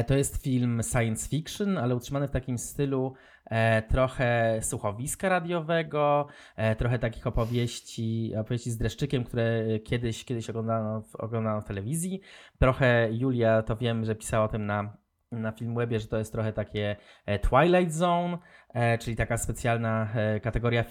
To 0.08 0.14
jest 0.14 0.44
film 0.44 0.82
science 0.84 1.30
fiction, 1.30 1.78
ale 1.78 1.96
utrzymany 1.96 2.28
w 2.28 2.32
takim 2.32 2.58
stylu 2.58 3.14
e, 3.46 3.82
trochę 3.82 4.60
słuchowiska 4.62 5.30
radiowego, 5.30 6.28
e, 6.56 6.76
trochę 6.76 7.00
takich 7.00 7.28
opowieści, 7.28 8.34
opowieści 8.40 8.72
z 8.72 8.78
dreszczykiem, 8.78 9.24
które 9.24 9.80
kiedyś, 9.80 10.26
kiedyś 10.26 10.50
oglądano, 10.50 11.02
w, 11.02 11.16
oglądano 11.16 11.62
w 11.62 11.66
telewizji. 11.66 12.22
Trochę 12.60 13.10
Julia, 13.12 13.62
to 13.62 13.76
wiem, 13.76 14.06
że 14.06 14.16
pisała 14.16 14.46
o 14.46 14.48
tym 14.48 14.66
na, 14.66 14.98
na 15.32 15.52
Filmwebie, 15.52 16.00
że 16.00 16.08
to 16.08 16.18
jest 16.18 16.32
trochę 16.32 16.54
takie 16.54 16.96
e, 17.26 17.40
Twilight 17.40 17.94
Zone, 17.94 18.38
e, 18.74 18.98
czyli 18.98 19.16
taka 19.16 19.38
specjalna 19.38 20.10
e, 20.16 20.40
kategoria 20.40 20.84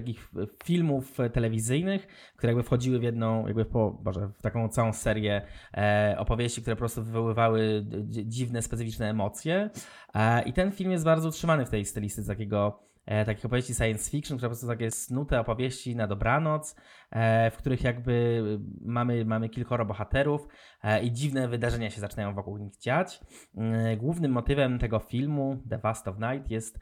takich 0.00 0.30
filmów 0.64 1.18
telewizyjnych, 1.32 2.06
które 2.36 2.52
jakby 2.52 2.62
wchodziły 2.62 2.98
w 2.98 3.02
jedną, 3.02 3.46
jakby 3.46 3.64
po, 3.64 3.90
Boże, 3.90 4.28
w 4.28 4.42
taką 4.42 4.68
całą 4.68 4.92
serię 4.92 5.42
e, 5.74 6.14
opowieści, 6.18 6.60
które 6.60 6.76
po 6.76 6.80
prostu 6.80 7.02
wywoływały 7.02 7.86
dziwne, 8.08 8.62
specyficzne 8.62 9.10
emocje. 9.10 9.70
E, 10.14 10.42
I 10.42 10.52
ten 10.52 10.72
film 10.72 10.90
jest 10.90 11.04
bardzo 11.04 11.28
utrzymany 11.28 11.66
w 11.66 11.70
tej 11.70 11.84
stylistyce 11.84 12.28
takiego 12.28 12.86
e, 13.06 13.24
takich 13.24 13.44
opowieści 13.44 13.74
science 13.74 14.10
fiction, 14.10 14.38
które 14.38 14.48
po 14.48 14.50
prostu 14.50 14.66
takie 14.66 14.90
snute 14.90 15.40
opowieści 15.40 15.96
na 15.96 16.06
dobranoc, 16.06 16.76
e, 17.10 17.50
w 17.50 17.56
których 17.56 17.84
jakby 17.84 18.42
mamy, 18.80 19.24
mamy 19.24 19.48
kilkoro 19.48 19.84
bohaterów 19.84 20.48
e, 20.82 21.02
i 21.02 21.12
dziwne 21.12 21.48
wydarzenia 21.48 21.90
się 21.90 22.00
zaczynają 22.00 22.34
wokół 22.34 22.58
nich 22.58 22.76
dziać. 22.76 23.20
E, 23.56 23.96
głównym 23.96 24.32
motywem 24.32 24.78
tego 24.78 24.98
filmu, 24.98 25.62
The 25.70 25.78
Vast 25.78 26.08
of 26.08 26.16
Night, 26.18 26.50
jest, 26.50 26.78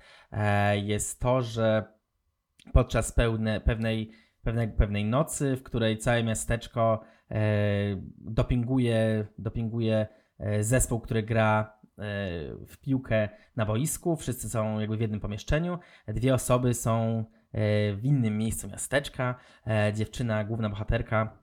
jest 0.82 1.20
to, 1.20 1.42
że 1.42 1.94
podczas 2.72 3.12
pełne, 3.12 3.60
pewnej, 3.60 4.10
pewnej, 4.42 4.68
pewnej 4.68 5.04
nocy, 5.04 5.56
w 5.56 5.62
której 5.62 5.98
całe 5.98 6.24
miasteczko 6.24 7.00
e, 7.30 7.36
dopinguje, 8.18 9.26
dopinguje 9.38 10.06
e, 10.38 10.64
zespół, 10.64 11.00
który 11.00 11.22
gra 11.22 11.78
e, 11.82 12.02
w 12.66 12.76
piłkę 12.80 13.28
na 13.56 13.66
boisku. 13.66 14.16
Wszyscy 14.16 14.48
są 14.48 14.80
jakby 14.80 14.96
w 14.96 15.00
jednym 15.00 15.20
pomieszczeniu. 15.20 15.78
Dwie 16.08 16.34
osoby 16.34 16.74
są 16.74 17.24
e, 17.52 17.94
w 17.94 18.04
innym 18.04 18.38
miejscu 18.38 18.68
miasteczka. 18.68 19.34
Dziewczyna, 19.94 20.44
główna 20.44 20.68
bohaterka, 20.68 21.38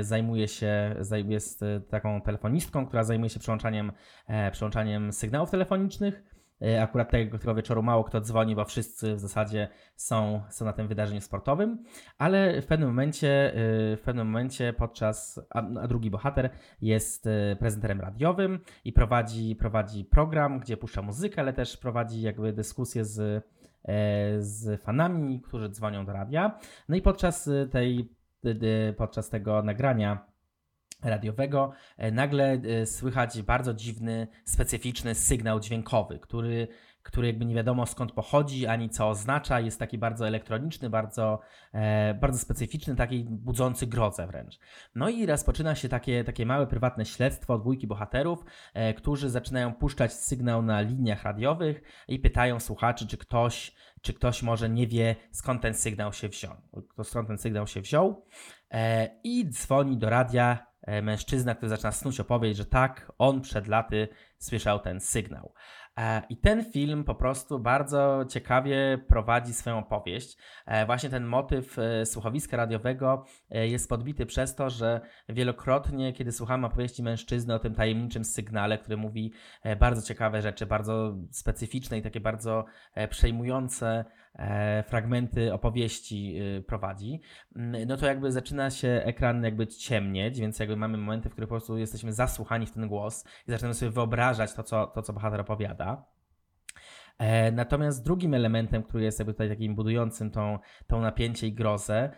zajmuje 0.00 0.48
się, 0.48 0.94
jest 1.26 1.60
taką 1.90 2.20
telefonistką, 2.20 2.86
która 2.86 3.04
zajmuje 3.04 3.30
się 3.30 3.40
przełączaniem, 3.40 3.92
przełączaniem 4.52 5.12
sygnałów 5.12 5.50
telefonicznych. 5.50 6.22
Akurat 6.82 7.10
tego, 7.10 7.38
tego 7.38 7.54
wieczoru 7.54 7.82
mało 7.82 8.04
kto 8.04 8.20
dzwoni, 8.20 8.56
bo 8.56 8.64
wszyscy 8.64 9.14
w 9.14 9.20
zasadzie 9.20 9.68
są, 9.96 10.42
są 10.50 10.64
na 10.64 10.72
tym 10.72 10.88
wydarzeniu 10.88 11.20
sportowym, 11.20 11.84
ale 12.18 12.62
w 12.62 12.66
pewnym 12.66 12.88
momencie, 12.88 13.52
w 13.96 14.00
pewnym 14.04 14.26
momencie 14.26 14.72
podczas, 14.72 15.40
a, 15.50 15.62
drugi 15.62 16.10
bohater 16.10 16.50
jest 16.82 17.28
prezenterem 17.58 18.00
radiowym 18.00 18.58
i 18.84 18.92
prowadzi, 18.92 19.56
prowadzi 19.56 20.04
program, 20.04 20.58
gdzie 20.58 20.76
puszcza 20.76 21.02
muzykę, 21.02 21.40
ale 21.42 21.52
też 21.52 21.76
prowadzi 21.76 22.22
jakby 22.22 22.52
dyskusję 22.52 23.04
z 23.04 23.44
E, 23.84 24.42
z 24.42 24.82
fanami, 24.82 25.40
którzy 25.40 25.68
dzwonią 25.68 26.06
do 26.06 26.12
radia. 26.12 26.58
No 26.88 26.96
i 26.96 27.02
podczas 27.02 27.48
e, 27.48 27.66
tej, 27.66 28.14
podczas 28.96 29.30
tego 29.30 29.62
nagrania 29.62 30.29
radiowego 31.02 31.72
e, 31.96 32.10
nagle 32.10 32.60
słychać 32.86 33.42
bardzo 33.42 33.74
dziwny, 33.74 34.28
specyficzny 34.44 35.14
sygnał 35.14 35.60
dźwiękowy, 35.60 36.18
który 36.18 36.68
który 37.02 37.26
jakby 37.26 37.44
nie 37.44 37.54
wiadomo 37.54 37.86
skąd 37.86 38.12
pochodzi, 38.12 38.66
ani 38.66 38.90
co 38.90 39.08
oznacza. 39.08 39.60
Jest 39.60 39.78
taki 39.78 39.98
bardzo 39.98 40.26
elektroniczny, 40.26 40.90
bardzo, 40.90 41.40
e, 41.72 42.14
bardzo 42.14 42.38
specyficzny, 42.38 42.96
taki 42.96 43.24
budzący 43.24 43.86
grozę 43.86 44.26
wręcz. 44.26 44.58
No 44.94 45.08
i 45.08 45.26
rozpoczyna 45.26 45.74
się 45.74 45.88
takie, 45.88 46.24
takie 46.24 46.46
małe 46.46 46.66
prywatne 46.66 47.06
śledztwo 47.06 47.58
dwójki 47.58 47.86
bohaterów, 47.86 48.44
e, 48.74 48.94
którzy 48.94 49.30
zaczynają 49.30 49.74
puszczać 49.74 50.12
sygnał 50.12 50.62
na 50.62 50.80
liniach 50.80 51.22
radiowych 51.22 51.82
i 52.08 52.18
pytają 52.18 52.60
słuchaczy, 52.60 53.06
czy 53.06 53.16
ktoś, 53.16 53.74
czy 54.00 54.14
ktoś 54.14 54.42
może 54.42 54.70
nie 54.70 54.86
wie 54.86 55.16
skąd 55.32 55.62
ten 55.62 55.74
sygnał 55.74 56.12
się 56.12 56.28
wziął. 56.28 56.56
Skąd 57.04 57.28
ten 57.28 57.38
sygnał 57.38 57.66
się 57.66 57.80
wziął. 57.80 58.26
E, 58.70 59.10
I 59.24 59.50
dzwoni 59.50 59.96
do 59.96 60.10
radia 60.10 60.58
e, 60.58 60.69
mężczyzna, 61.02 61.54
który 61.54 61.68
zaczyna 61.68 61.92
snuć 61.92 62.20
opowieść, 62.20 62.56
że 62.58 62.64
tak, 62.64 63.12
on 63.18 63.40
przed 63.40 63.66
laty 63.68 64.08
słyszał 64.38 64.78
ten 64.78 65.00
sygnał. 65.00 65.52
E, 66.00 66.22
I 66.28 66.36
ten 66.36 66.64
film 66.64 67.04
po 67.04 67.14
prostu 67.14 67.58
bardzo 67.58 68.24
ciekawie 68.28 68.98
prowadzi 69.08 69.52
swoją 69.52 69.78
opowieść. 69.78 70.36
E, 70.66 70.86
właśnie 70.86 71.10
ten 71.10 71.24
motyw 71.24 71.78
e, 71.78 72.06
słuchowiska 72.06 72.56
radiowego 72.56 73.24
jest 73.50 73.88
podbity 73.88 74.26
przez 74.26 74.54
to, 74.54 74.70
że 74.70 75.00
wielokrotnie, 75.28 76.12
kiedy 76.12 76.32
słuchamy 76.32 76.66
opowieści 76.66 77.02
mężczyzny 77.02 77.54
o 77.54 77.58
tym 77.58 77.74
tajemniczym 77.74 78.24
sygnale, 78.24 78.78
który 78.78 78.96
mówi 78.96 79.32
bardzo 79.80 80.02
ciekawe 80.02 80.42
rzeczy, 80.42 80.66
bardzo 80.66 81.16
specyficzne 81.30 81.98
i 81.98 82.02
takie 82.02 82.20
bardzo 82.20 82.64
przejmujące 83.10 84.04
fragmenty 84.86 85.52
opowieści 85.52 86.40
prowadzi, 86.66 87.20
mm, 87.56 87.88
no 87.88 87.96
to 87.96 88.06
jakby 88.06 88.32
zaczyna 88.32 88.70
się 88.70 89.02
ekran 89.04 89.44
jakby 89.44 89.66
ciemnieć, 89.66 90.40
więc 90.40 90.58
jakby 90.58 90.76
mamy 90.76 90.98
momenty, 90.98 91.28
w 91.28 91.32
których 91.32 91.48
po 91.48 91.54
prostu 91.54 91.78
jesteśmy 91.78 92.12
zasłuchani 92.12 92.66
w 92.66 92.70
ten 92.70 92.88
głos 92.88 93.24
i 93.48 93.50
zaczynamy 93.50 93.74
sobie 93.74 93.90
wyobrażać 93.90 94.54
to, 94.54 94.62
co, 94.62 94.86
to, 94.86 95.02
co 95.02 95.12
bohater 95.12 95.40
opowiada. 95.40 96.04
E, 97.20 97.52
natomiast 97.52 98.04
drugim 98.04 98.34
elementem, 98.34 98.82
który 98.82 99.04
jest 99.04 99.18
jakby 99.18 99.32
tutaj 99.34 99.48
takim 99.48 99.74
budującym 99.74 100.30
tą, 100.30 100.58
tą 100.86 101.00
napięcie 101.00 101.46
i 101.46 101.52
grozę, 101.52 101.96
e, 102.04 102.10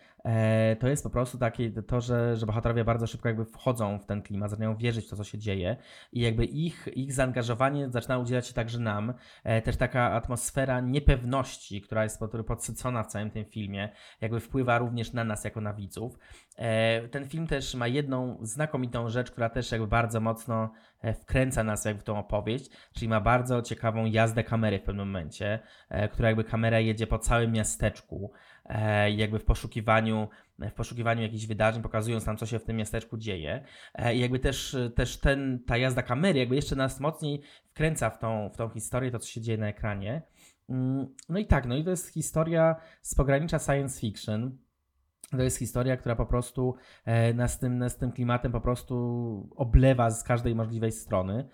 to 0.79 0.87
jest 0.87 1.03
po 1.03 1.09
prostu 1.09 1.37
takie 1.37 1.71
to, 1.71 2.01
że, 2.01 2.35
że 2.37 2.45
bohaterowie 2.45 2.85
bardzo 2.85 3.07
szybko 3.07 3.27
jakby 3.27 3.45
wchodzą 3.45 3.99
w 3.99 4.05
ten 4.05 4.21
klimat, 4.21 4.49
zaczynają 4.49 4.77
wierzyć 4.77 5.05
w 5.05 5.09
to, 5.09 5.15
co 5.15 5.23
się 5.23 5.37
dzieje 5.37 5.77
i 6.11 6.21
jakby 6.21 6.45
ich, 6.45 6.87
ich 6.95 7.13
zaangażowanie 7.13 7.89
zaczyna 7.89 8.17
udzielać 8.17 8.47
się 8.47 8.53
także 8.53 8.79
nam. 8.79 9.13
E, 9.43 9.61
też 9.61 9.77
taka 9.77 10.11
atmosfera 10.11 10.81
niepewności, 10.81 11.81
która 11.81 12.03
jest 12.03 12.19
podsycona 12.47 13.03
w 13.03 13.07
całym 13.07 13.31
tym 13.31 13.45
filmie, 13.45 13.89
jakby 14.21 14.39
wpływa 14.39 14.77
również 14.77 15.13
na 15.13 15.23
nas 15.23 15.43
jako 15.43 15.61
na 15.61 15.73
widzów. 15.73 16.19
Ten 17.11 17.29
film 17.29 17.47
też 17.47 17.75
ma 17.75 17.87
jedną 17.87 18.37
znakomitą 18.41 19.09
rzecz, 19.09 19.31
która 19.31 19.49
też 19.49 19.71
jakby 19.71 19.87
bardzo 19.87 20.19
mocno 20.19 20.71
wkręca 21.21 21.63
nas 21.63 21.85
jakby 21.85 22.01
w 22.01 22.03
tą 22.03 22.19
opowieść, 22.19 22.69
czyli 22.93 23.09
ma 23.09 23.21
bardzo 23.21 23.61
ciekawą 23.61 24.05
jazdę 24.05 24.43
kamery 24.43 24.79
w 24.79 24.83
pewnym 24.83 25.07
momencie, 25.07 25.59
która 26.11 26.29
jakby 26.29 26.43
kamera 26.43 26.79
jedzie 26.79 27.07
po 27.07 27.19
całym 27.19 27.51
miasteczku, 27.51 28.31
E, 28.65 29.11
jakby 29.11 29.39
w 29.39 29.45
poszukiwaniu, 29.45 30.12
w 30.59 30.73
poszukiwaniu 30.73 31.21
jakichś 31.21 31.45
wydarzeń, 31.45 31.83
pokazując 31.83 32.25
nam, 32.25 32.37
co 32.37 32.45
się 32.45 32.59
w 32.59 32.63
tym 32.63 32.77
miasteczku 32.77 33.17
dzieje. 33.17 33.63
E, 33.93 34.15
I 34.15 34.19
jakby 34.19 34.39
też, 34.39 34.77
też 34.95 35.17
ten, 35.17 35.63
ta 35.67 35.77
jazda 35.77 36.01
kamery 36.01 36.39
jakby 36.39 36.55
jeszcze 36.55 36.75
nas 36.75 36.99
mocniej 36.99 37.41
wkręca 37.65 38.09
w 38.09 38.19
tą, 38.19 38.49
w 38.53 38.57
tą 38.57 38.69
historię, 38.69 39.11
to 39.11 39.19
co 39.19 39.27
się 39.27 39.41
dzieje 39.41 39.57
na 39.57 39.67
ekranie. 39.67 40.21
Mm, 40.69 41.07
no 41.29 41.39
i 41.39 41.45
tak, 41.45 41.65
no 41.65 41.75
i 41.75 41.83
to 41.83 41.89
jest 41.89 42.13
historia 42.13 42.75
z 43.01 43.15
pogranicza 43.15 43.59
science 43.59 44.01
fiction. 44.01 44.57
To 45.31 45.41
jest 45.41 45.59
historia, 45.59 45.97
która 45.97 46.15
po 46.15 46.25
prostu 46.25 46.75
e, 47.05 47.33
nas 47.33 47.59
tym, 47.59 47.77
nas 47.77 47.97
tym 47.97 48.11
klimatem 48.11 48.51
po 48.51 48.61
prostu 48.61 49.49
oblewa 49.55 50.11
z 50.11 50.23
każdej 50.23 50.55
możliwej 50.55 50.91
strony. 50.91 51.49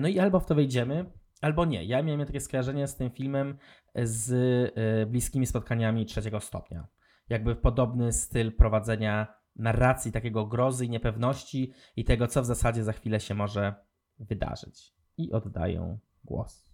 No 0.00 0.08
i 0.08 0.18
albo 0.18 0.40
w 0.40 0.46
to 0.46 0.54
wejdziemy, 0.54 1.04
albo 1.40 1.64
nie. 1.64 1.84
Ja 1.84 2.02
miałem 2.02 2.26
takie 2.26 2.40
skojarzenie 2.40 2.86
z 2.86 2.96
tym 2.96 3.10
filmem 3.10 3.58
z 3.94 4.32
e, 4.76 5.06
bliskimi 5.06 5.46
spotkaniami 5.46 6.06
trzeciego 6.06 6.40
stopnia. 6.40 6.86
Jakby 7.28 7.56
podobny 7.56 8.12
styl 8.12 8.52
prowadzenia 8.52 9.26
narracji, 9.56 10.12
takiego 10.12 10.46
grozy 10.46 10.86
i 10.86 10.90
niepewności 10.90 11.72
i 11.96 12.04
tego, 12.04 12.26
co 12.26 12.42
w 12.42 12.46
zasadzie 12.46 12.84
za 12.84 12.92
chwilę 12.92 13.20
się 13.20 13.34
może 13.34 13.74
wydarzyć. 14.18 14.94
I 15.16 15.32
oddaję 15.32 15.98
głos. 16.24 16.64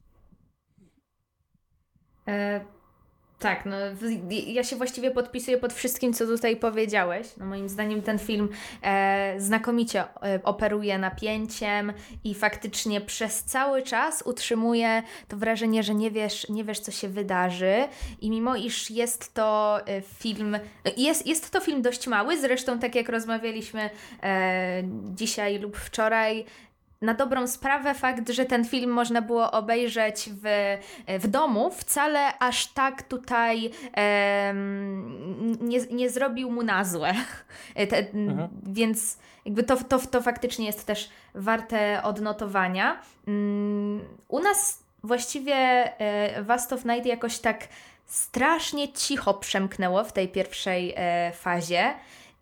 E, 2.28 2.64
tak, 3.44 3.66
no 3.66 3.76
ja 4.46 4.64
się 4.64 4.76
właściwie 4.76 5.10
podpisuję 5.10 5.58
pod 5.58 5.72
wszystkim, 5.72 6.12
co 6.12 6.26
tutaj 6.26 6.56
powiedziałeś. 6.56 7.26
No, 7.36 7.46
moim 7.46 7.68
zdaniem 7.68 8.02
ten 8.02 8.18
film 8.18 8.48
e, 8.82 9.34
znakomicie 9.38 10.00
e, 10.00 10.40
operuje 10.44 10.98
napięciem 10.98 11.92
i 12.24 12.34
faktycznie 12.34 13.00
przez 13.00 13.44
cały 13.44 13.82
czas 13.82 14.22
utrzymuje 14.22 15.02
to 15.28 15.36
wrażenie, 15.36 15.82
że 15.82 15.94
nie 15.94 16.10
wiesz, 16.10 16.48
nie 16.48 16.64
wiesz 16.64 16.80
co 16.80 16.90
się 16.90 17.08
wydarzy. 17.08 17.74
I 18.20 18.30
mimo 18.30 18.56
iż 18.56 18.90
jest 18.90 19.34
to 19.34 19.78
e, 19.86 20.00
film, 20.00 20.58
jest, 20.96 21.26
jest 21.26 21.50
to 21.50 21.60
film 21.60 21.82
dość 21.82 22.06
mały, 22.06 22.38
zresztą 22.38 22.78
tak 22.78 22.94
jak 22.94 23.08
rozmawialiśmy 23.08 23.90
e, 24.22 24.82
dzisiaj 25.14 25.58
lub 25.58 25.76
wczoraj, 25.76 26.44
na 27.04 27.14
dobrą 27.14 27.46
sprawę 27.46 27.94
fakt, 27.94 28.30
że 28.30 28.44
ten 28.44 28.64
film 28.64 28.90
można 28.90 29.22
było 29.22 29.50
obejrzeć 29.50 30.30
w, 30.42 30.76
w 31.20 31.28
domu, 31.28 31.70
wcale 31.70 32.38
aż 32.38 32.66
tak 32.66 33.02
tutaj 33.02 33.70
e, 33.96 34.54
nie, 35.60 35.80
nie 35.90 36.10
zrobił 36.10 36.50
mu 36.50 36.62
na 36.62 36.84
złe. 36.84 37.14
Te, 37.90 37.98
mhm. 37.98 38.48
Więc 38.62 39.18
jakby 39.44 39.62
to, 39.62 39.76
to, 39.76 39.98
to 39.98 40.22
faktycznie 40.22 40.66
jest 40.66 40.86
też 40.86 41.10
warte 41.34 42.02
odnotowania. 42.02 43.00
Mm, 43.28 44.00
u 44.28 44.40
nas 44.40 44.84
właściwie 45.04 45.54
e, 45.54 46.42
Vast 46.42 46.72
of 46.72 46.84
Night 46.84 47.06
jakoś 47.06 47.38
tak 47.38 47.68
strasznie 48.06 48.92
cicho 48.92 49.34
przemknęło 49.34 50.04
w 50.04 50.12
tej 50.12 50.28
pierwszej 50.28 50.94
e, 50.96 51.32
fazie. 51.32 51.94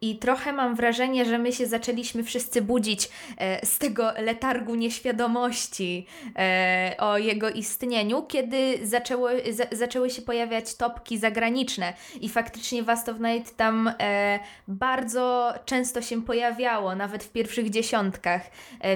I 0.02 0.16
trochę 0.16 0.52
mam 0.52 0.74
wrażenie, 0.74 1.24
że 1.24 1.38
my 1.38 1.52
się 1.52 1.66
zaczęliśmy 1.66 2.22
wszyscy 2.22 2.62
budzić 2.62 3.08
e, 3.38 3.66
z 3.66 3.78
tego 3.78 4.12
letargu 4.18 4.74
nieświadomości 4.74 6.06
e, 6.36 6.94
o 6.98 7.18
jego 7.18 7.50
istnieniu, 7.50 8.22
kiedy 8.22 8.86
zaczęło, 8.86 9.28
za, 9.50 9.64
zaczęły 9.72 10.10
się 10.10 10.22
pojawiać 10.22 10.74
topki 10.74 11.18
zagraniczne. 11.18 11.92
I 12.20 12.28
faktycznie 12.28 12.82
Vast 12.82 13.08
of 13.08 13.16
Night 13.20 13.56
tam 13.56 13.90
e, 14.00 14.38
bardzo 14.68 15.54
często 15.64 16.02
się 16.02 16.22
pojawiało, 16.22 16.94
nawet 16.94 17.24
w 17.24 17.32
pierwszych 17.32 17.70
dziesiątkach 17.70 18.42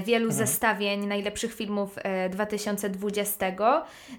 wielu 0.04 0.26
mhm. 0.26 0.46
zestawień 0.46 1.06
najlepszych 1.06 1.54
filmów 1.54 1.96
2020. 2.30 3.46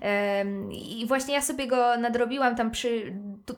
E, 0.02 0.45
I 0.71 1.06
właśnie 1.08 1.34
ja 1.34 1.41
sobie 1.41 1.67
go 1.67 1.97
nadrobiłam 1.97 2.56
tam 2.56 2.71
przy, 2.71 3.13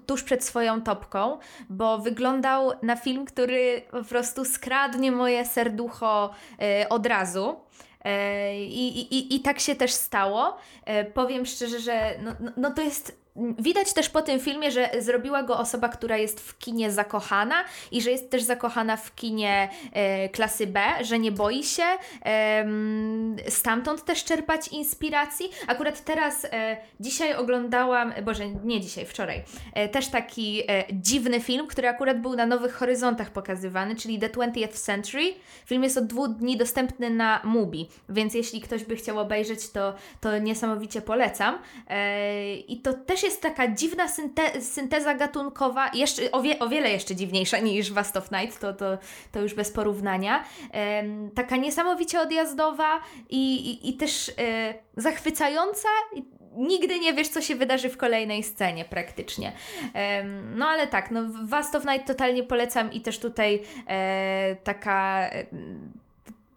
tuż 0.06 0.24
przed 0.24 0.44
swoją 0.44 0.82
topką, 0.82 1.38
bo 1.70 1.98
wyglądał 1.98 2.72
na 2.84 2.96
film 2.96 3.19
film, 3.20 3.26
który 3.26 3.82
po 3.92 4.04
prostu 4.04 4.46
skradnie 4.46 5.12
moje 5.12 5.46
serducho 5.46 6.30
e, 6.62 6.90
od 6.90 7.06
razu. 7.06 7.56
E, 8.04 8.56
I, 8.56 9.16
i, 9.16 9.36
I 9.36 9.40
tak 9.40 9.60
się 9.60 9.76
też 9.76 9.92
stało. 9.92 10.58
E, 10.86 11.06
powiem 11.06 11.46
szczerze, 11.46 11.80
że 11.80 12.16
no, 12.24 12.32
no, 12.40 12.52
no 12.58 12.72
to 12.72 12.82
jest 12.82 13.19
Widać 13.36 13.94
też 13.94 14.10
po 14.10 14.22
tym 14.22 14.40
filmie, 14.40 14.72
że 14.72 14.90
zrobiła 15.00 15.44
go 15.44 15.58
osoba, 15.58 15.90
która 15.90 16.18
jest 16.18 16.40
w 16.40 16.58
kinie 16.58 16.92
zakochana 16.92 17.56
i 17.92 18.02
że 18.02 18.12
jest 18.12 18.30
też 18.30 18.44
zakochana 18.44 18.98
w 18.98 19.16
kinie 19.16 19.70
e, 19.94 20.30
klasy 20.30 20.68
B, 20.68 20.82
że 21.02 21.20
nie 21.20 21.32
boi 21.32 21.64
się 21.64 21.84
e, 22.26 22.66
stamtąd 23.48 24.06
też 24.06 24.24
czerpać 24.24 24.68
inspiracji. 24.68 25.50
Akurat 25.68 26.04
teraz 26.04 26.46
e, 26.46 26.78
dzisiaj 27.00 27.36
oglądałam, 27.36 28.14
boże, 28.26 28.50
nie 28.50 28.82
dzisiaj, 28.82 29.06
wczoraj, 29.06 29.44
e, 29.74 29.90
też 29.90 30.08
taki 30.08 30.62
e, 30.68 30.84
dziwny 30.94 31.42
film, 31.42 31.68
który 31.68 31.88
akurat 31.88 32.22
był 32.22 32.36
na 32.36 32.46
Nowych 32.46 32.74
Horyzontach 32.74 33.32
pokazywany, 33.32 33.96
czyli 33.96 34.20
The 34.20 34.30
20th 34.30 34.74
Century. 34.74 35.34
Film 35.66 35.84
jest 35.84 35.98
od 35.98 36.06
dwóch 36.06 36.30
dni 36.30 36.58
dostępny 36.58 37.10
na 37.10 37.42
Mubi, 37.44 37.90
więc 38.10 38.34
jeśli 38.34 38.62
ktoś 38.62 38.84
by 38.84 38.96
chciał 38.96 39.20
obejrzeć, 39.20 39.70
to, 39.70 39.94
to 40.22 40.38
niesamowicie 40.38 41.02
polecam. 41.02 41.60
E, 41.88 42.56
I 42.56 42.82
to 42.82 42.94
też 42.94 43.19
też 43.20 43.24
jest 43.24 43.42
taka 43.42 43.68
dziwna 43.68 44.08
synte 44.08 44.62
synteza 44.62 45.16
gatunkowa, 45.16 45.92
jeszcze, 45.94 46.32
o, 46.32 46.42
wie 46.42 46.60
o, 46.60 46.70
wiele 46.70 46.92
jeszcze 46.92 47.16
dziwniejsza 47.16 47.60
niż 47.60 47.92
Vast 47.92 48.18
of 48.18 48.32
Night, 48.32 48.60
to, 48.60 48.74
to, 48.74 48.98
to 49.32 49.42
już 49.42 49.54
bez 49.54 49.72
porównania. 49.72 50.44
taka 51.36 51.56
niesamowicie 51.56 52.22
odjazdowa 52.22 53.02
i, 53.30 53.72
i, 53.72 53.90
i 53.90 53.94
też 53.94 54.32
e, 54.38 54.74
zachwycająca. 54.98 55.88
Nigdy 56.58 57.00
nie 57.00 57.14
wiesz, 57.14 57.28
co 57.28 57.42
się 57.42 57.56
wydarzy 57.56 57.90
w 57.90 57.98
kolejnej 57.98 58.44
scenie 58.44 58.86
praktycznie. 58.86 59.52
no 60.56 60.68
ale 60.68 60.88
tak, 60.88 61.12
no 61.12 61.22
Vast 61.44 61.76
of 61.76 61.86
Night 61.86 62.08
totalnie 62.08 62.44
polecam 62.44 62.94
i 62.94 63.02
też 63.02 63.20
tutaj 63.20 63.62
e, 63.88 64.56
taka 64.64 65.30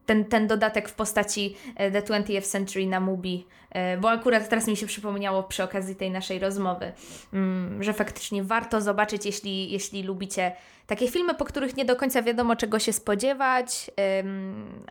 ten, 0.06 0.24
ten 0.24 0.46
dodatek 0.46 0.88
w 0.88 0.94
postaci 0.94 1.56
e, 1.76 1.90
The 1.90 2.02
20th 2.02 2.42
Century 2.42 2.86
na 2.86 3.00
Mubi, 3.00 3.46
e, 3.46 3.61
bo 4.00 4.10
akurat 4.10 4.48
teraz 4.48 4.66
mi 4.66 4.76
się 4.76 4.86
przypomniało 4.86 5.42
przy 5.42 5.62
okazji 5.62 5.96
tej 5.96 6.10
naszej 6.10 6.38
rozmowy, 6.38 6.92
mm, 7.32 7.82
że 7.82 7.92
faktycznie 7.92 8.42
warto 8.42 8.80
zobaczyć, 8.80 9.26
jeśli, 9.26 9.72
jeśli 9.72 10.02
lubicie 10.02 10.52
takie 10.86 11.08
filmy, 11.08 11.34
po 11.34 11.44
których 11.44 11.76
nie 11.76 11.84
do 11.84 11.96
końca 11.96 12.22
wiadomo 12.22 12.56
czego 12.56 12.78
się 12.78 12.92
spodziewać, 12.92 13.90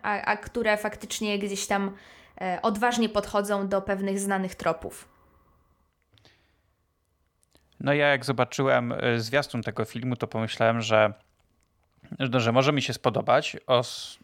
a, 0.02 0.22
a 0.22 0.38
które 0.38 0.78
faktycznie 0.78 1.40
gdzieś 1.40 1.68
tam 1.68 1.96
e, 2.42 2.60
odważnie 2.62 3.10
podchodzą 3.10 3.68
do 3.68 3.82
pewnych 3.82 4.20
znanych 4.20 4.56
tropów. 4.56 5.08
No 7.80 7.94
ja 7.94 8.08
jak 8.08 8.26
zobaczyłem 8.26 8.94
zwiastun 9.18 9.64
tego 9.64 9.86
filmu, 9.86 10.16
to 10.16 10.28
pomyślałem, 10.28 10.82
że 10.82 11.14
no, 12.20 12.40
że 12.40 12.52
może 12.52 12.74
mi 12.74 12.82
się 12.82 12.94
spodobać. 12.94 13.58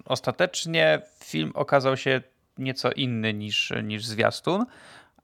ostatecznie 0.06 1.02
film 1.24 1.52
okazał 1.56 1.98
się 1.98 2.22
nieco 2.60 2.92
inny 2.92 3.34
niż, 3.34 3.74
niż 3.84 4.06
zwiastun, 4.06 4.66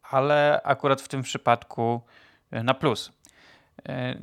ale 0.10 0.62
akurat 0.64 1.02
w 1.02 1.08
tym 1.08 1.22
przypadku 1.22 2.02
e, 2.52 2.64
na 2.64 2.74
plus. 2.74 3.12
E, 3.90 4.18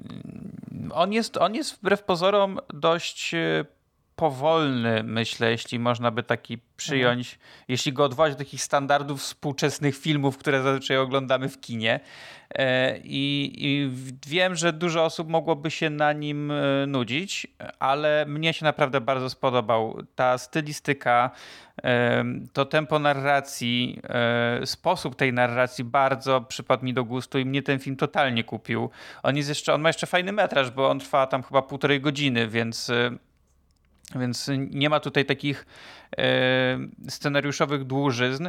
on 0.93 1.13
jest, 1.13 1.37
on 1.37 1.55
jest 1.55 1.77
wbrew 1.77 2.03
pozorom 2.03 2.59
dość 2.75 3.35
e, 3.35 3.65
powolny, 4.21 5.03
myślę, 5.03 5.51
jeśli 5.51 5.79
można 5.79 6.11
by 6.11 6.23
taki 6.23 6.59
przyjąć, 6.77 7.33
mhm. 7.35 7.51
jeśli 7.69 7.93
go 7.93 8.05
odwołać 8.05 8.33
do 8.33 8.39
takich 8.39 8.63
standardów 8.63 9.21
współczesnych 9.21 9.97
filmów, 9.99 10.39
które 10.39 10.63
zazwyczaj 10.63 10.97
oglądamy 10.97 11.49
w 11.49 11.61
kinie. 11.61 12.01
E, 12.55 12.99
I, 12.99 13.53
I, 13.59 13.91
wiem, 14.27 14.55
że 14.55 14.73
dużo 14.73 15.05
osób 15.05 15.29
mogłoby 15.29 15.71
się 15.71 15.91
na 15.91 16.13
nim 16.13 16.51
e, 16.51 16.87
nudzić, 16.87 17.47
ale 17.79 18.25
mnie 18.29 18.53
się 18.53 18.65
naprawdę 18.65 19.01
bardzo 19.01 19.31
spodobał. 19.31 20.03
Ta 20.15 20.39
stylistyka, 20.39 21.31
e, 21.85 22.25
to 22.53 22.65
tempo 22.65 22.99
narracji, 22.99 24.01
sposób 24.65 25.17
tej 25.17 25.33
narracji 25.33 25.85
bardzo 25.85 26.41
przypadł 26.41 26.85
mi 26.85 26.95
do 26.95 27.05
gustu 27.05 27.39
i 27.39 27.45
mnie 27.45 27.63
ten 27.63 27.79
film 27.79 27.97
totalnie 27.97 28.45
kupił. 28.45 28.91
On, 29.23 29.37
jest 29.37 29.49
jeszcze, 29.49 29.75
on 29.75 29.81
ma 29.81 29.89
jeszcze 29.89 30.07
fajny 30.07 30.33
metraż, 30.33 30.71
bo 30.71 30.91
on 30.91 31.01
trwa 31.01 31.27
tam 31.27 31.43
chyba 31.43 31.63
półtorej 31.63 32.01
godziny, 32.01 32.49
więc 32.49 32.91
więc 34.17 34.51
nie 34.71 34.91
ma 34.91 35.01
tutaj 35.01 35.25
takich 35.25 35.67
e, 36.19 36.79
scenariuszowych 37.09 37.85
dłużyzn. 37.85 38.49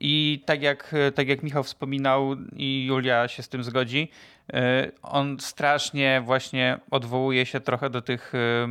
I 0.00 0.42
tak 0.46 0.62
jak, 0.62 0.94
tak 1.14 1.28
jak 1.28 1.42
Michał 1.42 1.62
wspominał, 1.62 2.36
i 2.56 2.86
Julia 2.86 3.28
się 3.28 3.42
z 3.42 3.48
tym 3.48 3.64
zgodzi, 3.64 4.10
e, 4.52 4.90
on 5.02 5.40
strasznie 5.40 6.22
właśnie 6.24 6.78
odwołuje 6.90 7.46
się 7.46 7.60
trochę 7.60 7.90
do 7.90 8.02
tych, 8.02 8.32
e, 8.34 8.68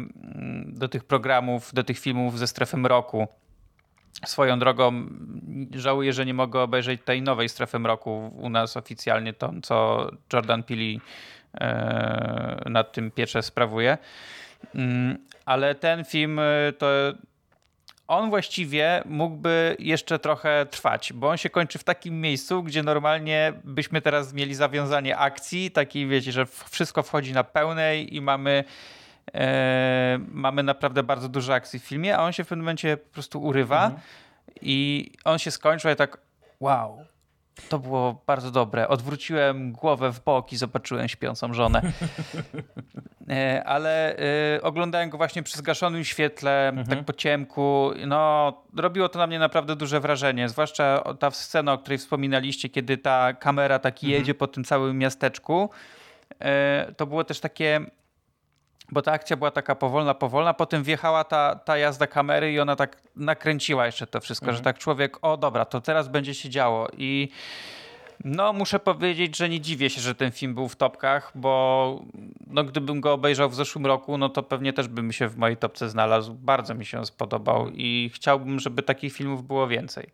do 0.65 0.89
tych 0.89 1.03
programów, 1.03 1.73
do 1.73 1.83
tych 1.83 1.99
filmów 1.99 2.39
ze 2.39 2.47
strefy 2.47 2.77
mroku. 2.77 3.27
Swoją 4.25 4.59
drogą 4.59 5.05
żałuję, 5.75 6.13
że 6.13 6.25
nie 6.25 6.33
mogę 6.33 6.61
obejrzeć 6.61 7.01
tej 7.05 7.21
nowej 7.21 7.49
strefy 7.49 7.79
mroku 7.79 8.31
u 8.37 8.49
nas 8.49 8.77
oficjalnie, 8.77 9.33
to 9.33 9.53
co 9.63 10.07
Jordan 10.33 10.63
Peele 10.63 10.99
nad 12.65 12.91
tym 12.91 13.11
pieczę 13.11 13.41
sprawuje. 13.41 13.97
Mm, 14.75 15.17
ale 15.45 15.75
ten 15.75 16.05
film 16.05 16.39
y, 16.39 16.73
to 16.77 16.87
on 18.11 18.29
właściwie 18.29 19.03
mógłby 19.05 19.75
jeszcze 19.79 20.19
trochę 20.19 20.65
trwać, 20.65 21.13
bo 21.13 21.29
on 21.29 21.37
się 21.37 21.49
kończy 21.49 21.79
w 21.79 21.83
takim 21.83 22.21
miejscu, 22.21 22.63
gdzie 22.63 22.83
normalnie 22.83 23.53
byśmy 23.63 24.01
teraz 24.01 24.33
mieli 24.33 24.55
zawiązanie 24.55 25.17
akcji, 25.17 25.71
takiej 25.71 26.07
wiecie, 26.07 26.31
że 26.31 26.45
wszystko 26.45 27.03
wchodzi 27.03 27.33
na 27.33 27.43
pełnej 27.43 28.15
i 28.15 28.21
mamy 28.21 28.63
e, 29.33 30.19
mamy 30.27 30.63
naprawdę 30.63 31.03
bardzo 31.03 31.29
dużo 31.29 31.53
akcji 31.53 31.79
w 31.79 31.83
filmie, 31.83 32.17
a 32.17 32.23
on 32.23 32.33
się 32.33 32.43
w 32.43 32.47
pewnym 32.47 32.63
momencie 32.63 32.97
po 32.97 33.13
prostu 33.13 33.43
urywa 33.43 33.85
mhm. 33.85 34.01
i 34.61 35.11
on 35.25 35.39
się 35.39 35.51
skończył 35.51 35.91
i 35.91 35.95
tak 35.95 36.17
wow, 36.59 37.05
to 37.69 37.79
było 37.79 38.21
bardzo 38.27 38.51
dobre. 38.51 38.87
Odwróciłem 38.87 39.71
głowę 39.71 40.11
w 40.11 40.23
bok 40.23 40.53
i 40.53 40.57
zobaczyłem 40.57 41.07
śpiącą 41.07 41.53
żonę. 41.53 41.81
E, 43.29 43.63
ale 43.63 44.19
y, 44.55 44.61
oglądałem 44.61 45.09
go 45.09 45.17
właśnie 45.17 45.43
przy 45.43 45.57
zgaszonym 45.57 46.03
świetle, 46.03 46.69
mhm. 46.69 46.87
tak 46.87 47.05
po 47.05 47.13
ciemku. 47.13 47.91
No, 48.07 48.53
robiło 48.77 49.09
to 49.09 49.19
na 49.19 49.27
mnie 49.27 49.39
naprawdę 49.39 49.75
duże 49.75 49.99
wrażenie. 49.99 50.49
Zwłaszcza 50.49 51.03
ta 51.19 51.31
scena, 51.31 51.73
o 51.73 51.77
której 51.77 51.97
wspominaliście, 51.97 52.69
kiedy 52.69 52.97
ta 52.97 53.33
kamera 53.33 53.79
tak 53.79 53.93
mhm. 53.93 54.11
jedzie 54.11 54.33
po 54.33 54.47
tym 54.47 54.63
całym 54.63 54.97
miasteczku. 54.97 55.69
Y, 56.31 56.93
to 56.93 57.05
było 57.05 57.23
też 57.23 57.39
takie 57.39 57.85
bo 58.91 59.01
ta 59.01 59.11
akcja 59.11 59.37
była 59.37 59.51
taka 59.51 59.75
powolna, 59.75 60.13
powolna, 60.13 60.53
potem 60.53 60.83
wjechała 60.83 61.23
ta, 61.23 61.55
ta 61.55 61.77
jazda 61.77 62.07
kamery 62.07 62.51
i 62.51 62.59
ona 62.59 62.75
tak 62.75 62.97
nakręciła 63.15 63.85
jeszcze 63.85 64.07
to 64.07 64.19
wszystko, 64.19 64.45
mhm. 64.45 64.57
że 64.57 64.63
tak 64.63 64.77
człowiek, 64.77 65.17
o 65.21 65.37
dobra, 65.37 65.65
to 65.65 65.81
teraz 65.81 66.07
będzie 66.07 66.33
się 66.33 66.49
działo 66.49 66.87
i 66.97 67.29
no, 68.25 68.53
muszę 68.53 68.79
powiedzieć, 68.79 69.37
że 69.37 69.49
nie 69.49 69.61
dziwię 69.61 69.89
się, 69.89 70.01
że 70.01 70.15
ten 70.15 70.31
film 70.31 70.55
był 70.55 70.67
w 70.67 70.75
topkach, 70.75 71.31
bo 71.35 72.05
no, 72.47 72.63
gdybym 72.63 73.01
go 73.01 73.13
obejrzał 73.13 73.49
w 73.49 73.55
zeszłym 73.55 73.85
roku, 73.85 74.17
no 74.17 74.29
to 74.29 74.43
pewnie 74.43 74.73
też 74.73 74.87
by 74.87 75.03
mi 75.03 75.13
się 75.13 75.27
w 75.27 75.37
mojej 75.37 75.57
topce 75.57 75.89
znalazł. 75.89 76.33
Bardzo 76.33 76.75
mi 76.75 76.85
się 76.85 77.05
spodobał 77.05 77.69
i 77.73 78.11
chciałbym, 78.13 78.59
żeby 78.59 78.83
takich 78.83 79.13
filmów 79.13 79.47
było 79.47 79.67
więcej. 79.67 80.09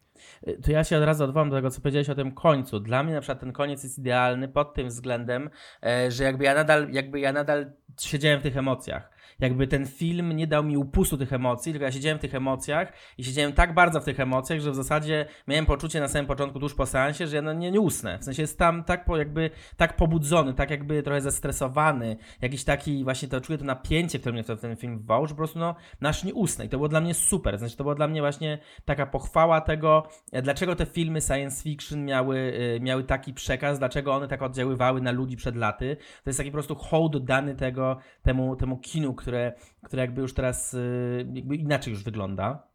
To 0.63 0.71
ja 0.71 0.83
się 0.83 0.97
od 0.97 1.03
razu 1.03 1.23
odwołam 1.23 1.49
do 1.49 1.55
tego, 1.55 1.71
co 1.71 1.81
powiedziałeś 1.81 2.09
o 2.09 2.15
tym 2.15 2.31
końcu. 2.31 2.79
Dla 2.79 3.03
mnie 3.03 3.13
na 3.13 3.21
przykład 3.21 3.39
ten 3.39 3.53
koniec 3.53 3.83
jest 3.83 3.99
idealny 3.99 4.47
pod 4.47 4.73
tym 4.73 4.87
względem, 4.87 5.49
e, 5.83 6.11
że 6.11 6.23
jakby 6.23 6.43
ja 6.43 6.53
nadal, 6.53 6.89
jakby 6.91 7.19
ja 7.19 7.33
nadal 7.33 7.71
siedziałem 7.99 8.39
w 8.39 8.43
tych 8.43 8.57
emocjach 8.57 9.16
jakby 9.39 9.67
ten 9.67 9.85
film 9.85 10.31
nie 10.31 10.47
dał 10.47 10.63
mi 10.63 10.77
upustu 10.77 11.17
tych 11.17 11.33
emocji, 11.33 11.71
tylko 11.71 11.85
ja 11.85 11.91
siedziałem 11.91 12.17
w 12.17 12.21
tych 12.21 12.35
emocjach 12.35 12.93
i 13.17 13.23
siedziałem 13.23 13.53
tak 13.53 13.73
bardzo 13.73 14.01
w 14.01 14.05
tych 14.05 14.19
emocjach, 14.19 14.59
że 14.59 14.71
w 14.71 14.75
zasadzie 14.75 15.25
miałem 15.47 15.65
poczucie 15.65 15.99
na 15.99 16.07
samym 16.07 16.25
początku, 16.25 16.59
tuż 16.59 16.73
po 16.73 16.85
seansie, 16.85 17.27
że 17.27 17.35
ja 17.35 17.41
no 17.41 17.53
nie, 17.53 17.71
nie 17.71 17.81
usnę. 17.81 18.19
W 18.19 18.23
sensie 18.23 18.41
jest 18.41 18.57
tam 18.57 18.83
tak 18.83 19.05
po, 19.05 19.17
jakby, 19.17 19.49
tak 19.77 19.95
pobudzony, 19.95 20.53
tak 20.53 20.71
jakby 20.71 21.03
trochę 21.03 21.21
zestresowany, 21.21 22.17
jakiś 22.41 22.63
taki, 22.63 23.03
właśnie 23.03 23.27
to 23.27 23.41
czuję 23.41 23.57
to 23.57 23.65
napięcie, 23.65 24.19
które 24.19 24.33
mnie 24.33 24.43
w 24.43 24.61
ten 24.61 24.75
film 24.75 24.99
wwał, 24.99 25.27
że 25.27 25.33
po 25.33 25.37
prostu 25.37 25.59
no, 25.59 25.75
nasz 26.01 26.23
nie 26.23 26.33
usnę. 26.33 26.65
I 26.65 26.69
to 26.69 26.77
było 26.77 26.89
dla 26.89 27.01
mnie 27.01 27.13
super. 27.13 27.57
Znaczy, 27.57 27.77
to 27.77 27.83
było 27.83 27.95
dla 27.95 28.07
mnie 28.07 28.21
właśnie 28.21 28.57
taka 28.85 29.05
pochwała 29.05 29.61
tego, 29.61 30.07
e, 30.31 30.41
dlaczego 30.41 30.75
te 30.75 30.85
filmy 30.85 31.21
science 31.21 31.63
fiction 31.63 32.05
miały, 32.05 32.53
e, 32.75 32.79
miały 32.79 33.03
taki 33.03 33.33
przekaz, 33.33 33.79
dlaczego 33.79 34.13
one 34.13 34.27
tak 34.27 34.41
oddziaływały 34.41 35.01
na 35.01 35.11
ludzi 35.11 35.37
przed 35.37 35.55
laty. 35.55 35.97
To 36.23 36.29
jest 36.29 36.37
taki 36.37 36.51
po 36.51 36.55
prostu 36.55 36.75
hołd 36.75 37.25
dany 37.25 37.55
tego, 37.55 37.97
temu, 38.21 38.55
temu 38.55 38.77
kinu, 38.77 39.13
które, 39.27 39.53
które 39.83 40.01
jakby 40.01 40.21
już 40.21 40.33
teraz 40.33 40.73
y, 40.73 41.27
jakby 41.33 41.55
inaczej 41.55 41.91
już 41.91 42.03
wygląda. 42.03 42.67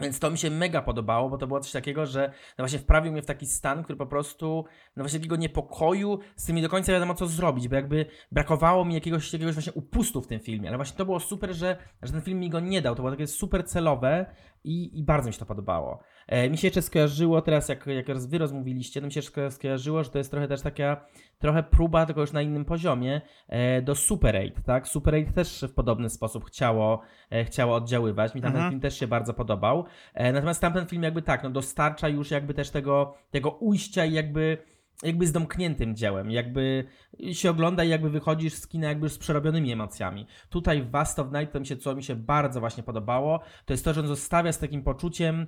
Więc 0.00 0.18
to 0.18 0.30
mi 0.30 0.38
się 0.38 0.50
mega 0.50 0.82
podobało, 0.82 1.30
bo 1.30 1.38
to 1.38 1.46
było 1.46 1.60
coś 1.60 1.72
takiego, 1.72 2.06
że 2.06 2.32
no 2.58 2.62
właśnie 2.62 2.78
wprawił 2.78 3.12
mnie 3.12 3.22
w 3.22 3.26
taki 3.26 3.46
stan, 3.46 3.82
który 3.84 3.96
po 3.96 4.06
prostu, 4.06 4.64
no 4.96 5.02
właśnie 5.02 5.18
takiego 5.18 5.36
niepokoju, 5.36 6.18
z 6.36 6.44
tym 6.44 6.56
nie 6.56 6.62
do 6.62 6.68
końca 6.68 6.92
wiadomo 6.92 7.14
co 7.14 7.26
zrobić, 7.26 7.68
bo 7.68 7.76
jakby 7.76 8.06
brakowało 8.32 8.84
mi 8.84 8.94
jakiegoś, 8.94 9.32
jakiegoś 9.32 9.54
właśnie 9.54 9.72
upustu 9.72 10.22
w 10.22 10.26
tym 10.26 10.40
filmie, 10.40 10.68
ale 10.68 10.78
właśnie 10.78 10.96
to 10.96 11.04
było 11.04 11.20
super, 11.20 11.54
że, 11.54 11.76
że 12.02 12.12
ten 12.12 12.22
film 12.22 12.38
mi 12.38 12.50
go 12.50 12.60
nie 12.60 12.82
dał, 12.82 12.94
to 12.94 13.02
było 13.02 13.10
takie 13.10 13.26
super 13.26 13.64
celowe 13.64 14.26
i, 14.64 14.98
i 14.98 15.04
bardzo 15.04 15.28
mi 15.28 15.32
się 15.32 15.38
to 15.38 15.46
podobało. 15.46 16.00
E, 16.26 16.50
mi 16.50 16.58
się 16.58 16.66
jeszcze 16.66 16.82
skojarzyło 16.82 17.42
teraz, 17.42 17.68
jak, 17.68 17.86
jak 17.86 18.18
wy 18.18 18.38
rozmówiliście, 18.38 19.00
to 19.00 19.06
mi 19.06 19.12
się 19.12 19.18
jeszcze 19.18 19.50
skojarzyło, 19.50 20.04
że 20.04 20.10
to 20.10 20.18
jest 20.18 20.30
trochę 20.30 20.48
też 20.48 20.62
taka, 20.62 21.06
trochę 21.38 21.62
próba, 21.62 22.06
tylko 22.06 22.20
już 22.20 22.32
na 22.32 22.42
innym 22.42 22.64
poziomie, 22.64 23.20
e, 23.48 23.82
do 23.82 23.94
Super 23.94 24.36
8, 24.36 24.62
tak? 24.64 24.88
Super 24.88 25.14
8 25.14 25.32
też 25.32 25.64
w 25.68 25.74
podobny 25.74 26.10
sposób 26.10 26.44
chciało, 26.44 27.00
e, 27.30 27.44
chciało 27.44 27.74
oddziaływać, 27.74 28.34
mi 28.34 28.40
tamten 28.40 28.56
mhm. 28.56 28.70
film 28.70 28.80
też 28.80 28.98
się 28.98 29.06
bardzo 29.06 29.34
podobał, 29.34 29.84
e, 30.14 30.32
natomiast 30.32 30.60
tamten 30.60 30.86
film 30.86 31.02
jakby 31.02 31.22
tak, 31.22 31.42
no 31.42 31.50
dostarcza 31.50 32.08
już 32.08 32.30
jakby 32.30 32.54
też 32.54 32.70
tego, 32.70 33.14
tego 33.30 33.50
ujścia 33.50 34.04
i 34.04 34.12
jakby 34.12 34.58
jakby 35.02 35.26
z 35.26 35.32
domkniętym 35.32 35.96
dziełem, 35.96 36.30
jakby 36.30 36.84
się 37.32 37.50
ogląda 37.50 37.84
i 37.84 37.88
jakby 37.88 38.10
wychodzisz 38.10 38.54
z 38.54 38.68
kina 38.68 38.88
jakby 38.88 39.08
z 39.08 39.18
przerobionymi 39.18 39.72
emocjami. 39.72 40.26
Tutaj 40.50 40.82
w 40.82 40.90
Vast 40.90 41.18
of 41.18 41.32
Night 41.32 41.52
to 41.52 41.60
mi 41.60 41.66
się, 41.66 41.76
co 41.76 41.94
mi 41.94 42.02
się 42.02 42.16
bardzo 42.16 42.60
właśnie 42.60 42.82
podobało, 42.82 43.40
to 43.64 43.72
jest 43.72 43.84
to, 43.84 43.94
że 43.94 44.00
on 44.00 44.06
zostawia 44.06 44.52
z 44.52 44.58
takim 44.58 44.82
poczuciem 44.82 45.46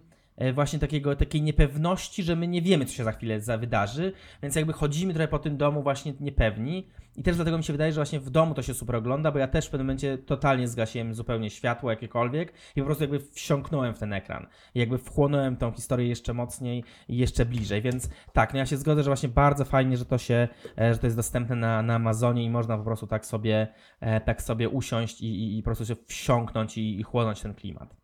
właśnie 0.55 0.79
takiego, 0.79 1.17
takiej 1.17 1.43
niepewności, 1.43 2.23
że 2.23 2.37
my 2.37 2.49
nie 2.49 2.63
wiemy, 2.63 2.87
co 2.87 2.93
się 2.93 3.05
za 3.05 3.13
chwilę 3.13 3.41
wydarzy, 3.59 4.13
więc 4.43 4.57
jakby 4.57 4.73
chodzimy 4.73 5.15
trochę 5.15 5.29
po 5.29 5.39
tym 5.39 5.57
domu 5.57 5.83
właśnie 5.83 6.13
niepewni 6.21 6.87
i 7.17 7.23
też 7.23 7.37
dlatego 7.37 7.59
mi 7.59 7.65
się 7.65 7.73
wydaje, 7.73 7.93
że 7.93 8.01
właśnie 8.01 8.21
w 8.21 8.31
domu 8.31 8.55
to 8.55 8.63
się 8.63 8.75
super 8.75 8.97
ogląda, 8.97 9.33
bo 9.33 9.39
ja 9.39 9.49
też 9.49 9.67
w 9.67 9.71
pewnym 9.71 9.87
momencie 9.87 10.19
totalnie 10.19 10.69
zgasiłem 10.69 11.15
zupełnie 11.15 11.51
światło 11.51 11.91
jakiekolwiek 11.91 12.53
i 12.77 12.81
po 12.81 12.87
prostu 12.87 13.05
jakby 13.05 13.21
wsiąknąłem 13.21 13.95
w 13.95 13.99
ten 13.99 14.13
ekran. 14.13 14.47
I 14.75 14.79
jakby 14.79 14.99
wchłonąłem 14.99 15.57
tą 15.57 15.73
historię 15.73 16.09
jeszcze 16.09 16.35
mocniej 16.35 16.85
i 17.09 17.17
jeszcze 17.17 17.47
bliżej, 17.47 17.83
więc 17.83 18.09
tak, 18.33 18.53
no 18.53 18.59
ja 18.59 18.67
się 18.67 18.77
zgodzę, 18.77 19.03
że 19.03 19.11
właśnie 19.11 19.29
bardzo 19.29 19.65
fajnie, 19.65 19.97
że 19.97 20.05
to 20.05 20.19
się, 20.19 20.49
e, 20.79 20.95
że 20.95 21.01
to 21.01 21.07
jest 21.07 21.17
dostępne 21.17 21.57
na, 21.57 21.83
na 21.83 21.95
Amazonie 21.95 22.45
i 22.45 22.51
można 22.51 22.79
po 22.79 22.85
prostu 22.85 23.07
tak 23.07 23.27
sobie, 23.27 23.69
e, 24.01 24.21
tak 24.21 24.43
sobie 24.43 24.69
usiąść 24.69 25.21
i, 25.21 25.27
i, 25.27 25.59
i 25.59 25.63
po 25.63 25.65
prostu 25.65 25.87
się 25.87 25.97
wsiąknąć 26.07 26.79
i, 26.79 27.01
i 27.01 27.03
chłonąć 27.03 27.41
ten 27.41 27.55
klimat. 27.55 28.02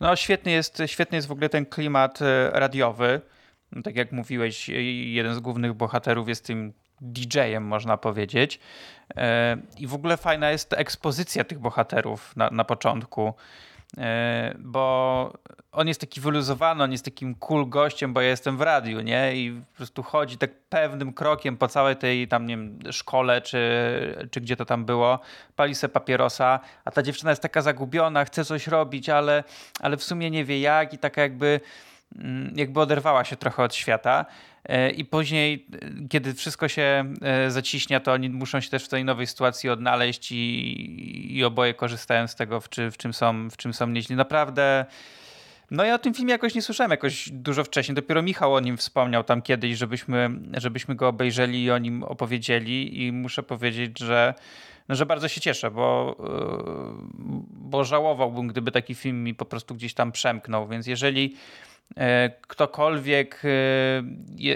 No 0.00 0.16
świetny 0.16 0.52
jest, 0.52 0.82
świetny 0.86 1.16
jest 1.16 1.28
w 1.28 1.32
ogóle 1.32 1.48
ten 1.48 1.66
klimat 1.66 2.22
e, 2.22 2.50
radiowy. 2.52 3.20
No, 3.72 3.82
tak 3.82 3.96
jak 3.96 4.12
mówiłeś, 4.12 4.68
jeden 5.04 5.34
z 5.34 5.40
głównych 5.40 5.74
bohaterów 5.74 6.28
jest 6.28 6.44
tym 6.46 6.72
DJ-em, 7.00 7.64
można 7.64 7.96
powiedzieć. 7.96 8.60
E, 9.16 9.56
I 9.78 9.86
w 9.86 9.94
ogóle 9.94 10.16
fajna 10.16 10.50
jest 10.50 10.72
ekspozycja 10.72 11.44
tych 11.44 11.58
bohaterów 11.58 12.36
na, 12.36 12.50
na 12.50 12.64
początku, 12.64 13.28
e, 13.28 13.32
bo 14.58 15.32
on 15.72 15.88
jest 15.88 16.00
taki 16.00 16.20
wyluzowany, 16.20 16.84
on 16.84 16.92
jest 16.92 17.04
takim 17.04 17.34
cool 17.34 17.68
gościem, 17.68 18.12
bo 18.12 18.20
ja 18.20 18.28
jestem 18.28 18.56
w 18.56 18.60
radiu, 18.60 19.00
nie? 19.00 19.36
I 19.36 19.62
po 19.70 19.76
prostu 19.76 20.02
chodzi 20.02 20.38
tak 20.38 20.50
pewnym 20.54 21.12
krokiem 21.12 21.56
po 21.56 21.68
całej 21.68 21.96
tej 21.96 22.28
tam, 22.28 22.46
nie 22.46 22.56
wiem, 22.56 22.78
szkole, 22.92 23.40
czy, 23.40 24.28
czy 24.30 24.40
gdzie 24.40 24.56
to 24.56 24.64
tam 24.64 24.84
było, 24.84 25.20
pali 25.56 25.74
se 25.74 25.88
papierosa, 25.88 26.60
a 26.84 26.90
ta 26.90 27.02
dziewczyna 27.02 27.30
jest 27.30 27.42
taka 27.42 27.62
zagubiona, 27.62 28.24
chce 28.24 28.44
coś 28.44 28.66
robić, 28.66 29.08
ale, 29.08 29.44
ale 29.80 29.96
w 29.96 30.04
sumie 30.04 30.30
nie 30.30 30.44
wie 30.44 30.60
jak 30.60 30.94
i 30.94 30.98
taka 30.98 31.22
jakby 31.22 31.60
mm, 32.16 32.52
jakby 32.56 32.80
oderwała 32.80 33.24
się 33.24 33.36
trochę 33.36 33.62
od 33.62 33.74
świata. 33.74 34.26
E, 34.68 34.90
I 34.90 35.04
później, 35.04 35.66
kiedy 36.10 36.34
wszystko 36.34 36.68
się 36.68 37.14
e, 37.22 37.50
zaciśnie, 37.50 38.00
to 38.00 38.12
oni 38.12 38.30
muszą 38.30 38.60
się 38.60 38.70
też 38.70 38.84
w 38.84 38.88
tej 38.88 39.04
nowej 39.04 39.26
sytuacji 39.26 39.70
odnaleźć 39.70 40.32
i, 40.32 41.36
i 41.38 41.44
oboje 41.44 41.74
korzystają 41.74 42.26
z 42.26 42.34
tego, 42.34 42.60
w, 42.60 42.68
czy, 42.68 42.90
w, 42.90 42.96
czym 42.96 43.12
są, 43.12 43.50
w 43.50 43.56
czym 43.56 43.74
są 43.74 43.86
nieźli. 43.86 44.16
Naprawdę. 44.16 44.86
No 45.70 45.84
ja 45.84 45.94
o 45.94 45.98
tym 45.98 46.14
filmie 46.14 46.32
jakoś 46.32 46.54
nie 46.54 46.62
słyszałem 46.62 46.90
jakoś 46.90 47.28
dużo 47.32 47.64
wcześniej. 47.64 47.94
Dopiero 47.94 48.22
Michał 48.22 48.54
o 48.54 48.60
nim 48.60 48.76
wspomniał 48.76 49.24
tam 49.24 49.42
kiedyś, 49.42 49.78
żebyśmy, 49.78 50.30
żebyśmy 50.56 50.94
go 50.94 51.08
obejrzeli 51.08 51.64
i 51.64 51.70
o 51.70 51.78
nim 51.78 52.02
opowiedzieli 52.02 53.06
i 53.06 53.12
muszę 53.12 53.42
powiedzieć, 53.42 53.98
że, 53.98 54.34
no, 54.88 54.94
że 54.94 55.06
bardzo 55.06 55.28
się 55.28 55.40
cieszę, 55.40 55.70
bo, 55.70 56.16
e, 56.20 57.08
bo 57.50 57.84
żałowałbym, 57.84 58.46
gdyby 58.46 58.72
taki 58.72 58.94
film 58.94 59.24
mi 59.24 59.34
po 59.34 59.44
prostu 59.44 59.74
gdzieś 59.74 59.94
tam 59.94 60.12
przemknął. 60.12 60.68
Więc 60.68 60.86
jeżeli 60.86 61.34
E, 61.34 61.67
ktokolwiek 62.40 63.42
e, 63.44 63.48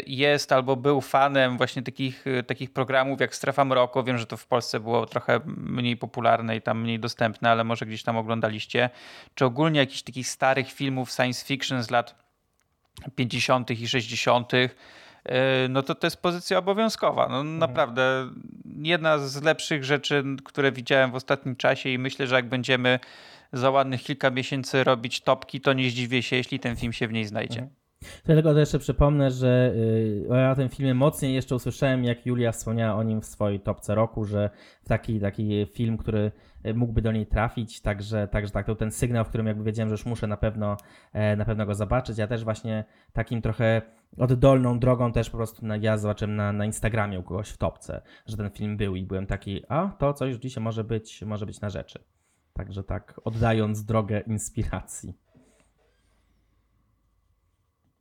jest 0.06 0.52
albo 0.52 0.76
był 0.76 1.00
fanem 1.00 1.56
właśnie 1.56 1.82
takich, 1.82 2.26
e, 2.26 2.42
takich 2.42 2.72
programów 2.72 3.20
jak 3.20 3.34
Strefa 3.34 3.64
Mroku, 3.64 4.04
wiem, 4.04 4.18
że 4.18 4.26
to 4.26 4.36
w 4.36 4.46
Polsce 4.46 4.80
było 4.80 5.06
trochę 5.06 5.40
mniej 5.46 5.96
popularne 5.96 6.56
i 6.56 6.62
tam 6.62 6.80
mniej 6.80 7.00
dostępne, 7.00 7.50
ale 7.50 7.64
może 7.64 7.86
gdzieś 7.86 8.02
tam 8.02 8.16
oglądaliście, 8.16 8.90
czy 9.34 9.44
ogólnie 9.44 9.80
jakichś 9.80 10.02
takich 10.02 10.28
starych 10.28 10.72
filmów 10.72 11.12
science 11.12 11.46
fiction 11.46 11.82
z 11.82 11.90
lat 11.90 12.22
50. 13.14 13.70
i 13.70 13.88
60., 13.88 14.52
no 15.68 15.82
to 15.82 15.94
to 15.94 16.06
jest 16.06 16.22
pozycja 16.22 16.58
obowiązkowa. 16.58 17.28
No, 17.28 17.36
mhm. 17.36 17.58
Naprawdę 17.58 18.28
jedna 18.82 19.18
z 19.18 19.42
lepszych 19.42 19.84
rzeczy, 19.84 20.24
które 20.44 20.72
widziałem 20.72 21.10
w 21.10 21.14
ostatnim 21.14 21.56
czasie 21.56 21.88
i 21.88 21.98
myślę, 21.98 22.26
że 22.26 22.34
jak 22.34 22.48
będziemy 22.48 22.98
za 23.52 23.70
ładnych 23.70 24.02
kilka 24.02 24.30
miesięcy 24.30 24.84
robić 24.84 25.20
topki, 25.20 25.60
to 25.60 25.72
nie 25.72 25.90
zdziwię 25.90 26.22
się, 26.22 26.36
jeśli 26.36 26.60
ten 26.60 26.76
film 26.76 26.92
się 26.92 27.08
w 27.08 27.12
niej 27.12 27.24
znajdzie. 27.24 27.60
Mhm. 27.60 27.82
Tylko 28.24 28.52
jeszcze 28.52 28.78
przypomnę, 28.78 29.30
że 29.30 29.74
yy, 30.28 30.36
ja 30.36 30.50
o 30.50 30.54
tym 30.54 30.68
filmie 30.68 30.94
mocniej 30.94 31.34
jeszcze 31.34 31.54
usłyszałem, 31.54 32.04
jak 32.04 32.26
Julia 32.26 32.52
wspomniała 32.52 32.94
o 32.94 33.02
nim 33.02 33.20
w 33.20 33.26
swojej 33.26 33.60
topce 33.60 33.94
roku, 33.94 34.24
że 34.24 34.50
taki, 34.84 35.20
taki 35.20 35.66
film, 35.72 35.98
który 35.98 36.32
y, 36.66 36.74
mógłby 36.74 37.02
do 37.02 37.12
niej 37.12 37.26
trafić, 37.26 37.80
także, 37.80 38.28
także 38.28 38.52
tak, 38.52 38.66
to 38.66 38.74
ten 38.74 38.90
sygnał, 38.90 39.24
w 39.24 39.28
którym 39.28 39.46
jakby 39.46 39.64
wiedziałem, 39.64 39.88
że 39.88 39.92
już 39.92 40.06
muszę 40.06 40.26
na 40.26 40.36
pewno, 40.36 40.76
e, 41.12 41.36
na 41.36 41.44
pewno 41.44 41.66
go 41.66 41.74
zobaczyć. 41.74 42.18
Ja 42.18 42.26
też 42.26 42.44
właśnie 42.44 42.84
takim 43.12 43.42
trochę 43.42 43.82
oddolną 44.18 44.78
drogą 44.78 45.12
też 45.12 45.30
po 45.30 45.36
prostu 45.36 45.66
na, 45.66 45.76
ja 45.76 45.98
zobaczyłem 45.98 46.36
na, 46.36 46.52
na 46.52 46.64
Instagramie 46.64 47.18
u 47.18 47.22
kogoś 47.22 47.48
w 47.48 47.56
topce, 47.56 48.02
że 48.26 48.36
ten 48.36 48.50
film 48.50 48.76
był 48.76 48.96
i 48.96 49.02
byłem 49.02 49.26
taki, 49.26 49.62
a 49.68 49.88
to 49.98 50.14
coś 50.14 50.34
dzisiaj 50.34 50.64
może 50.64 50.84
być, 50.84 51.22
może 51.22 51.46
być 51.46 51.60
na 51.60 51.70
rzeczy. 51.70 52.04
Także 52.52 52.82
tak, 52.84 53.20
oddając 53.24 53.84
drogę 53.84 54.20
inspiracji. 54.20 55.14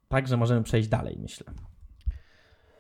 Także 0.08 0.38
możemy 0.38 0.64
przejść 0.64 0.90
dalej, 0.90 1.18
myślę. 1.20 1.54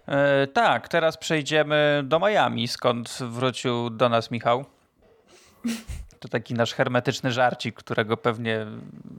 E, 0.07 0.47
tak, 0.47 0.88
teraz 0.88 1.17
przejdziemy 1.17 2.03
do 2.05 2.19
Miami, 2.19 2.67
skąd 2.67 3.19
wrócił 3.22 3.89
do 3.89 4.09
nas 4.09 4.32
Michał. 4.32 4.65
To 6.19 6.28
taki 6.28 6.53
nasz 6.53 6.74
hermetyczny 6.74 7.32
żarcik, 7.32 7.76
którego 7.76 8.17
pewnie 8.17 8.65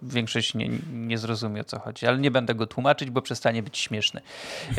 większość 0.02 0.54
nie, 0.54 0.68
nie 0.92 1.18
zrozumie 1.18 1.60
o 1.60 1.64
co 1.64 1.78
chodzi, 1.78 2.06
ale 2.06 2.18
nie 2.18 2.30
będę 2.30 2.54
go 2.54 2.66
tłumaczyć, 2.66 3.10
bo 3.10 3.22
przestanie 3.22 3.62
być 3.62 3.78
śmieszny. 3.78 4.20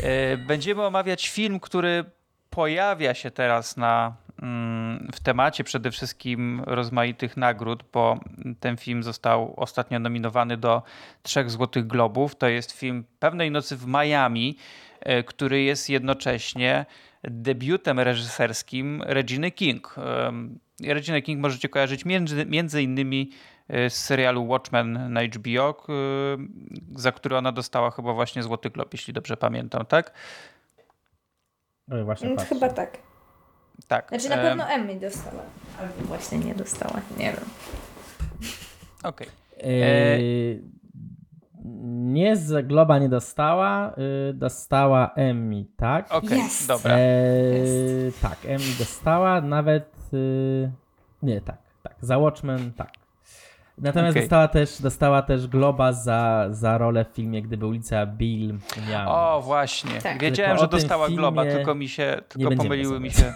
E, 0.02 0.36
będziemy 0.36 0.82
omawiać 0.82 1.28
film, 1.28 1.60
który 1.60 2.04
pojawia 2.50 3.14
się 3.14 3.30
teraz 3.30 3.76
na 3.76 4.16
w 5.12 5.20
temacie 5.22 5.64
przede 5.64 5.90
wszystkim 5.90 6.62
rozmaitych 6.66 7.36
nagród, 7.36 7.84
bo 7.92 8.20
ten 8.60 8.76
film 8.76 9.02
został 9.02 9.54
ostatnio 9.56 9.98
nominowany 9.98 10.56
do 10.56 10.82
trzech 11.22 11.50
Złotych 11.50 11.86
Globów. 11.86 12.36
To 12.36 12.48
jest 12.48 12.72
film 12.72 13.04
Pewnej 13.18 13.50
Nocy 13.50 13.76
w 13.76 13.86
Miami, 13.86 14.56
e, 15.00 15.22
który 15.22 15.62
jest 15.62 15.90
jednocześnie 15.90 16.86
debiutem 17.22 18.00
reżyserskim 18.00 19.02
Reginy 19.02 19.50
King. 19.50 19.94
Regina 20.86 21.20
King 21.20 21.40
możecie 21.40 21.68
kojarzyć 21.68 22.04
między, 22.04 22.46
między 22.46 22.82
innymi 22.82 23.30
e, 23.68 23.90
z 23.90 23.96
serialu 23.96 24.46
Watchmen 24.46 25.12
na 25.12 25.20
HBO, 25.22 25.86
za 26.94 27.12
który 27.12 27.36
ona 27.36 27.52
dostała 27.52 27.90
chyba 27.90 28.12
właśnie 28.12 28.42
Złoty 28.42 28.70
Glob, 28.70 28.92
jeśli 28.92 29.12
dobrze 29.12 29.36
pamiętam, 29.36 29.86
tak? 29.86 30.12
No 31.88 32.04
właśnie 32.04 32.36
Chyba 32.48 32.68
tak. 32.68 33.03
Tak. 33.88 34.08
Znaczy 34.08 34.28
na 34.28 34.36
pewno 34.36 34.64
Emmy 34.64 35.00
dostała. 35.00 35.42
Albo 35.80 35.94
właśnie 36.04 36.38
nie 36.38 36.54
dostała, 36.54 37.00
nie 37.18 37.32
wiem. 37.32 37.44
Okej. 39.02 39.28
Okay. 39.58 39.70
E, 39.70 40.18
nie 42.14 42.36
z 42.36 42.66
Globa 42.66 42.98
nie 42.98 43.08
dostała, 43.08 43.94
y, 44.30 44.34
dostała 44.34 45.10
Emmy, 45.14 45.64
tak? 45.76 46.12
Okej, 46.12 46.28
okay, 46.28 46.46
yes. 46.46 46.66
dobra. 46.66 46.94
E, 46.94 46.98
tak, 48.22 48.38
Emmy 48.46 48.74
dostała, 48.78 49.40
nawet 49.40 49.94
y, 50.14 50.70
nie, 51.22 51.40
tak, 51.40 51.58
tak. 51.82 51.96
Za 52.00 52.18
Watchmen, 52.18 52.72
tak. 52.72 52.90
Natomiast 53.78 54.10
okay. 54.10 54.22
dostała, 54.22 54.48
też, 54.48 54.82
dostała 54.82 55.22
też 55.22 55.46
Globa 55.46 55.92
za, 55.92 56.46
za 56.50 56.78
rolę 56.78 57.04
w 57.04 57.08
filmie 57.08 57.42
Gdyby 57.42 57.66
ulica 57.66 58.06
Bill 58.06 58.58
miała. 58.88 59.34
O, 59.36 59.40
właśnie. 59.42 60.00
Tak. 60.00 60.20
Wiedziałem, 60.20 60.58
że 60.58 60.68
dostała 60.68 61.08
Globa, 61.08 61.44
tylko 61.44 61.74
mi 61.74 61.88
się, 61.88 62.20
tylko 62.28 62.56
pomyliły 62.56 63.00
mi 63.00 63.10
się. 63.10 63.32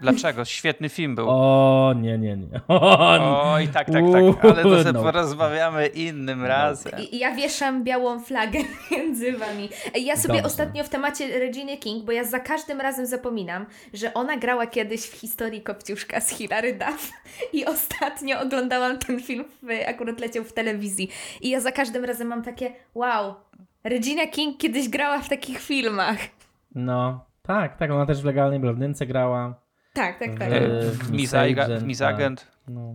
Dlaczego? 0.00 0.44
Świetny 0.44 0.88
film 0.88 1.14
był. 1.14 1.26
O, 1.28 1.94
nie, 1.96 2.18
nie, 2.18 2.36
nie. 2.36 2.60
O, 2.68 3.52
o 3.52 3.58
i 3.58 3.68
tak, 3.68 3.86
tak, 3.86 4.04
tak. 4.12 4.44
Ale 4.44 4.62
to 4.62 4.78
sobie 4.78 4.92
no. 4.92 5.02
porozmawiamy 5.02 5.86
innym 5.86 6.40
no. 6.40 6.46
razem. 6.46 6.92
Ja 7.12 7.34
wieszam 7.34 7.84
białą 7.84 8.20
flagę 8.20 8.58
między 8.90 9.32
wami. 9.32 9.68
Ja 9.94 10.16
sobie 10.16 10.34
Dobrze. 10.34 10.46
ostatnio 10.46 10.84
w 10.84 10.88
temacie 10.88 11.38
Reginy 11.38 11.76
King, 11.76 12.04
bo 12.04 12.12
ja 12.12 12.24
za 12.24 12.40
każdym 12.40 12.80
razem 12.80 13.06
zapominam, 13.06 13.66
że 13.94 14.14
ona 14.14 14.36
grała 14.36 14.66
kiedyś 14.66 15.00
w 15.00 15.12
historii 15.12 15.60
Kopciuszka 15.62 16.20
z 16.20 16.30
Hilary 16.30 16.78
Duff 16.78 17.12
i 17.58 17.64
ostatnio 17.64 18.40
oglądałam 18.40 18.98
ten 18.98 19.20
film, 19.20 19.44
akurat 19.86 20.20
leciał 20.20 20.44
w 20.44 20.52
telewizji. 20.52 21.08
I 21.40 21.50
ja 21.50 21.60
za 21.60 21.72
każdym 21.72 22.04
razem 22.04 22.28
mam 22.28 22.42
takie, 22.42 22.72
wow, 22.94 23.34
Regina 23.84 24.26
King 24.26 24.58
kiedyś 24.58 24.88
grała 24.88 25.18
w 25.18 25.28
takich 25.28 25.58
filmach. 25.58 26.16
No, 26.74 27.24
tak, 27.42 27.76
tak, 27.76 27.90
ona 27.90 28.06
też 28.06 28.22
w 28.22 28.24
Legalnej 28.24 28.60
Blondynce 28.60 29.06
grała. 29.06 29.65
Tak, 29.96 30.18
tak, 30.18 30.38
tak. 30.38 30.50
W, 30.50 30.98
w 30.98 31.10
Miss, 31.10 31.34
Agent. 31.34 31.82
Miss 31.82 32.02
Agent. 32.02 32.40
Tak. 32.40 32.50
No. 32.68 32.94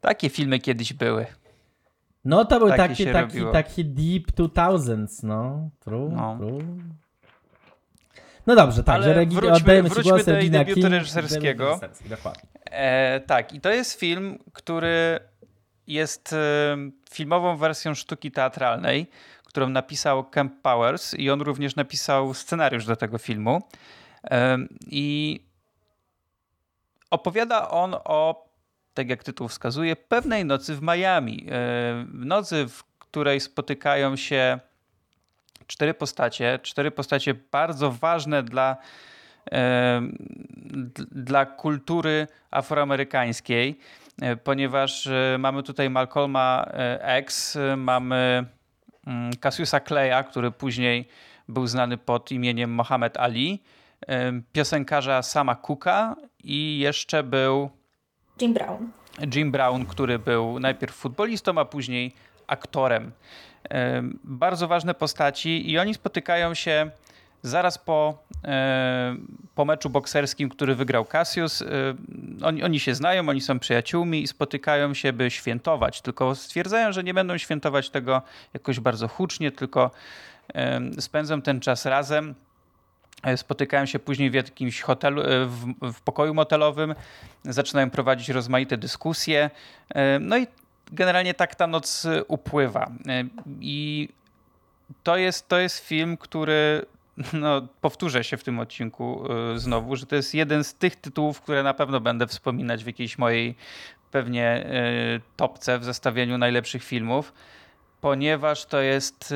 Takie 0.00 0.28
filmy 0.28 0.58
kiedyś 0.58 0.92
były. 0.92 1.26
No 2.24 2.44
to 2.44 2.58
był 2.58 2.68
taki, 2.68 3.06
taki, 3.06 3.38
taki 3.52 3.84
Deep 3.84 4.32
2000s, 4.32 5.24
no. 5.24 5.70
True, 5.80 6.10
no. 6.12 6.36
true. 6.36 6.62
No 8.46 8.56
dobrze, 8.56 8.84
tak, 8.84 9.02
że 9.02 9.14
regi- 9.14 9.34
wróćmy, 9.34 9.56
oddajemy 9.56 9.88
wróćmy 9.88 10.12
głos 10.12 10.24
do 10.24 10.34
jej 10.34 10.50
debiutu 10.50 10.80
King, 10.80 10.92
reżyserskiego. 10.92 11.80
E, 12.70 13.20
tak, 13.20 13.52
i 13.52 13.60
to 13.60 13.70
jest 13.70 14.00
film, 14.00 14.38
który 14.52 15.20
jest 15.86 16.32
e, 16.32 16.76
filmową 17.10 17.56
wersją 17.56 17.94
sztuki 17.94 18.30
teatralnej, 18.30 19.06
którą 19.44 19.68
napisał 19.68 20.24
Kemp 20.24 20.62
Powers 20.62 21.14
i 21.14 21.30
on 21.30 21.40
również 21.40 21.76
napisał 21.76 22.34
scenariusz 22.34 22.86
do 22.86 22.96
tego 22.96 23.18
filmu. 23.18 23.62
E, 24.30 24.58
I 24.86 25.40
Opowiada 27.12 27.70
on 27.70 27.94
o, 28.04 28.48
tak 28.94 29.08
jak 29.08 29.24
tytuł 29.24 29.48
wskazuje, 29.48 29.96
pewnej 29.96 30.44
nocy 30.44 30.76
w 30.76 30.82
Miami. 30.82 31.46
E, 31.50 32.06
nocy, 32.12 32.68
w 32.68 32.84
której 32.84 33.40
spotykają 33.40 34.16
się 34.16 34.58
cztery 35.66 35.94
postacie, 35.94 36.58
cztery 36.62 36.90
postacie 36.90 37.34
bardzo 37.34 37.90
ważne 37.90 38.42
dla, 38.42 38.76
e, 39.52 40.02
dla 41.10 41.46
kultury 41.46 42.26
afroamerykańskiej, 42.50 43.78
e, 44.22 44.36
ponieważ 44.36 45.08
mamy 45.38 45.62
tutaj 45.62 45.90
Malcolma 45.90 46.66
X, 47.00 47.58
mamy 47.76 48.44
mm, 49.06 49.32
Cassiusa 49.40 49.80
Claya, 49.80 50.24
który 50.24 50.50
później 50.50 51.08
był 51.48 51.66
znany 51.66 51.98
pod 51.98 52.32
imieniem 52.32 52.70
Mohamed 52.70 53.16
Ali, 53.16 53.62
piosenkarza 54.52 55.22
Sama 55.22 55.54
Cooka 55.54 56.16
i 56.44 56.78
jeszcze 56.78 57.22
był 57.22 57.70
Jim 58.40 58.54
Brown. 58.54 58.90
Jim 59.34 59.52
Brown, 59.52 59.86
który 59.86 60.18
był 60.18 60.60
najpierw 60.60 60.94
futbolistą, 60.94 61.58
a 61.58 61.64
później 61.64 62.12
aktorem. 62.46 63.12
Bardzo 64.24 64.68
ważne 64.68 64.94
postaci 64.94 65.70
i 65.70 65.78
oni 65.78 65.94
spotykają 65.94 66.54
się 66.54 66.90
zaraz 67.42 67.78
po, 67.78 68.24
po 69.54 69.64
meczu 69.64 69.90
bokserskim, 69.90 70.48
który 70.48 70.74
wygrał 70.74 71.04
Cassius. 71.04 71.64
Oni, 72.42 72.62
oni 72.62 72.80
się 72.80 72.94
znają, 72.94 73.28
oni 73.28 73.40
są 73.40 73.58
przyjaciółmi 73.58 74.22
i 74.22 74.26
spotykają 74.26 74.94
się, 74.94 75.12
by 75.12 75.30
świętować. 75.30 76.00
Tylko 76.00 76.34
stwierdzają, 76.34 76.92
że 76.92 77.04
nie 77.04 77.14
będą 77.14 77.38
świętować 77.38 77.90
tego 77.90 78.22
jakoś 78.54 78.80
bardzo 78.80 79.08
hucznie, 79.08 79.52
tylko 79.52 79.90
spędzą 81.00 81.42
ten 81.42 81.60
czas 81.60 81.86
razem. 81.86 82.34
E, 83.22 83.36
spotykają 83.36 83.86
się 83.86 83.98
później 83.98 84.30
w 84.30 84.34
jakimś 84.34 84.80
hotelu, 84.80 85.22
e, 85.22 85.46
w, 85.46 85.74
w 85.92 86.00
pokoju 86.00 86.34
motelowym, 86.34 86.94
zaczynają 87.44 87.90
prowadzić 87.90 88.28
rozmaite 88.28 88.76
dyskusje. 88.76 89.50
E, 89.94 90.18
no 90.18 90.38
i 90.38 90.46
generalnie 90.92 91.34
tak 91.34 91.54
ta 91.54 91.66
noc 91.66 92.06
upływa. 92.28 92.90
I 93.60 94.08
to 95.02 95.16
jest, 95.16 95.48
to 95.48 95.58
jest 95.58 95.78
film, 95.78 96.16
który 96.16 96.86
no, 97.32 97.68
powtórzę 97.80 98.24
się 98.24 98.36
w 98.36 98.44
tym 98.44 98.58
odcinku 98.58 99.24
znowu, 99.56 99.96
że 99.96 100.06
to 100.06 100.16
jest 100.16 100.34
jeden 100.34 100.64
z 100.64 100.74
tych 100.74 100.96
tytułów, 100.96 101.40
które 101.40 101.62
na 101.62 101.74
pewno 101.74 102.00
będę 102.00 102.26
wspominać 102.26 102.84
w 102.84 102.86
jakiejś 102.86 103.18
mojej 103.18 103.54
pewnie 104.10 104.66
topce 105.36 105.78
w 105.78 105.84
zestawieniu 105.84 106.38
najlepszych 106.38 106.84
filmów, 106.84 107.32
ponieważ 108.00 108.64
to 108.64 108.80
jest 108.80 109.34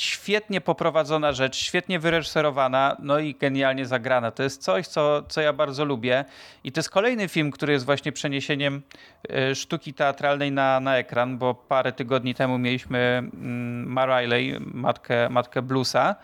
świetnie 0.00 0.60
poprowadzona 0.60 1.32
rzecz, 1.32 1.56
świetnie 1.56 1.98
wyreżyserowana, 1.98 2.96
no 2.98 3.18
i 3.18 3.34
genialnie 3.34 3.86
zagrana. 3.86 4.30
To 4.30 4.42
jest 4.42 4.62
coś, 4.62 4.86
co, 4.86 5.22
co 5.22 5.40
ja 5.40 5.52
bardzo 5.52 5.84
lubię. 5.84 6.24
I 6.64 6.72
to 6.72 6.78
jest 6.78 6.90
kolejny 6.90 7.28
film, 7.28 7.50
który 7.50 7.72
jest 7.72 7.84
właśnie 7.84 8.12
przeniesieniem 8.12 8.82
e, 9.28 9.54
sztuki 9.54 9.94
teatralnej 9.94 10.52
na, 10.52 10.80
na 10.80 10.96
ekran, 10.96 11.38
bo 11.38 11.54
parę 11.54 11.92
tygodni 11.92 12.34
temu 12.34 12.58
mieliśmy 12.58 12.98
mm, 12.98 13.86
Ma 13.86 14.06
Riley, 14.06 14.56
matkę, 14.60 15.28
matkę 15.30 15.62
Bluesa 15.62 16.16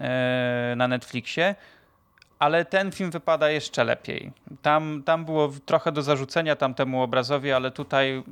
e, 0.00 0.74
na 0.76 0.88
Netflixie 0.88 1.54
ale 2.38 2.64
ten 2.64 2.92
film 2.92 3.10
wypada 3.10 3.50
jeszcze 3.50 3.84
lepiej. 3.84 4.32
Tam, 4.62 5.02
tam 5.04 5.24
było 5.24 5.52
trochę 5.66 5.92
do 5.92 6.02
zarzucenia 6.02 6.56
tamtemu 6.56 7.02
obrazowi, 7.02 7.52
ale 7.52 7.70
tutaj 7.70 8.22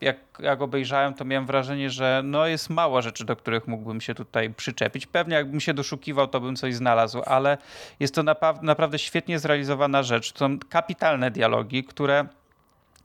jak, 0.00 0.16
jak 0.38 0.62
obejrzałem, 0.62 1.14
to 1.14 1.24
miałem 1.24 1.46
wrażenie, 1.46 1.90
że 1.90 2.20
no 2.24 2.46
jest 2.46 2.70
mało 2.70 3.02
rzeczy, 3.02 3.24
do 3.24 3.36
których 3.36 3.68
mógłbym 3.68 4.00
się 4.00 4.14
tutaj 4.14 4.50
przyczepić. 4.50 5.06
Pewnie 5.06 5.36
jakbym 5.36 5.60
się 5.60 5.74
doszukiwał, 5.74 6.26
to 6.26 6.40
bym 6.40 6.56
coś 6.56 6.74
znalazł, 6.74 7.22
ale 7.26 7.58
jest 8.00 8.14
to 8.14 8.22
napa 8.22 8.54
naprawdę 8.62 8.98
świetnie 8.98 9.38
zrealizowana 9.38 10.02
rzecz. 10.02 10.32
To 10.32 10.38
są 10.38 10.58
kapitalne 10.68 11.30
dialogi, 11.30 11.84
które 11.84 12.26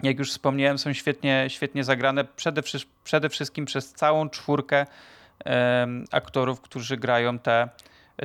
jak 0.04 0.20
już 0.20 0.32
wspomniałem, 0.32 0.78
są 0.78 0.93
świetnie, 0.93 1.45
świetnie 1.47 1.84
zagrane 1.84 2.24
przede, 2.24 2.62
przede 3.04 3.30
wszystkim 3.30 3.66
przez 3.66 3.93
całą 3.93 4.30
czwórkę 4.30 4.86
aktorów, 6.12 6.62
którzy 6.62 6.97
grają 6.97 7.39
te 7.39 7.70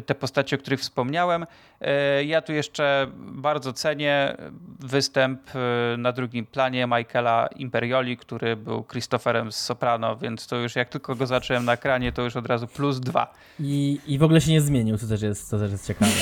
te 0.07 0.15
postacie, 0.15 0.57
o 0.57 0.59
których 0.59 0.81
wspomniałem. 0.81 1.47
E, 1.81 2.25
ja 2.25 2.43
tu 2.43 2.53
jeszcze 2.53 3.07
bardzo 3.17 3.73
cenię 3.73 4.37
występ 4.81 5.41
e, 5.55 5.97
na 5.97 6.13
drugim 6.13 6.47
planie 6.47 6.87
Michaela 6.87 7.47
Imperioli, 7.47 8.17
który 8.17 8.57
był 8.57 8.85
Christopherem 8.85 9.53
z 9.53 9.57
Soprano, 9.57 10.17
więc 10.17 10.47
to 10.47 10.57
już 10.57 10.77
jak 10.77 10.89
tylko 10.89 11.15
go 11.15 11.27
zacząłem 11.27 11.65
na 11.65 11.73
ekranie, 11.73 12.13
to 12.13 12.23
już 12.23 12.37
od 12.37 12.47
razu 12.47 12.67
plus 12.67 13.01
dwa. 13.01 13.35
I, 13.61 14.01
i 14.07 14.19
w 14.19 14.23
ogóle 14.23 14.41
się 14.41 14.51
nie 14.51 14.61
zmienił, 14.61 14.99
co 14.99 15.07
też 15.07 15.23
jest, 15.23 15.49
co 15.49 15.59
też 15.59 15.71
jest 15.73 15.87
ciekawe. 15.87 16.13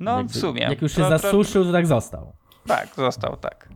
No 0.00 0.16
Jakby, 0.16 0.32
w 0.32 0.36
sumie. 0.36 0.62
Jak 0.62 0.82
już 0.82 0.92
się 0.92 1.02
to, 1.02 1.18
zasuszył, 1.18 1.64
to 1.64 1.72
tak 1.72 1.86
został. 1.86 2.32
Tak, 2.66 2.88
został, 2.96 3.36
tak. 3.36 3.68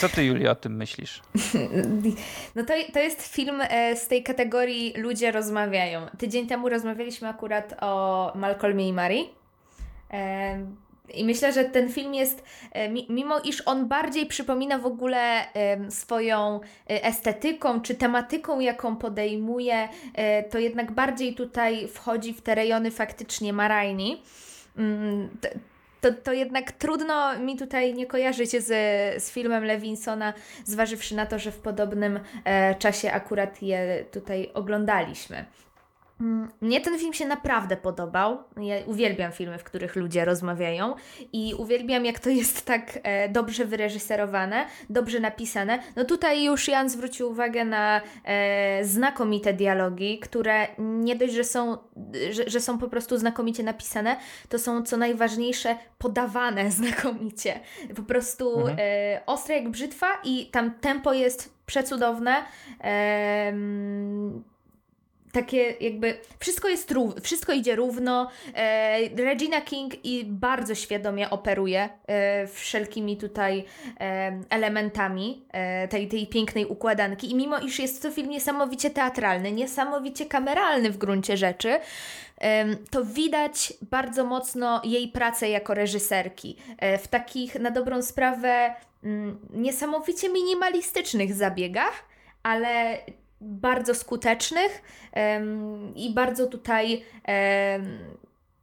Co 0.00 0.08
ty, 0.08 0.24
Julia, 0.24 0.50
o 0.50 0.54
tym 0.54 0.76
myślisz? 0.76 1.22
No 2.54 2.64
to, 2.64 2.74
to 2.92 2.98
jest 2.98 3.34
film 3.34 3.60
e, 3.60 3.96
z 3.96 4.08
tej 4.08 4.22
kategorii 4.22 4.94
Ludzie 4.96 5.32
rozmawiają. 5.32 6.06
Tydzień 6.18 6.46
temu 6.46 6.68
rozmawialiśmy 6.68 7.28
akurat 7.28 7.74
o 7.80 8.32
Malcolmie 8.34 8.88
i 8.88 8.92
Mary. 8.92 9.24
E, 10.10 10.66
I 11.14 11.24
myślę, 11.24 11.52
że 11.52 11.64
ten 11.64 11.92
film 11.92 12.14
jest, 12.14 12.44
e, 12.72 12.88
mimo 12.88 13.40
iż 13.40 13.62
on 13.66 13.88
bardziej 13.88 14.26
przypomina 14.26 14.78
w 14.78 14.86
ogóle 14.86 15.44
swoją 15.88 16.60
estetyką 16.86 17.80
czy 17.80 17.94
tematyką, 17.94 18.60
jaką 18.60 18.96
podejmuje, 18.96 19.88
to 20.50 20.58
jednak 20.58 20.92
bardziej 20.92 21.34
tutaj 21.34 21.88
wchodzi 21.88 22.34
w 22.34 22.42
te 22.42 22.54
rejony 22.54 22.90
faktycznie 22.90 23.52
marajni. 23.52 24.22
To, 26.00 26.12
to 26.22 26.32
jednak 26.32 26.72
trudno 26.72 27.38
mi 27.38 27.56
tutaj 27.56 27.94
nie 27.94 28.06
kojarzyć 28.06 28.50
z, 28.50 28.66
z 29.22 29.30
filmem 29.30 29.64
Lewinsona, 29.64 30.32
zważywszy 30.64 31.16
na 31.16 31.26
to, 31.26 31.38
że 31.38 31.52
w 31.52 31.58
podobnym 31.58 32.20
e, 32.44 32.74
czasie 32.74 33.12
akurat 33.12 33.62
je 33.62 34.04
tutaj 34.12 34.50
oglądaliśmy. 34.54 35.44
Mnie 36.60 36.80
ten 36.80 36.98
film 36.98 37.12
się 37.12 37.26
naprawdę 37.26 37.76
podobał. 37.76 38.38
Ja 38.56 38.76
uwielbiam 38.86 39.32
filmy, 39.32 39.58
w 39.58 39.64
których 39.64 39.96
ludzie 39.96 40.24
rozmawiają 40.24 40.94
i 41.32 41.54
uwielbiam, 41.58 42.04
jak 42.04 42.18
to 42.18 42.30
jest 42.30 42.66
tak 42.66 42.98
e, 43.02 43.28
dobrze 43.28 43.64
wyreżyserowane, 43.64 44.66
dobrze 44.90 45.20
napisane. 45.20 45.78
No 45.96 46.04
tutaj 46.04 46.44
już 46.44 46.68
Jan 46.68 46.90
zwrócił 46.90 47.30
uwagę 47.30 47.64
na 47.64 48.00
e, 48.24 48.84
znakomite 48.84 49.52
dialogi, 49.52 50.18
które 50.18 50.66
nie 50.78 51.16
dość, 51.16 51.34
że 51.34 51.44
są, 51.44 51.78
że, 52.30 52.50
że 52.50 52.60
są 52.60 52.78
po 52.78 52.88
prostu 52.88 53.18
znakomicie 53.18 53.62
napisane, 53.62 54.16
to 54.48 54.58
są 54.58 54.82
co 54.82 54.96
najważniejsze 54.96 55.76
podawane 55.98 56.70
znakomicie. 56.80 57.60
Po 57.96 58.02
prostu 58.02 58.60
mhm. 58.60 58.78
e, 58.80 59.20
ostre 59.26 59.54
jak 59.54 59.68
brzytwa 59.68 60.06
i 60.24 60.46
tam 60.46 60.70
tempo 60.80 61.12
jest 61.12 61.54
przecudowne. 61.66 62.42
Takie 65.32 65.74
jakby 65.80 66.18
wszystko 66.38 66.68
jest 66.68 66.90
równo, 66.90 67.20
wszystko 67.22 67.52
idzie 67.52 67.76
równo. 67.76 68.30
E, 68.54 69.24
Regina 69.24 69.60
King 69.60 70.04
i 70.04 70.24
bardzo 70.24 70.74
świadomie 70.74 71.30
operuje 71.30 71.88
e, 72.06 72.46
wszelkimi 72.46 73.16
tutaj 73.16 73.64
e, 74.00 74.40
elementami 74.50 75.44
e, 75.52 75.88
tej, 75.88 76.08
tej 76.08 76.26
pięknej 76.26 76.66
układanki 76.66 77.30
i 77.30 77.34
mimo 77.34 77.58
iż 77.58 77.78
jest 77.78 78.02
to 78.02 78.10
film 78.10 78.30
niesamowicie 78.30 78.90
teatralny, 78.90 79.52
niesamowicie 79.52 80.26
kameralny 80.26 80.90
w 80.90 80.98
gruncie 80.98 81.36
rzeczy, 81.36 81.80
to 82.90 83.04
widać 83.04 83.72
bardzo 83.82 84.24
mocno 84.24 84.82
jej 84.84 85.08
pracę 85.08 85.48
jako 85.48 85.74
reżyserki. 85.74 86.56
E, 86.78 86.98
w 86.98 87.08
takich 87.08 87.54
na 87.54 87.70
dobrą 87.70 88.02
sprawę 88.02 88.74
mm, 89.04 89.38
niesamowicie 89.50 90.28
minimalistycznych 90.28 91.34
zabiegach, 91.34 92.04
ale 92.42 92.98
bardzo 93.40 93.94
skutecznych 93.94 94.82
i 95.96 96.14
bardzo 96.14 96.46
tutaj 96.46 97.02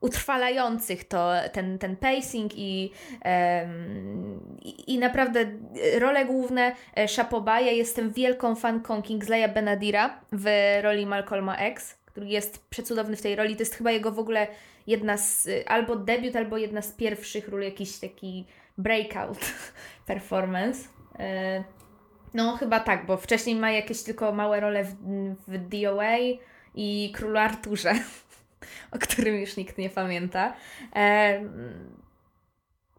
utrwalających 0.02 1.04
to, 1.04 1.32
ten, 1.54 1.80
ten 1.80 1.96
pacing 1.96 2.52
i, 2.56 2.92
i, 4.62 4.94
i, 4.94 5.00
naprawdę 5.00 5.46
role 6.00 6.26
główne 6.26 6.76
Chapoba. 7.16 7.60
Ja 7.60 7.72
jestem 7.72 8.12
wielką 8.12 8.56
fanką 8.56 9.02
Kingsleya 9.02 9.48
Benadira 9.54 10.20
w 10.32 10.48
roli 10.82 11.06
Malcolma 11.06 11.58
X, 11.58 11.96
który 12.06 12.28
jest 12.28 12.70
przecudowny 12.70 13.16
w 13.16 13.22
tej 13.22 13.36
roli. 13.36 13.56
To 13.56 13.62
jest 13.62 13.76
chyba 13.76 13.92
jego 13.92 14.12
w 14.12 14.20
ogóle 14.20 14.48
jedna 14.88 15.18
z, 15.18 15.50
albo 15.66 15.96
debiut, 15.96 16.36
albo 16.36 16.58
jedna 16.58 16.82
z 16.82 16.92
pierwszych 16.92 17.48
ról, 17.48 17.62
jakiś 17.62 17.98
taki 17.98 18.46
breakout 18.78 19.40
performance. 20.08 20.90
No, 22.38 22.58
chyba 22.58 22.80
tak, 22.80 23.06
bo 23.06 23.18
wcześniej 23.18 23.56
ma 23.56 23.72
jakieś 23.72 24.04
tylko 24.04 24.32
małe 24.32 24.60
role 24.60 24.84
w, 24.84 24.96
w 25.48 25.58
DOA 25.58 26.18
i 26.76 27.12
Królu 27.16 27.38
Arturze, 27.38 27.94
o 28.96 29.00
którym 29.00 29.36
już 29.36 29.58
nikt 29.58 29.78
nie 29.78 29.90
pamięta. 29.90 30.54
E, 30.96 31.42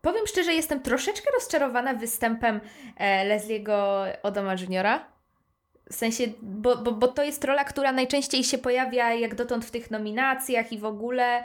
powiem 0.02 0.26
szczerze, 0.26 0.54
jestem 0.54 0.82
troszeczkę 0.82 1.30
rozczarowana 1.34 1.94
występem 1.94 2.60
e, 2.96 3.38
Leslie'ego 3.38 4.06
Odoma 4.22 4.54
Juniora. 4.54 5.04
W 5.90 5.94
sensie, 5.94 6.24
bo, 6.42 6.76
bo, 6.76 6.92
bo 6.92 7.08
to 7.08 7.24
jest 7.24 7.44
rola, 7.44 7.64
która 7.64 7.92
najczęściej 7.92 8.44
się 8.44 8.58
pojawia 8.58 9.14
jak 9.14 9.34
dotąd 9.34 9.64
w 9.64 9.70
tych 9.70 9.90
nominacjach 9.90 10.72
i 10.72 10.78
w 10.78 10.84
ogóle. 10.84 11.44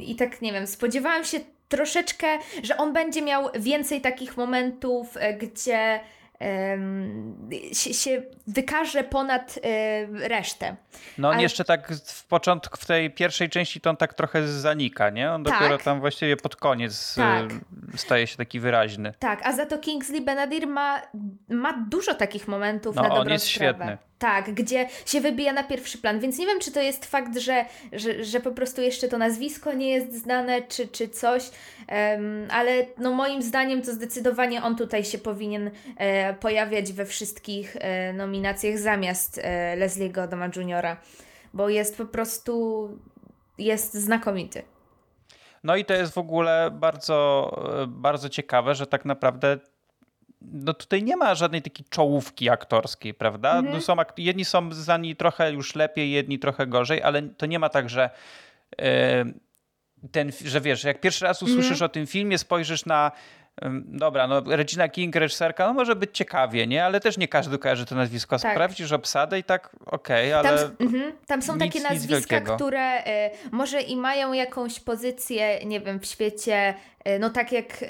I 0.00 0.16
tak 0.16 0.42
nie 0.42 0.52
wiem, 0.52 0.66
spodziewałam 0.66 1.24
się 1.24 1.40
troszeczkę, 1.68 2.26
że 2.62 2.76
on 2.76 2.92
będzie 2.92 3.22
miał 3.22 3.50
więcej 3.58 4.00
takich 4.00 4.36
momentów, 4.36 5.16
e, 5.16 5.34
gdzie 5.34 6.00
się, 7.72 7.94
się 7.94 8.22
wykaże 8.46 9.04
ponad 9.04 9.58
resztę. 10.12 10.76
No 11.18 11.28
on 11.28 11.34
Ale... 11.34 11.42
jeszcze 11.42 11.64
tak 11.64 11.92
w 11.92 12.26
początku, 12.26 12.76
w 12.76 12.86
tej 12.86 13.10
pierwszej 13.10 13.48
części 13.50 13.80
to 13.80 13.90
on 13.90 13.96
tak 13.96 14.14
trochę 14.14 14.48
zanika, 14.48 15.10
nie? 15.10 15.32
On 15.32 15.44
tak. 15.44 15.54
dopiero 15.54 15.78
tam 15.78 16.00
właściwie 16.00 16.36
pod 16.36 16.56
koniec 16.56 17.14
tak. 17.14 17.50
staje 17.96 18.26
się 18.26 18.36
taki 18.36 18.60
wyraźny. 18.60 19.14
Tak, 19.18 19.46
a 19.46 19.52
za 19.52 19.66
to 19.66 19.78
Kingsley 19.78 20.20
Benadir 20.20 20.66
ma, 20.66 21.02
ma 21.48 21.84
dużo 21.90 22.14
takich 22.14 22.48
momentów 22.48 22.96
no, 22.96 23.02
na 23.02 23.08
dobrą 23.08 23.22
on 23.22 23.28
jest 23.28 23.46
sprawę. 23.46 23.74
świetny. 23.74 23.98
Tak, 24.18 24.54
gdzie 24.54 24.88
się 25.06 25.20
wybija 25.20 25.52
na 25.52 25.64
pierwszy 25.64 25.98
plan, 25.98 26.20
więc 26.20 26.38
nie 26.38 26.46
wiem, 26.46 26.60
czy 26.60 26.72
to 26.72 26.80
jest 26.80 27.04
fakt, 27.06 27.38
że, 27.38 27.64
że, 27.92 28.24
że 28.24 28.40
po 28.40 28.50
prostu 28.52 28.82
jeszcze 28.82 29.08
to 29.08 29.18
nazwisko 29.18 29.72
nie 29.72 29.90
jest 29.90 30.22
znane, 30.22 30.62
czy, 30.62 30.88
czy 30.88 31.08
coś, 31.08 31.50
um, 31.88 32.48
ale 32.50 32.86
no 32.98 33.12
moim 33.12 33.42
zdaniem 33.42 33.82
to 33.82 33.92
zdecydowanie 33.92 34.62
on 34.62 34.76
tutaj 34.76 35.04
się 35.04 35.18
powinien 35.18 35.70
e, 35.96 36.34
pojawiać 36.34 36.92
we 36.92 37.06
wszystkich 37.06 37.76
e, 37.80 38.12
nominacjach 38.12 38.78
zamiast 38.78 39.40
e, 39.42 39.76
Leslie'ego 39.78 40.24
Odoma 40.24 40.48
Juniora, 40.56 40.96
bo 41.54 41.68
jest 41.68 41.96
po 41.96 42.06
prostu, 42.06 42.88
jest 43.58 43.94
znakomity. 43.94 44.62
No 45.64 45.76
i 45.76 45.84
to 45.84 45.94
jest 45.94 46.14
w 46.14 46.18
ogóle 46.18 46.70
bardzo, 46.72 47.50
e, 47.82 47.86
bardzo 47.86 48.28
ciekawe, 48.28 48.74
że 48.74 48.86
tak 48.86 49.04
naprawdę 49.04 49.58
no 50.52 50.74
tutaj 50.74 51.02
nie 51.02 51.16
ma 51.16 51.34
żadnej 51.34 51.62
takiej 51.62 51.86
czołówki 51.90 52.50
aktorskiej, 52.50 53.14
prawda? 53.14 53.56
Mhm. 53.56 53.74
No 53.74 53.80
są, 53.80 53.96
jedni 54.16 54.44
są 54.44 54.72
znani 54.72 55.16
trochę 55.16 55.52
już 55.52 55.74
lepiej, 55.74 56.10
jedni 56.10 56.38
trochę 56.38 56.66
gorzej, 56.66 57.02
ale 57.02 57.22
to 57.22 57.46
nie 57.46 57.58
ma 57.58 57.68
tak, 57.68 57.90
że 57.90 58.10
ten, 60.12 60.32
że 60.44 60.60
wiesz, 60.60 60.84
jak 60.84 61.00
pierwszy 61.00 61.24
raz 61.24 61.42
usłyszysz 61.42 61.72
mhm. 61.72 61.86
o 61.86 61.88
tym 61.88 62.06
filmie, 62.06 62.38
spojrzysz 62.38 62.86
na 62.86 63.12
Dobra, 63.84 64.26
no 64.26 64.42
Regina 64.46 64.88
King, 64.88 65.16
reżyserka, 65.16 65.66
no 65.66 65.74
może 65.74 65.96
być 65.96 66.10
ciekawie, 66.12 66.66
nie? 66.66 66.84
Ale 66.84 67.00
też 67.00 67.18
nie 67.18 67.28
każdy 67.28 67.58
kojarzy 67.58 67.86
to 67.86 67.94
nazwisko. 67.94 68.38
Tak. 68.38 68.52
Sprawdzisz 68.52 68.92
obsadę 68.92 69.38
i 69.38 69.44
tak 69.44 69.76
okej, 69.86 70.34
okay, 70.34 70.50
ale 70.50 70.58
tam, 70.58 70.76
mm, 70.80 71.12
tam 71.26 71.42
są 71.42 71.52
nic, 71.52 71.62
takie 71.62 71.80
nazwiska, 71.80 72.40
które 72.40 73.00
y, 73.00 73.30
może 73.50 73.80
i 73.80 73.96
mają 73.96 74.32
jakąś 74.32 74.80
pozycję, 74.80 75.64
nie 75.64 75.80
wiem, 75.80 76.00
w 76.00 76.06
świecie 76.06 76.74
E, 77.04 77.18
no 77.18 77.30
tak 77.30 77.52
jak 77.52 77.82
e, 77.82 77.86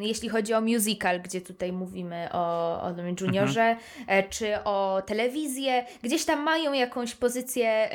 jeśli 0.00 0.28
chodzi 0.28 0.54
o 0.54 0.60
musical, 0.60 1.20
gdzie 1.20 1.40
tutaj 1.40 1.72
mówimy 1.72 2.28
o, 2.32 2.82
o 2.82 2.94
Juniorze, 3.20 3.76
mhm. 4.00 4.24
czy 4.30 4.64
o 4.64 5.02
telewizję, 5.06 5.84
gdzieś 6.02 6.24
tam 6.24 6.42
mają 6.42 6.72
jakąś 6.72 7.14
pozycję 7.14 7.90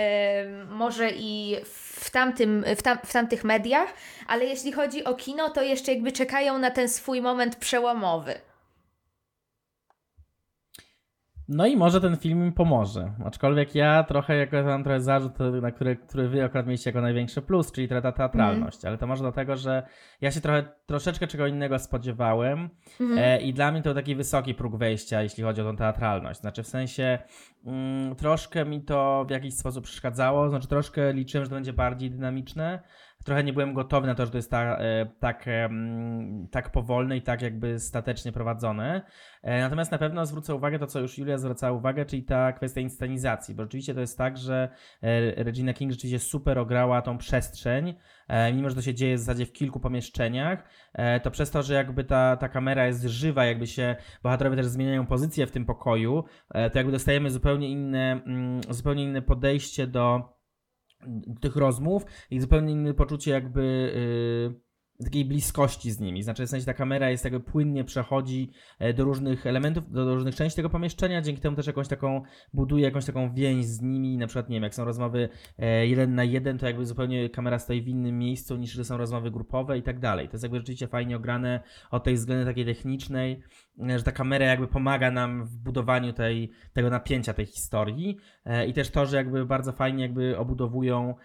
może 0.69 1.11
i 1.11 1.55
w, 1.65 1.90
tamtym, 2.09 2.65
w, 2.77 2.81
tam, 2.81 2.97
w 3.05 3.13
tamtych 3.13 3.43
mediach, 3.43 3.93
ale 4.27 4.45
jeśli 4.45 4.71
chodzi 4.71 5.03
o 5.03 5.13
kino, 5.13 5.49
to 5.49 5.61
jeszcze 5.61 5.93
jakby 5.93 6.11
czekają 6.11 6.57
na 6.57 6.71
ten 6.71 6.89
swój 6.89 7.21
moment 7.21 7.55
przełomowy. 7.55 8.50
No 11.53 11.67
i 11.67 11.77
może 11.77 12.01
ten 12.01 12.17
film 12.17 12.45
im 12.45 12.53
pomoże. 12.53 13.13
Aczkolwiek 13.25 13.75
ja 13.75 14.03
trochę, 14.03 14.35
jako 14.35 14.63
mam 14.63 14.83
trochę 14.83 15.01
zarzut, 15.01 15.31
na 15.61 15.71
który, 15.71 15.95
który 15.95 16.29
wy 16.29 16.43
akurat 16.43 16.65
mieliście 16.65 16.89
jako 16.89 17.01
największy 17.01 17.41
plus, 17.41 17.71
czyli 17.71 17.87
ta 17.87 18.11
teatralność. 18.11 18.83
Mm. 18.83 18.89
Ale 18.89 18.97
to 18.97 19.07
może 19.07 19.21
dlatego, 19.21 19.57
że 19.57 19.83
ja 20.21 20.31
się 20.31 20.41
trochę, 20.41 20.63
troszeczkę 20.85 21.27
czego 21.27 21.47
innego 21.47 21.79
spodziewałem 21.79 22.69
mm. 22.99 23.17
e, 23.17 23.41
i 23.41 23.53
dla 23.53 23.71
mnie 23.71 23.81
to 23.81 23.93
taki 23.93 24.15
wysoki 24.15 24.53
próg 24.53 24.75
wejścia, 24.75 25.21
jeśli 25.21 25.43
chodzi 25.43 25.61
o 25.61 25.63
tą 25.63 25.75
teatralność. 25.75 26.39
Znaczy 26.39 26.63
w 26.63 26.67
sensie 26.67 27.19
mm, 27.65 28.15
troszkę 28.15 28.65
mi 28.65 28.81
to 28.81 29.25
w 29.27 29.31
jakiś 29.31 29.53
sposób 29.53 29.83
przeszkadzało, 29.83 30.49
znaczy 30.49 30.67
troszkę 30.67 31.13
liczyłem, 31.13 31.45
że 31.45 31.49
to 31.49 31.55
będzie 31.55 31.73
bardziej 31.73 32.11
dynamiczne, 32.11 32.79
trochę 33.25 33.43
nie 33.43 33.53
byłem 33.53 33.73
gotowy 33.73 34.07
na 34.07 34.15
to, 34.15 34.25
że 34.25 34.31
to 34.31 34.37
jest 34.37 34.51
ta, 34.51 34.77
e, 34.77 35.05
tak, 35.19 35.45
tak 36.51 36.71
powolne 36.71 37.17
i 37.17 37.21
tak 37.21 37.41
jakby 37.41 37.79
statecznie 37.79 38.31
prowadzone. 38.31 39.01
E, 39.43 39.61
natomiast 39.61 39.91
na 39.91 39.97
pewno 39.97 40.25
zwrócę 40.25 40.55
uwagę 40.55 40.79
to, 40.79 40.87
co 40.87 40.99
już 40.99 41.17
Julia 41.17 41.37
zwracała 41.37 41.77
uwagę, 41.77 42.05
czyli 42.05 42.23
ta 42.23 42.53
kwestia 42.53 42.81
inscenizacji, 42.81 43.55
bo 43.55 43.63
rzeczywiście 43.63 43.93
to 43.93 43.99
jest 44.01 44.17
tak, 44.17 44.37
że 44.37 44.69
e, 45.01 45.43
Regina 45.43 45.73
King 45.73 45.91
rzeczywiście 45.91 46.19
super 46.19 46.59
ograła 46.59 47.01
tą 47.01 47.17
przestrzeń, 47.17 47.93
mimo 48.53 48.69
że 48.69 48.75
to 48.75 48.81
się 48.81 48.93
dzieje 48.93 49.15
w 49.15 49.19
zasadzie 49.19 49.45
w 49.45 49.51
kilku 49.51 49.79
pomieszczeniach, 49.79 50.63
to 51.23 51.31
przez 51.31 51.51
to, 51.51 51.63
że 51.63 51.73
jakby 51.73 52.03
ta, 52.03 52.37
ta 52.37 52.49
kamera 52.49 52.87
jest 52.87 53.03
żywa, 53.03 53.45
jakby 53.45 53.67
się 53.67 53.95
bohaterowie 54.23 54.57
też 54.57 54.65
zmieniają 54.65 55.05
pozycję 55.05 55.47
w 55.47 55.51
tym 55.51 55.65
pokoju, 55.65 56.23
to 56.53 56.79
jakby 56.79 56.91
dostajemy 56.91 57.31
zupełnie 57.31 57.69
inne, 57.69 58.21
mm, 58.25 58.61
zupełnie 58.69 59.03
inne 59.03 59.21
podejście 59.21 59.87
do 59.87 60.33
tych 61.39 61.55
rozmów 61.55 62.03
i 62.31 62.39
zupełnie 62.39 62.71
inne 62.71 62.93
poczucie 62.93 63.31
jakby 63.31 63.61
yy, 64.53 64.70
takiej 65.03 65.25
bliskości 65.25 65.91
z 65.91 65.99
nimi. 65.99 66.23
Znaczy, 66.23 66.45
w 66.45 66.49
sensie 66.49 66.65
ta 66.65 66.73
kamera 66.73 67.09
jest 67.09 67.23
jakby 67.23 67.39
płynnie 67.39 67.83
przechodzi 67.83 68.51
e, 68.79 68.93
do 68.93 69.03
różnych 69.03 69.47
elementów, 69.47 69.91
do 69.91 70.15
różnych 70.15 70.35
części 70.35 70.55
tego 70.55 70.69
pomieszczenia, 70.69 71.21
dzięki 71.21 71.41
temu 71.41 71.55
też 71.55 71.67
jakąś 71.67 71.87
taką 71.87 72.21
buduje 72.53 72.83
jakąś 72.83 73.05
taką 73.05 73.33
więź 73.33 73.65
z 73.65 73.81
nimi. 73.81 74.17
Na 74.17 74.27
przykład, 74.27 74.49
nie 74.49 74.55
wiem, 74.55 74.63
jak 74.63 74.75
są 74.75 74.85
rozmowy 74.85 75.29
e, 75.59 75.87
jeden 75.87 76.15
na 76.15 76.23
jeden, 76.23 76.57
to 76.57 76.65
jakby 76.65 76.85
zupełnie 76.85 77.29
kamera 77.29 77.59
stoi 77.59 77.81
w 77.81 77.87
innym 77.87 78.19
miejscu 78.19 78.57
niż 78.57 78.71
że 78.71 78.85
są 78.85 78.97
rozmowy 78.97 79.31
grupowe 79.31 79.77
i 79.77 79.83
tak 79.83 79.99
dalej. 79.99 80.27
To 80.27 80.33
jest 80.33 80.43
jakby 80.43 80.57
rzeczywiście 80.57 80.87
fajnie 80.87 81.15
ograne 81.15 81.59
od 81.91 82.03
tej 82.03 82.15
względu 82.15 82.45
takiej 82.45 82.65
technicznej, 82.65 83.43
e, 83.89 83.97
że 83.97 84.03
ta 84.03 84.11
kamera 84.11 84.45
jakby 84.45 84.67
pomaga 84.67 85.11
nam 85.11 85.45
w 85.45 85.57
budowaniu 85.57 86.13
tej, 86.13 86.51
tego 86.73 86.89
napięcia 86.89 87.33
tej 87.33 87.45
historii 87.45 88.17
i 88.67 88.73
też 88.73 88.89
to, 88.89 89.05
że 89.05 89.17
jakby 89.17 89.45
bardzo 89.45 89.71
fajnie 89.71 90.03
jakby 90.03 90.37
obudowują 90.37 91.15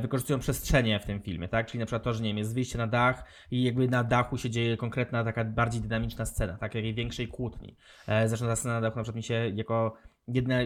wykorzystują 0.00 0.38
przestrzenie 0.38 1.00
w 1.00 1.04
tym 1.04 1.20
filmie, 1.20 1.48
tak? 1.48 1.66
Czyli 1.66 1.78
na 1.78 1.86
przykład 1.86 2.02
to, 2.02 2.14
że 2.14 2.22
nie 2.22 2.28
wiem, 2.28 2.38
jest 2.38 2.54
wyjście 2.54 2.78
na 2.78 2.86
dach 2.86 3.24
i 3.50 3.62
jakby 3.62 3.88
na 3.88 4.04
dachu 4.04 4.38
się 4.38 4.50
dzieje 4.50 4.76
konkretna 4.76 5.24
taka 5.24 5.44
bardziej 5.44 5.80
dynamiczna 5.80 6.26
scena, 6.26 6.58
tak? 6.58 6.74
Jakiej 6.74 6.94
większej 6.94 7.28
kłótni. 7.28 7.76
E, 8.08 8.28
zresztą 8.28 8.46
ta 8.46 8.56
scena 8.56 8.74
na 8.74 8.80
dachu 8.80 8.96
na 8.96 9.02
przykład 9.02 9.16
mi 9.16 9.22
się 9.22 9.48
jako, 9.54 9.96
jedna, 10.28 10.56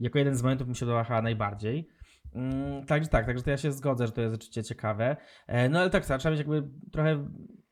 jako 0.00 0.18
jeden 0.18 0.36
z 0.36 0.42
momentów 0.42 0.68
mi 0.68 0.76
się 0.76 0.86
podobała 0.86 1.22
najbardziej. 1.22 1.88
Mm, 2.34 2.86
także 2.86 3.08
tak, 3.08 3.26
także 3.26 3.44
to 3.44 3.50
ja 3.50 3.56
się 3.56 3.72
zgodzę, 3.72 4.06
że 4.06 4.12
to 4.12 4.20
jest 4.20 4.34
rzeczywiście 4.34 4.64
ciekawe. 4.64 5.16
E, 5.46 5.68
no 5.68 5.80
ale 5.80 5.90
tak, 5.90 6.04
trzeba 6.04 6.30
mieć 6.30 6.38
jakby 6.38 6.62
trochę 6.92 7.28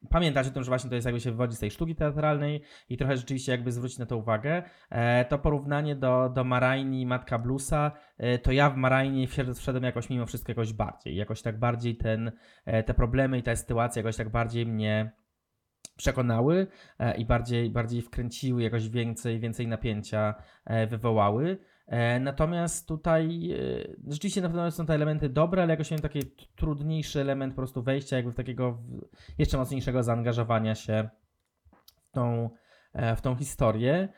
pamiętać 0.08 0.46
o 0.46 0.50
tym, 0.50 0.62
że 0.62 0.68
właśnie 0.68 0.90
to 0.90 0.94
jest 0.94 1.06
jakby 1.06 1.20
się 1.20 1.30
wywodzi 1.30 1.56
z 1.56 1.58
tej 1.58 1.70
sztuki 1.70 1.94
teatralnej 1.94 2.62
i 2.88 2.96
trochę 2.96 3.16
rzeczywiście 3.16 3.52
jakby 3.52 3.72
zwrócić 3.72 3.98
na 3.98 4.06
to 4.06 4.16
uwagę. 4.16 4.62
E, 4.90 5.24
to 5.24 5.38
porównanie 5.38 5.96
do, 5.96 6.28
do 6.34 6.44
Marajni 6.44 7.06
Matka 7.06 7.38
Bluesa, 7.38 7.92
e, 8.18 8.38
to 8.38 8.52
ja 8.52 8.70
w 8.70 8.76
Marajnie 8.76 9.26
wszedłem 9.54 9.84
jakoś 9.84 10.10
mimo 10.10 10.26
wszystko 10.26 10.52
jakoś 10.52 10.72
bardziej, 10.72 11.16
jakoś 11.16 11.42
tak 11.42 11.58
bardziej 11.58 11.96
ten, 11.96 12.32
e, 12.64 12.82
te 12.82 12.94
problemy 12.94 13.38
i 13.38 13.42
ta 13.42 13.56
sytuacja 13.56 14.00
jakoś 14.00 14.16
tak 14.16 14.28
bardziej 14.28 14.66
mnie 14.66 15.12
przekonały 15.96 16.66
i 17.18 17.24
bardziej, 17.24 17.70
bardziej 17.70 18.02
wkręciły, 18.02 18.62
jakoś 18.62 18.88
więcej, 18.88 19.40
więcej 19.40 19.66
napięcia 19.68 20.34
wywołały. 20.88 21.58
E, 21.90 22.20
natomiast 22.20 22.88
tutaj 22.88 23.52
e, 23.52 23.56
rzeczywiście 24.12 24.40
na 24.40 24.48
pewno 24.48 24.70
są 24.70 24.86
te 24.86 24.94
elementy 24.94 25.28
dobre, 25.28 25.62
ale 25.62 25.70
jakoś 25.70 25.90
miałem 25.90 26.02
taki 26.02 26.20
trudniejszy 26.56 27.20
element 27.20 27.52
po 27.54 27.56
prostu 27.56 27.82
wejścia, 27.82 28.16
jakby 28.16 28.32
w 28.32 28.34
takiego 28.34 28.78
jeszcze 29.38 29.58
mocniejszego 29.58 30.02
zaangażowania 30.02 30.74
się 30.74 31.08
w 32.04 32.10
tą, 32.10 32.50
e, 32.92 33.16
w 33.16 33.20
tą 33.20 33.36
historię. 33.36 34.08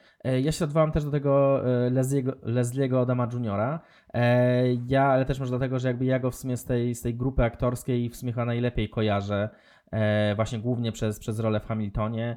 Ja 0.43 0.53
się 0.53 0.65
odwołam 0.65 0.93
też 0.93 1.05
do 1.05 1.11
tego 1.11 1.63
Leslie'ego, 1.91 2.33
Leslie'ego 2.43 3.03
Adama 3.03 3.29
Juniora. 3.33 3.81
Ja, 4.87 5.05
ale 5.05 5.25
też 5.25 5.41
może 5.41 5.51
dlatego, 5.51 5.79
że 5.79 5.89
jakby 5.89 6.05
ja 6.05 6.19
go 6.19 6.31
w 6.31 6.35
sumie 6.35 6.57
z 6.57 6.65
tej, 6.65 6.95
z 6.95 7.03
tej 7.03 7.15
grupy 7.15 7.45
aktorskiej 7.45 8.11
w 8.11 8.17
sumie 8.17 8.33
chyba 8.33 8.45
najlepiej 8.45 8.89
kojarzę. 8.89 9.49
Właśnie 10.37 10.59
głównie 10.59 10.93
przez, 10.93 11.19
przez 11.19 11.39
rolę 11.39 11.61
w 11.61 11.67
Hamiltonie 11.67 12.37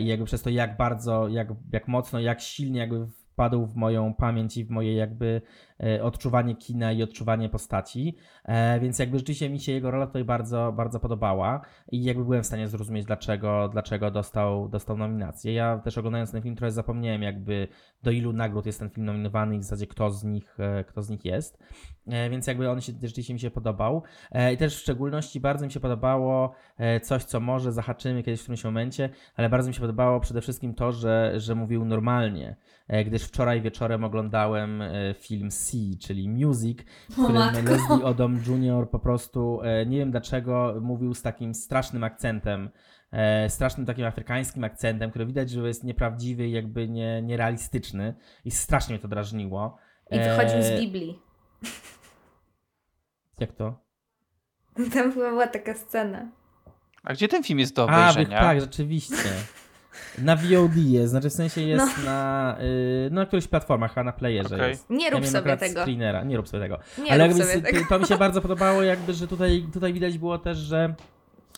i 0.00 0.06
jakby 0.06 0.24
przez 0.24 0.42
to, 0.42 0.50
jak 0.50 0.76
bardzo, 0.76 1.28
jak, 1.28 1.48
jak 1.72 1.88
mocno, 1.88 2.20
jak 2.20 2.40
silnie 2.40 2.80
jakby 2.80 3.06
wpadł 3.40 3.66
w 3.66 3.76
moją 3.76 4.14
pamięć 4.14 4.56
i 4.56 4.64
w 4.64 4.70
moje 4.70 4.94
jakby 4.94 5.42
odczuwanie 6.02 6.56
kina 6.56 6.92
i 6.92 7.02
odczuwanie 7.02 7.48
postaci, 7.48 8.16
e, 8.44 8.80
więc 8.80 8.98
jakby 8.98 9.18
rzeczywiście 9.18 9.50
mi 9.50 9.60
się 9.60 9.72
jego 9.72 9.90
rola 9.90 10.06
tutaj 10.06 10.24
bardzo, 10.24 10.72
bardzo 10.76 11.00
podobała 11.00 11.60
i 11.92 12.04
jakby 12.04 12.24
byłem 12.24 12.42
w 12.42 12.46
stanie 12.46 12.68
zrozumieć, 12.68 13.06
dlaczego, 13.06 13.68
dlaczego 13.68 14.10
dostał, 14.10 14.68
dostał 14.68 14.96
nominację. 14.96 15.52
Ja 15.52 15.78
też 15.78 15.98
oglądając 15.98 16.32
ten 16.32 16.42
film 16.42 16.56
trochę 16.56 16.70
zapomniałem 16.70 17.22
jakby 17.22 17.68
do 18.02 18.10
ilu 18.10 18.32
nagród 18.32 18.66
jest 18.66 18.78
ten 18.78 18.90
film 18.90 19.06
nominowany 19.06 19.56
i 19.56 19.58
w 19.58 19.62
zasadzie 19.62 19.86
kto 19.86 20.10
z 20.10 20.24
nich, 20.24 20.56
e, 20.60 20.84
kto 20.84 21.02
z 21.02 21.10
nich 21.10 21.24
jest, 21.24 21.58
więc 22.30 22.46
jakby 22.46 22.70
on 22.70 22.80
się, 22.80 22.92
rzeczywiście 23.02 23.34
mi 23.34 23.40
się 23.40 23.50
podobał. 23.50 24.02
I 24.54 24.56
też 24.56 24.76
w 24.76 24.80
szczególności 24.80 25.40
bardzo 25.40 25.66
mi 25.66 25.72
się 25.72 25.80
podobało 25.80 26.54
coś, 27.02 27.24
co 27.24 27.40
może 27.40 27.72
zahaczymy 27.72 28.22
kiedyś 28.22 28.40
w 28.40 28.42
którymś 28.42 28.64
momencie, 28.64 29.10
ale 29.36 29.48
bardzo 29.48 29.68
mi 29.68 29.74
się 29.74 29.80
podobało 29.80 30.20
przede 30.20 30.40
wszystkim 30.40 30.74
to, 30.74 30.92
że, 30.92 31.32
że 31.36 31.54
mówił 31.54 31.84
normalnie, 31.84 32.56
gdyż 33.06 33.22
wczoraj 33.22 33.60
wieczorem 33.60 34.04
oglądałem 34.04 34.82
film 35.14 35.50
czyli 36.00 36.28
Music, 36.28 36.78
w 37.10 37.12
którym 37.12 37.64
Leslie 37.64 38.04
Odom 38.04 38.40
Jr. 38.46 38.90
po 38.90 38.98
prostu, 38.98 39.60
e, 39.62 39.86
nie 39.86 39.98
wiem 39.98 40.10
dlaczego, 40.10 40.74
mówił 40.80 41.14
z 41.14 41.22
takim 41.22 41.54
strasznym 41.54 42.04
akcentem, 42.04 42.70
e, 43.12 43.50
strasznym 43.50 43.86
takim 43.86 44.04
afrykańskim 44.04 44.64
akcentem, 44.64 45.10
który 45.10 45.26
widać, 45.26 45.50
że 45.50 45.68
jest 45.68 45.84
nieprawdziwy 45.84 46.48
i 46.48 46.52
jakby 46.52 46.88
nie, 46.88 47.22
nierealistyczny 47.22 48.14
i 48.44 48.50
strasznie 48.50 48.94
mnie 48.94 49.02
to 49.02 49.08
drażniło. 49.08 49.78
I 50.10 50.18
wychodził 50.18 50.62
z 50.62 50.70
e, 50.70 50.78
Biblii. 50.78 51.18
Jak 53.40 53.52
to? 53.52 53.80
Tam 54.94 55.12
była 55.12 55.46
taka 55.46 55.74
scena. 55.74 56.28
A 57.02 57.12
gdzie 57.12 57.28
ten 57.28 57.44
film 57.44 57.58
jest 57.58 57.76
do 57.76 57.84
obejrzenia? 57.84 58.38
A, 58.38 58.40
tak, 58.40 58.60
rzeczywiście. 58.60 59.28
Na 60.18 60.36
VOD 60.36 60.76
jest, 60.76 61.10
znaczy 61.10 61.30
w 61.30 61.32
sensie 61.32 61.62
jest 61.62 61.98
no. 61.98 62.04
na, 62.04 62.56
y, 63.06 63.10
na 63.10 63.26
którychś 63.26 63.48
platformach, 63.48 63.98
a 63.98 64.04
na 64.04 64.12
playerze 64.12 64.54
okay. 64.54 64.68
jest. 64.68 64.90
Nie 64.90 65.10
rób 65.10 65.22
ja 65.22 65.30
sobie 65.30 65.56
tego. 65.56 65.82
Screenera. 65.82 66.24
Nie 66.24 66.36
rób 66.36 66.48
sobie 66.48 66.62
tego. 66.62 66.78
Nie 67.04 67.12
Ale 67.12 67.28
rób 67.28 67.38
sobie 67.38 67.62
tego. 67.62 67.80
to 67.88 67.98
mi 67.98 68.06
się 68.06 68.16
bardzo 68.16 68.40
podobało, 68.40 68.82
jakby, 68.82 69.14
że 69.14 69.28
tutaj, 69.28 69.66
tutaj 69.72 69.92
widać 69.92 70.18
było 70.18 70.38
też, 70.38 70.58
że 70.58 70.94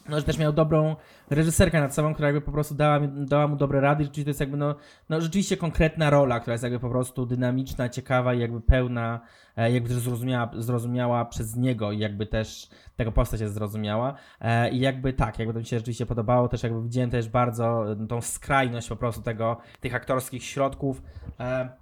no, 0.08 0.20
że 0.20 0.26
też 0.26 0.38
miał 0.38 0.52
dobrą 0.52 0.96
reżyserkę 1.30 1.80
nad 1.80 1.94
sobą, 1.94 2.14
która 2.14 2.28
jakby 2.28 2.40
po 2.40 2.52
prostu 2.52 2.74
dała, 2.74 3.00
dała 3.08 3.48
mu 3.48 3.56
dobre 3.56 3.80
rady. 3.80 4.04
Rzeczywiście 4.04 4.24
to 4.24 4.30
jest 4.30 4.40
jakby 4.40 4.56
no, 4.56 4.74
no 5.08 5.20
rzeczywiście 5.20 5.56
konkretna 5.56 6.10
rola, 6.10 6.40
która 6.40 6.54
jest 6.54 6.64
jakby 6.64 6.80
po 6.80 6.90
prostu 6.90 7.26
dynamiczna, 7.26 7.88
ciekawa 7.88 8.34
i 8.34 8.40
jakby 8.40 8.60
pełna, 8.60 9.20
e, 9.56 9.72
jakby 9.72 9.88
też 9.88 9.98
zrozumiała, 9.98 10.50
zrozumiała 10.54 11.24
przez 11.24 11.56
niego 11.56 11.92
i 11.92 11.98
jakby 11.98 12.26
też 12.26 12.68
tego 12.96 13.12
postać 13.12 13.40
jest 13.40 13.54
zrozumiała. 13.54 14.14
E, 14.40 14.70
I 14.70 14.80
jakby 14.80 15.12
tak, 15.12 15.38
jakby 15.38 15.54
to 15.54 15.60
mi 15.60 15.66
się 15.66 15.78
rzeczywiście 15.78 16.06
podobało. 16.06 16.48
Też 16.48 16.62
jakby 16.62 16.82
widziałem 16.82 17.10
też 17.10 17.28
bardzo 17.28 17.92
e, 17.92 18.06
tą 18.06 18.20
skrajność 18.20 18.88
po 18.88 18.96
prostu 18.96 19.22
tego, 19.22 19.56
tych 19.80 19.94
aktorskich 19.94 20.44
środków. 20.44 21.02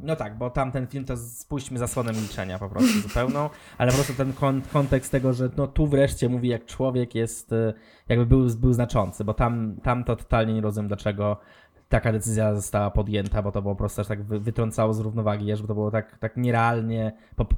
No 0.01 0.17
tak, 0.17 0.39
bo 0.39 0.51
tamten 0.51 0.87
film 0.87 1.05
to 1.05 1.17
spójrzmy 1.17 1.79
zasłonem 1.79 2.17
milczenia 2.17 2.59
po 2.59 2.69
prostu 2.69 3.01
zupełną, 3.09 3.51
ale 3.79 3.91
po 3.91 3.97
prostu 3.97 4.15
ten 4.15 4.33
kon 4.33 4.63
kontekst 4.73 5.13
tego, 5.13 5.33
że 5.33 5.51
no 5.57 5.67
tu 5.67 5.87
wreszcie 5.87 6.29
mówi 6.29 6.49
jak 6.49 6.67
człowiek 6.67 7.15
jest, 7.15 7.55
jakby 8.11 8.27
był, 8.27 8.47
był 8.57 8.73
znaczący, 8.73 9.25
bo 9.25 9.35
tam, 9.35 9.77
tam 9.83 10.05
to 10.05 10.17
totalnie 10.17 10.55
nie 10.55 10.61
rozumiem, 10.61 10.89
dlaczego 10.89 11.37
taka 11.89 12.13
decyzja 12.13 12.55
została 12.55 12.91
podjęta, 12.91 13.43
bo 13.43 13.53
to 13.53 13.63
było 13.63 13.75
po 13.75 13.79
prostu 13.79 14.01
aż 14.01 14.07
tak 14.07 14.23
wytrącało 14.23 14.95
z 14.95 15.01
równowagi, 15.01 15.57
żeby 15.57 15.69
to 15.69 15.75
było 15.75 15.91
tak, 15.91 16.19
tak 16.19 16.37
nierealnie 16.37 17.13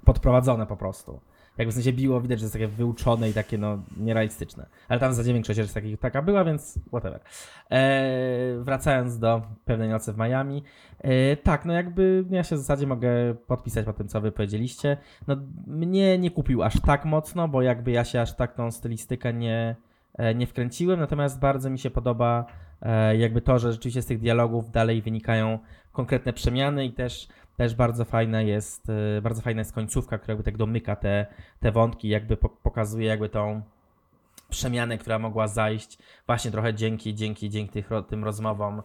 podprowadzone 0.05 0.67
po 0.67 0.77
prostu. 0.77 1.21
Jakby 1.59 1.73
w 1.73 1.75
sensie 1.75 1.93
biło, 1.93 2.21
widać, 2.21 2.39
że 2.39 2.45
jest 2.45 2.53
takie 2.53 2.69
wyuczone 2.69 3.31
i 3.31 3.33
takie 3.33 3.59
no 3.59 3.79
nierealistyczne. 3.97 4.67
Ale 4.89 5.01
tam 5.01 5.13
zasadzie 5.13 5.33
większość 5.33 5.57
rzeczy 5.57 5.75
takich, 5.75 6.01
taka 6.01 6.23
była, 6.23 6.45
więc 6.45 6.79
whatever. 6.89 7.21
Eee, 7.71 8.59
wracając 8.59 9.19
do 9.19 9.43
pewnej 9.65 9.89
nocy 9.89 10.13
w 10.13 10.19
Miami. 10.19 10.63
Eee, 11.05 11.37
tak, 11.37 11.65
no 11.65 11.73
jakby 11.73 12.25
ja 12.31 12.45
się 12.45 12.57
w 12.57 12.59
zasadzie 12.59 12.87
mogę 12.87 13.35
podpisać 13.47 13.87
po 13.87 13.93
tym, 13.93 14.09
co 14.09 14.21
wy 14.21 14.33
powiedzieliście. 14.33 14.97
No 15.27 15.37
mnie 15.67 16.19
nie 16.19 16.31
kupił 16.31 16.63
aż 16.63 16.81
tak 16.81 17.05
mocno, 17.05 17.49
bo 17.49 17.63
jakby 17.63 17.91
ja 17.91 18.05
się 18.05 18.21
aż 18.21 18.37
tak 18.37 18.55
tą 18.55 18.71
stylistykę 18.71 19.33
nie 19.33 19.77
nie 20.35 20.47
wkręciłem, 20.47 21.01
natomiast 21.01 21.39
bardzo 21.39 21.71
mi 21.71 21.79
się 21.79 21.91
podoba 21.91 22.47
e, 22.83 23.17
jakby 23.17 23.41
to, 23.41 23.59
że 23.59 23.73
rzeczywiście 23.73 24.03
z 24.03 24.07
tych 24.07 24.19
dialogów 24.19 24.71
dalej 24.71 25.03
wynikają 25.03 25.59
konkretne 25.93 26.33
przemiany 26.33 26.85
i 26.85 26.93
też, 26.93 27.29
też 27.57 27.75
bardzo 27.75 28.05
fajna 28.05 28.43
jest, 28.43 28.91
e, 29.19 29.23
bardzo 29.23 29.43
fajna 29.43 29.61
jest 29.61 29.73
końcówka, 29.73 30.19
która 30.19 30.33
jakby 30.33 30.45
tak 30.45 30.57
domyka 30.57 30.97
te, 30.97 31.27
te 31.61 31.73
wątki, 31.73 32.09
jakby 32.09 32.37
pokazuje 32.37 33.07
jakby 33.07 33.29
tą 33.29 33.63
przemianę, 34.51 34.99
która 34.99 35.19
mogła 35.19 35.49
zajść 35.49 35.99
właśnie 36.27 36.51
trochę 36.51 36.75
dzięki, 36.75 37.15
dzięki, 37.15 37.51
dzięki 37.51 37.73
tych, 37.73 37.91
tym 38.09 38.25
rozmowom, 38.25 38.83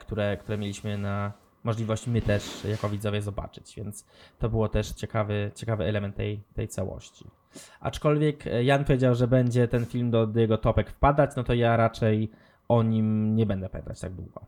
które, 0.00 0.36
które 0.36 0.58
mieliśmy 0.58 0.98
na 0.98 1.32
możliwość 1.64 2.06
my 2.06 2.22
też 2.22 2.64
jako 2.64 2.88
widzowie 2.88 3.22
zobaczyć, 3.22 3.74
więc 3.76 4.06
to 4.38 4.48
było 4.48 4.68
też 4.68 4.90
ciekawy, 4.92 5.50
ciekawy 5.54 5.84
element 5.84 6.16
tej, 6.16 6.42
tej 6.54 6.68
całości. 6.68 7.39
Aczkolwiek 7.80 8.46
e, 8.46 8.64
Jan 8.64 8.84
powiedział, 8.84 9.14
że 9.14 9.28
będzie 9.28 9.68
ten 9.68 9.86
film 9.86 10.10
do, 10.10 10.26
do 10.26 10.40
jego 10.40 10.58
topek 10.58 10.90
wpadać, 10.90 11.30
no 11.36 11.44
to 11.44 11.54
ja 11.54 11.76
raczej 11.76 12.30
o 12.68 12.82
nim 12.82 13.36
nie 13.36 13.46
będę 13.46 13.68
pamiętać 13.68 14.00
tak 14.00 14.12
długo. 14.12 14.46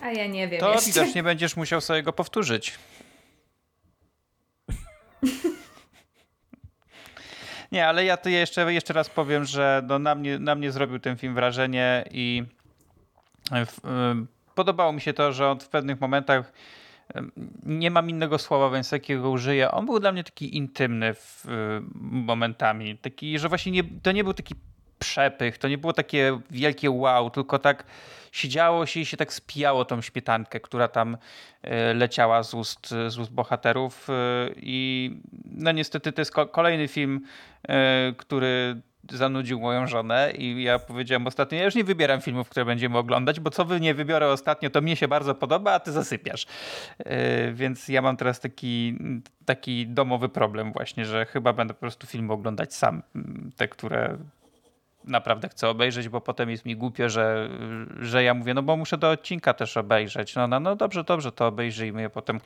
A 0.00 0.10
ja 0.10 0.26
nie 0.26 0.48
wiem. 0.48 0.60
To 0.60 0.72
jeszcze. 0.72 0.90
widocznie 0.90 1.22
będziesz 1.22 1.56
musiał 1.56 1.80
sobie 1.80 2.02
go 2.02 2.12
powtórzyć. 2.12 2.78
Nie, 7.72 7.86
ale 7.86 8.04
ja 8.04 8.16
to 8.16 8.28
jeszcze, 8.28 8.72
jeszcze 8.72 8.92
raz 8.92 9.08
powiem, 9.08 9.44
że 9.44 9.82
no 9.86 9.98
na, 9.98 10.14
mnie, 10.14 10.38
na 10.38 10.54
mnie 10.54 10.72
zrobił 10.72 10.98
ten 10.98 11.16
film 11.16 11.34
wrażenie 11.34 12.04
i 12.10 12.44
w, 13.50 13.78
y, 13.78 14.26
podobało 14.54 14.92
mi 14.92 15.00
się 15.00 15.12
to, 15.12 15.32
że 15.32 15.48
on 15.48 15.60
w 15.60 15.68
pewnych 15.68 16.00
momentach 16.00 16.52
nie 17.62 17.90
mam 17.90 18.10
innego 18.10 18.38
słowa, 18.38 18.70
więc 18.70 18.90
takiego 18.90 19.30
użyję. 19.30 19.70
On 19.70 19.86
był 19.86 20.00
dla 20.00 20.12
mnie 20.12 20.24
taki 20.24 20.56
intymny 20.56 21.14
w, 21.14 21.46
momentami. 22.00 22.98
Taki, 22.98 23.38
że 23.38 23.48
właśnie 23.48 23.72
nie, 23.72 23.82
to 24.02 24.12
nie 24.12 24.24
był 24.24 24.34
taki 24.34 24.54
przepych, 24.98 25.58
to 25.58 25.68
nie 25.68 25.78
było 25.78 25.92
takie 25.92 26.40
wielkie 26.50 26.90
wow, 26.90 27.30
tylko 27.30 27.58
tak 27.58 27.84
siedziało 28.32 28.86
się 28.86 29.00
i 29.00 29.06
się 29.06 29.16
tak 29.16 29.32
spijało 29.32 29.84
tą 29.84 30.02
śmietankę, 30.02 30.60
która 30.60 30.88
tam 30.88 31.16
e, 31.62 31.94
leciała 31.94 32.42
z 32.42 32.54
ust, 32.54 32.88
z 33.08 33.18
ust 33.18 33.32
bohaterów. 33.32 34.10
E, 34.10 34.12
I 34.56 35.10
no 35.44 35.72
niestety 35.72 36.12
to 36.12 36.20
jest 36.20 36.32
kolejny 36.52 36.88
film, 36.88 37.20
który 38.16 38.80
zanudził 39.12 39.60
moją 39.60 39.86
żonę 39.86 40.32
i 40.38 40.62
ja 40.62 40.78
powiedziałem 40.78 41.26
ostatnio, 41.26 41.58
ja 41.58 41.64
już 41.64 41.74
nie 41.74 41.84
wybieram 41.84 42.20
filmów, 42.20 42.48
które 42.48 42.64
będziemy 42.64 42.98
oglądać, 42.98 43.40
bo 43.40 43.50
co 43.50 43.64
wy 43.64 43.80
nie 43.80 43.94
wybiorę 43.94 44.28
ostatnio, 44.28 44.70
to 44.70 44.80
mnie 44.80 44.96
się 44.96 45.08
bardzo 45.08 45.34
podoba, 45.34 45.72
a 45.72 45.80
ty 45.80 45.92
zasypiasz. 45.92 46.46
Yy, 46.98 47.06
więc 47.52 47.88
ja 47.88 48.02
mam 48.02 48.16
teraz 48.16 48.40
taki, 48.40 48.98
taki 49.44 49.86
domowy 49.86 50.28
problem 50.28 50.72
właśnie, 50.72 51.04
że 51.04 51.26
chyba 51.26 51.52
będę 51.52 51.74
po 51.74 51.80
prostu 51.80 52.06
filmy 52.06 52.32
oglądać 52.32 52.74
sam. 52.74 53.02
Te, 53.56 53.68
które 53.68 54.18
naprawdę 55.04 55.48
chcę 55.48 55.68
obejrzeć, 55.68 56.08
bo 56.08 56.20
potem 56.20 56.50
jest 56.50 56.64
mi 56.64 56.76
głupio, 56.76 57.08
że, 57.08 57.48
że 58.00 58.24
ja 58.24 58.34
mówię, 58.34 58.54
no 58.54 58.62
bo 58.62 58.76
muszę 58.76 58.98
do 58.98 59.10
odcinka 59.10 59.54
też 59.54 59.76
obejrzeć. 59.76 60.34
No, 60.34 60.48
no, 60.48 60.60
no 60.60 60.76
dobrze, 60.76 61.04
dobrze, 61.04 61.32
to 61.32 61.46
obejrzyjmy 61.46 62.02
je 62.02 62.10
potem 62.10 62.40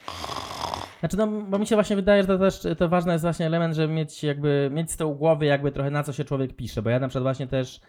znaczy, 1.05 1.16
no, 1.16 1.26
bo 1.26 1.59
mi 1.59 1.66
się 1.66 1.76
właśnie 1.76 1.96
wydaje, 1.96 2.22
że 2.22 2.26
to 2.26 2.38
też 2.38 2.66
to 2.78 2.88
ważny 2.88 3.12
jest 3.12 3.24
właśnie 3.24 3.46
element, 3.46 3.74
żeby 3.74 3.92
mieć 3.92 4.24
jakby, 4.24 4.70
mieć 4.72 4.90
z 4.90 4.96
tyłu 4.96 5.14
głowy 5.14 5.46
jakby 5.46 5.72
trochę 5.72 5.90
na 5.90 6.02
co 6.02 6.12
się 6.12 6.24
człowiek 6.24 6.57
pisze, 6.57 6.82
bo 6.82 6.90
ja 6.90 6.98
na 7.00 7.09
przykład 7.09 7.22
właśnie 7.22 7.46
też 7.46 7.80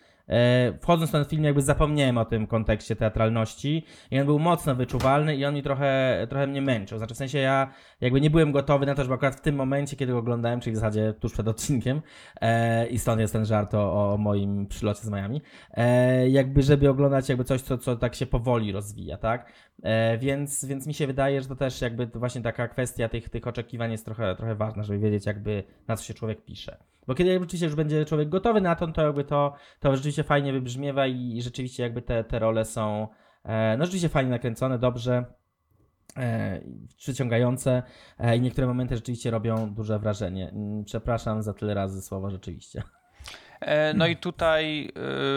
wchodząc 0.81 1.09
w 1.09 1.11
ten 1.11 1.25
film 1.25 1.43
jakby 1.43 1.61
zapomniałem 1.61 2.17
o 2.17 2.25
tym 2.25 2.47
kontekście 2.47 2.95
teatralności 2.95 3.85
i 4.11 4.19
on 4.19 4.25
był 4.25 4.39
mocno 4.39 4.75
wyczuwalny 4.75 5.35
i 5.35 5.45
on 5.45 5.55
mi 5.55 5.63
trochę, 5.63 6.25
trochę 6.29 6.47
mnie 6.47 6.61
męczył. 6.61 6.97
Znaczy 6.97 7.13
w 7.13 7.17
sensie 7.17 7.37
ja 7.37 7.71
jakby 8.01 8.21
nie 8.21 8.29
byłem 8.29 8.51
gotowy 8.51 8.85
na 8.85 8.95
to, 8.95 9.03
żeby 9.03 9.13
akurat 9.13 9.35
w 9.35 9.41
tym 9.41 9.55
momencie, 9.55 9.95
kiedy 9.95 10.11
go 10.11 10.19
oglądałem, 10.19 10.59
czyli 10.59 10.73
w 10.73 10.75
zasadzie 10.75 11.13
tuż 11.13 11.33
przed 11.33 11.47
odcinkiem 11.47 12.01
e, 12.41 12.87
i 12.87 12.99
stąd 12.99 13.21
jest 13.21 13.33
ten 13.33 13.45
żart 13.45 13.73
o, 13.73 14.13
o 14.13 14.17
moim 14.17 14.67
przylocie 14.67 15.01
z 15.01 15.09
Miami, 15.09 15.41
e, 15.71 16.29
jakby 16.29 16.63
żeby 16.63 16.89
oglądać 16.89 17.29
jakby 17.29 17.43
coś, 17.43 17.61
co, 17.61 17.77
co 17.77 17.95
tak 17.95 18.15
się 18.15 18.25
powoli 18.25 18.71
rozwija, 18.71 19.17
tak? 19.17 19.51
E, 19.83 20.17
więc, 20.17 20.65
więc 20.65 20.87
mi 20.87 20.93
się 20.93 21.07
wydaje, 21.07 21.41
że 21.41 21.47
to 21.47 21.55
też 21.55 21.81
jakby 21.81 22.07
właśnie 22.07 22.41
taka 22.41 22.67
kwestia 22.67 23.09
tych, 23.09 23.29
tych 23.29 23.47
oczekiwań 23.47 23.91
jest 23.91 24.05
trochę, 24.05 24.35
trochę 24.35 24.55
ważna, 24.55 24.83
żeby 24.83 24.99
wiedzieć 24.99 25.25
jakby 25.25 25.63
na 25.87 25.97
co 25.97 26.03
się 26.03 26.13
człowiek 26.13 26.45
pisze. 26.45 26.77
Bo 27.07 27.15
kiedy 27.15 27.39
rzeczywiście 27.39 27.65
już 27.65 27.75
będzie 27.75 28.05
człowiek 28.05 28.29
gotowy 28.29 28.61
na 28.61 28.75
to, 28.75 28.87
to 28.87 29.01
jakby 29.01 29.23
to, 29.23 29.53
to 29.79 29.95
rzeczywiście 29.95 30.23
fajnie 30.23 30.53
wybrzmiewa 30.53 31.07
i, 31.07 31.41
rzeczywiście 31.41 31.83
jakby 31.83 32.01
te, 32.01 32.23
te 32.23 32.39
role 32.39 32.65
są 32.65 33.07
e, 33.43 33.77
no 33.77 33.85
rzeczywiście 33.85 34.09
fajnie 34.09 34.31
nakręcone, 34.31 34.79
dobrze 34.79 35.25
e, 36.17 36.61
przyciągające 36.97 37.83
e, 38.19 38.37
i 38.37 38.41
niektóre 38.41 38.67
momenty 38.67 38.95
rzeczywiście 38.95 39.31
robią 39.31 39.73
duże 39.73 39.99
wrażenie. 39.99 40.49
Mm, 40.49 40.83
przepraszam 40.83 41.43
za 41.43 41.53
tyle 41.53 41.73
razy 41.73 42.01
słowo 42.01 42.29
rzeczywiście. 42.29 42.83
No 43.95 44.07
i 44.07 44.17
tutaj 44.17 44.91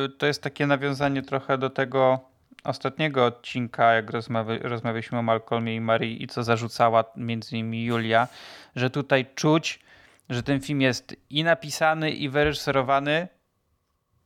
y, 0.07 0.09
to 0.09 0.27
jest 0.27 0.43
takie 0.43 0.67
nawiązanie 0.67 1.23
trochę 1.23 1.59
do 1.59 1.71
tego 1.71 2.21
ostatniego 2.65 3.27
odcinka, 3.27 3.93
jak 3.95 4.11
rozmawia, 4.11 4.59
rozmawialiśmy 4.63 5.19
o 5.19 5.23
Malcolmie 5.23 5.77
i 5.77 5.81
Marii 5.81 6.23
i 6.23 6.27
co 6.27 6.43
zarzucała 6.43 7.05
między 7.17 7.57
innymi 7.57 7.85
Julia, 7.85 8.29
że 8.77 8.91
tutaj 8.91 9.27
czuć, 9.35 9.81
że 10.29 10.43
ten 10.43 10.61
film 10.61 10.81
jest 10.81 11.17
i 11.31 11.45
napisany, 11.45 12.11
i 12.11 12.29
wyreżyserowany 12.29 13.29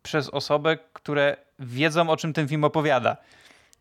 przez 0.02 0.28
osoby, 0.28 0.78
które 0.92 1.36
wiedzą, 1.58 2.10
o 2.10 2.16
czym 2.16 2.32
ten 2.32 2.48
film 2.48 2.64
opowiada. 2.64 3.16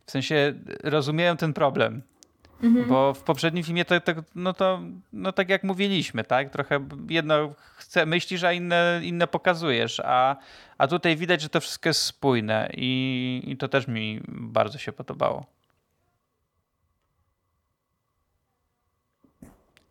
W 0.05 0.11
sensie 0.11 0.53
rozumieją 0.83 1.37
ten 1.37 1.53
problem. 1.53 2.01
Mhm. 2.63 2.87
Bo 2.87 3.13
w 3.13 3.23
poprzednim 3.23 3.63
filmie 3.63 3.85
to, 3.85 4.01
to, 4.01 4.11
no 4.35 4.53
to 4.53 4.79
no 5.13 5.31
tak 5.31 5.49
jak 5.49 5.63
mówiliśmy, 5.63 6.23
tak? 6.23 6.49
Trochę 6.49 6.87
jedno 7.09 7.53
chce, 7.75 8.05
myślisz, 8.05 8.43
a 8.43 8.53
inne, 8.53 9.01
inne 9.03 9.27
pokazujesz, 9.27 9.99
a, 9.99 10.35
a 10.77 10.87
tutaj 10.87 11.17
widać, 11.17 11.41
że 11.41 11.49
to 11.49 11.59
wszystko 11.59 11.89
jest 11.89 12.01
spójne 12.01 12.69
i, 12.73 13.43
i 13.47 13.57
to 13.57 13.67
też 13.67 13.87
mi 13.87 14.21
bardzo 14.27 14.77
się 14.77 14.91
podobało. 14.91 15.45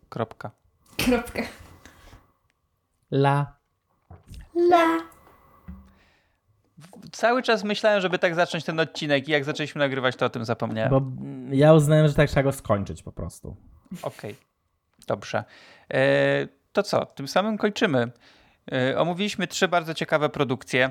Kropka. 0.08 0.50
Kropka. 0.96 1.42
La. 3.10 3.56
La 4.70 5.10
cały 7.12 7.42
czas 7.42 7.64
myślałem, 7.64 8.00
żeby 8.00 8.18
tak 8.18 8.34
zacząć 8.34 8.64
ten 8.64 8.80
odcinek 8.80 9.28
i 9.28 9.32
jak 9.32 9.44
zaczęliśmy 9.44 9.78
nagrywać, 9.78 10.16
to 10.16 10.26
o 10.26 10.28
tym 10.28 10.44
zapomniałem. 10.44 10.90
Bo 10.90 11.02
ja 11.50 11.74
uznałem, 11.74 12.08
że 12.08 12.14
tak 12.14 12.28
trzeba 12.28 12.42
go 12.42 12.52
skończyć 12.52 13.02
po 13.02 13.12
prostu. 13.12 13.56
Okej, 14.02 14.30
okay. 14.30 14.34
dobrze. 15.06 15.44
E, 15.94 16.48
to 16.72 16.82
co, 16.82 17.06
tym 17.06 17.28
samym 17.28 17.58
kończymy. 17.58 18.10
E, 18.72 18.98
omówiliśmy 18.98 19.46
trzy 19.46 19.68
bardzo 19.68 19.94
ciekawe 19.94 20.28
produkcje. 20.28 20.90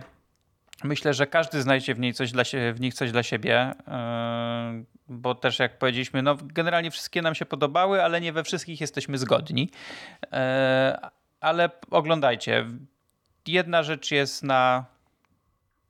Myślę, 0.83 1.13
że 1.13 1.27
każdy 1.27 1.61
znajdzie 1.61 1.95
w, 1.95 1.99
niej 1.99 2.13
coś 2.13 2.31
dla, 2.31 2.43
w 2.73 2.79
nich 2.79 2.93
coś 2.93 3.11
dla 3.11 3.23
siebie, 3.23 3.73
e, 3.87 4.83
bo 5.07 5.35
też 5.35 5.59
jak 5.59 5.77
powiedzieliśmy, 5.77 6.21
no 6.21 6.37
generalnie 6.41 6.91
wszystkie 6.91 7.21
nam 7.21 7.35
się 7.35 7.45
podobały, 7.45 8.03
ale 8.03 8.21
nie 8.21 8.33
we 8.33 8.43
wszystkich 8.43 8.81
jesteśmy 8.81 9.17
zgodni. 9.17 9.69
Ale 11.41 11.69
oglądajcie. 11.91 12.65
Jedna 13.47 13.83
rzecz 13.83 14.11
jest 14.11 14.43
na 14.43 14.85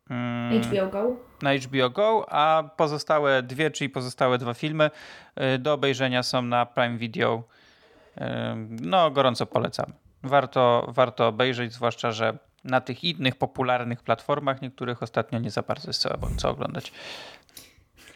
Mm, 0.10 0.62
HBO 0.64 0.88
Go. 0.88 1.16
na 1.42 1.54
HBO 1.54 1.90
Go, 1.90 2.26
a 2.30 2.64
pozostałe 2.78 3.44
dwie, 3.44 3.72
czyli 3.72 3.90
pozostałe 3.90 4.38
dwa 4.38 4.54
filmy 4.54 4.92
y, 5.56 5.58
do 5.60 5.74
obejrzenia 5.74 6.24
są 6.24 6.42
na 6.42 6.66
Prime 6.66 6.98
Video. 6.98 7.44
Y, 8.18 8.22
No, 8.70 9.12
gorąco 9.12 9.46
polecam. 9.46 9.86
Warto, 10.24 10.86
warto 10.88 11.28
obejrzeć, 11.28 11.74
zwłaszcza, 11.74 12.12
że 12.12 12.38
na 12.64 12.82
tych 12.82 13.04
innych 13.04 13.36
popularnych 13.36 14.04
platformach 14.04 14.62
niektórych 14.62 15.04
ostatnio 15.04 15.40
nie 15.40 15.52
za 15.52 15.62
bardzo 15.62 15.90
jest 15.90 16.02
co, 16.02 16.10
co 16.38 16.50
oglądać. 16.50 16.92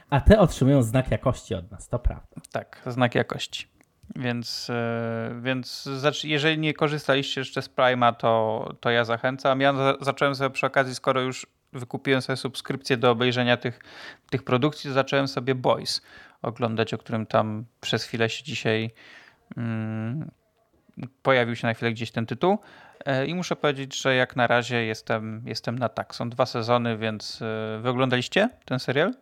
A 0.09 0.21
te 0.21 0.39
otrzymują 0.39 0.83
znak 0.83 1.11
jakości 1.11 1.55
od 1.55 1.71
nas, 1.71 1.87
to 1.89 1.99
prawda. 1.99 2.41
Tak, 2.51 2.81
znak 2.85 3.15
jakości. 3.15 3.67
Więc, 4.15 4.69
y, 4.69 5.41
więc 5.41 5.89
jeżeli 6.23 6.59
nie 6.59 6.73
korzystaliście 6.73 7.41
jeszcze 7.41 7.61
z 7.61 7.69
Prime'a, 7.69 8.15
to, 8.15 8.73
to 8.79 8.89
ja 8.89 9.05
zachęcam. 9.05 9.61
Ja 9.61 9.73
za- 9.73 9.97
zacząłem 10.01 10.35
sobie 10.35 10.49
przy 10.49 10.65
okazji, 10.65 10.95
skoro 10.95 11.21
już 11.21 11.47
wykupiłem 11.73 12.21
sobie 12.21 12.37
subskrypcję 12.37 12.97
do 12.97 13.11
obejrzenia 13.11 13.57
tych, 13.57 13.79
tych 14.29 14.43
produkcji, 14.43 14.87
to 14.89 14.93
zacząłem 14.93 15.27
sobie 15.27 15.55
Boys 15.55 16.01
oglądać, 16.41 16.93
o 16.93 16.97
którym 16.97 17.25
tam 17.25 17.65
przez 17.81 18.03
chwilę 18.03 18.29
się 18.29 18.43
dzisiaj 18.43 18.91
mm, 19.57 20.31
pojawił 21.21 21.55
się 21.55 21.67
na 21.67 21.73
chwilę 21.73 21.91
gdzieś 21.91 22.11
ten 22.11 22.25
tytuł. 22.25 22.57
E, 23.05 23.25
I 23.25 23.35
muszę 23.35 23.55
powiedzieć, 23.55 24.01
że 24.01 24.15
jak 24.15 24.35
na 24.35 24.47
razie 24.47 24.85
jestem, 24.85 25.43
jestem 25.45 25.79
na 25.79 25.89
tak. 25.89 26.15
Są 26.15 26.29
dwa 26.29 26.45
sezony, 26.45 26.97
więc 26.97 27.41
y, 27.41 27.45
wy 27.81 27.89
oglądaliście 27.89 28.49
ten 28.65 28.79
serial? 28.79 29.13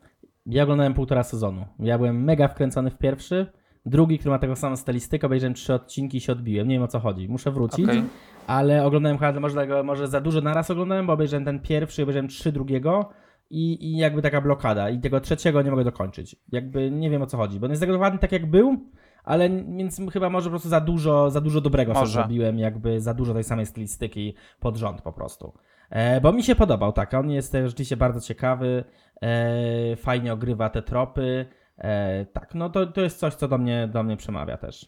Ja 0.45 0.63
oglądałem 0.63 0.93
półtora 0.93 1.23
sezonu. 1.23 1.67
Ja 1.79 1.97
byłem 1.97 2.23
mega 2.23 2.47
wkręcony 2.47 2.91
w 2.91 2.97
pierwszy. 2.97 3.51
Drugi, 3.85 4.19
który 4.19 4.31
ma 4.31 4.39
taką 4.39 4.55
samą 4.55 4.75
stylistykę, 4.75 5.27
obejrzałem 5.27 5.53
trzy 5.53 5.73
odcinki 5.73 6.17
i 6.17 6.21
się 6.21 6.31
odbiłem. 6.31 6.67
Nie 6.67 6.75
wiem 6.75 6.83
o 6.83 6.87
co 6.87 6.99
chodzi. 6.99 7.29
Muszę 7.29 7.51
wrócić. 7.51 7.85
Okej. 7.85 8.03
Ale 8.47 8.85
oglądałem 8.85 9.17
chyba 9.17 9.39
może, 9.39 9.55
tego, 9.55 9.83
może 9.83 10.07
za 10.07 10.21
dużo 10.21 10.41
naraz 10.41 10.71
oglądałem, 10.71 11.07
bo 11.07 11.13
obejrzałem 11.13 11.45
ten 11.45 11.59
pierwszy, 11.59 12.03
obejrzałem 12.03 12.27
trzy 12.27 12.51
drugiego 12.51 13.09
i, 13.49 13.85
i 13.85 13.97
jakby 13.97 14.21
taka 14.21 14.41
blokada. 14.41 14.89
I 14.89 14.99
tego 14.99 15.19
trzeciego 15.19 15.61
nie 15.61 15.71
mogę 15.71 15.83
dokończyć. 15.83 16.35
Jakby 16.51 16.91
nie 16.91 17.09
wiem 17.09 17.21
o 17.21 17.25
co 17.25 17.37
chodzi, 17.37 17.59
bo 17.59 17.65
on 17.65 17.71
jest 17.71 17.79
zagotowany 17.79 18.17
tak 18.17 18.31
jak 18.31 18.45
był, 18.45 18.77
ale 19.23 19.49
więc 19.49 20.01
chyba 20.13 20.29
może 20.29 20.45
po 20.45 20.51
prostu 20.51 20.69
za 20.69 20.81
dużo, 20.81 21.29
za 21.29 21.41
dużo 21.41 21.61
dobrego 21.61 21.93
Może. 21.93 22.13
zrobiłem, 22.13 22.59
jakby 22.59 23.01
za 23.01 23.13
dużo 23.13 23.33
tej 23.33 23.43
samej 23.43 23.65
stylistyki 23.65 24.35
pod 24.59 24.77
rząd 24.77 25.01
po 25.01 25.13
prostu. 25.13 25.53
E, 25.89 26.21
bo 26.21 26.31
mi 26.31 26.43
się 26.43 26.55
podobał, 26.55 26.93
tak, 26.93 27.13
on 27.13 27.29
jest 27.29 27.53
rzeczywiście 27.53 27.97
bardzo 27.97 28.21
ciekawy, 28.21 28.83
e, 29.21 29.95
fajnie 29.95 30.33
ogrywa 30.33 30.69
te 30.69 30.81
tropy, 30.81 31.45
e, 31.81 32.25
tak, 32.33 32.55
no 32.55 32.69
to, 32.69 32.85
to 32.87 33.01
jest 33.01 33.19
coś, 33.19 33.35
co 33.35 33.47
do 33.47 33.57
mnie, 33.57 33.89
do 33.93 34.03
mnie 34.03 34.17
przemawia 34.17 34.57
też. 34.57 34.85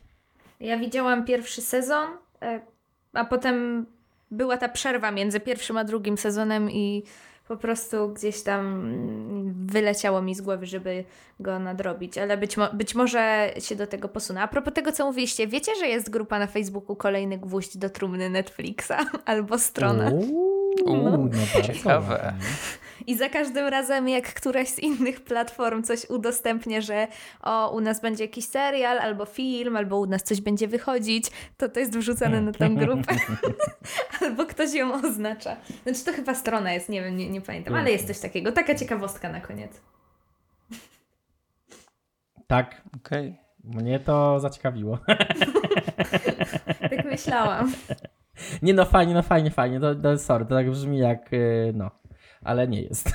Ja 0.60 0.78
widziałam 0.78 1.26
pierwszy 1.26 1.62
sezon, 1.62 2.08
e, 2.42 2.60
a 3.14 3.26
potem 3.26 3.86
była 4.32 4.58
ta 4.58 4.70
przerwa 4.70 5.12
między 5.12 5.40
pierwszym 5.40 5.78
a 5.78 5.84
drugim 5.84 6.18
sezonem 6.18 6.72
i 6.72 7.04
po 7.48 7.58
prostu 7.58 8.10
gdzieś 8.10 8.44
tam 8.44 8.84
wyleciało 9.68 10.22
mi 10.22 10.36
z 10.36 10.42
głowy, 10.42 10.66
żeby 10.66 11.04
go 11.40 11.60
nadrobić, 11.60 12.18
ale 12.18 12.38
być, 12.38 12.58
mo- 12.58 12.74
być 12.74 12.96
może 12.96 13.54
się 13.60 13.76
do 13.76 13.88
tego 13.88 14.10
posunę. 14.10 14.42
A 14.42 14.48
propos 14.48 14.74
tego, 14.74 14.92
co 14.92 15.06
mówiliście, 15.06 15.48
wiecie, 15.48 15.72
że 15.80 15.88
jest 15.88 16.10
grupa 16.10 16.40
na 16.40 16.48
Facebooku 16.48 16.96
Kolejny 16.96 17.38
Gwóźdź 17.38 17.78
do 17.78 17.90
trumny 17.90 18.30
Netflixa 18.30 18.92
albo 19.26 19.60
strona? 19.60 20.10
Uuu, 20.12 20.54
No. 20.86 21.18
no 21.18 21.62
Ciekawe. 21.64 22.34
I 23.08 23.18
za 23.18 23.30
każdym 23.30 23.68
razem, 23.68 24.10
jak 24.10 24.34
któraś 24.34 24.68
z 24.68 24.80
innych 24.80 25.22
platform 25.22 25.84
coś 25.84 26.10
udostępnia, 26.10 26.82
że 26.82 27.08
o, 27.42 27.76
u 27.76 27.82
nas 27.82 28.02
będzie 28.02 28.24
jakiś 28.24 28.46
serial, 28.46 29.00
albo 29.00 29.26
film, 29.26 29.78
albo 29.78 30.00
u 30.00 30.06
nas 30.06 30.24
coś 30.24 30.42
będzie 30.42 30.68
wychodzić, 30.68 31.26
to 31.58 31.70
to 31.70 31.80
jest 31.80 31.98
wrzucane 31.98 32.42
na 32.42 32.52
tę 32.52 32.70
grupę. 32.70 33.16
albo 34.22 34.46
ktoś 34.46 34.74
ją 34.74 34.94
oznacza. 34.94 35.56
Znaczy 35.84 36.06
to 36.06 36.12
chyba 36.14 36.36
strona 36.36 36.74
jest, 36.74 36.90
nie 36.90 37.02
wiem, 37.02 37.18
nie, 37.18 37.30
nie 37.30 37.42
pamiętam, 37.42 37.76
ale 37.76 37.92
jest 37.92 38.08
coś 38.08 38.20
takiego. 38.20 38.52
Taka 38.52 38.76
ciekawostka 38.76 39.30
na 39.30 39.42
koniec. 39.42 39.82
Tak, 42.48 42.82
Okej. 42.96 43.40
mnie 43.64 44.00
to 44.00 44.40
zaciekawiło. 44.40 45.00
Tak 46.90 47.06
myślałam. 47.06 47.74
Nie 48.62 48.74
no, 48.74 48.86
fajnie, 48.86 49.14
no 49.14 49.22
fajnie, 49.22 49.52
fajnie. 49.52 49.80
To, 49.80 49.96
to 49.96 50.18
sorry, 50.18 50.46
to 50.46 50.56
tak 50.56 50.70
brzmi 50.70 50.98
jak, 50.98 51.34
y, 51.34 51.72
no, 51.76 51.92
ale 52.44 52.68
nie 52.68 52.82
jest. 52.82 53.10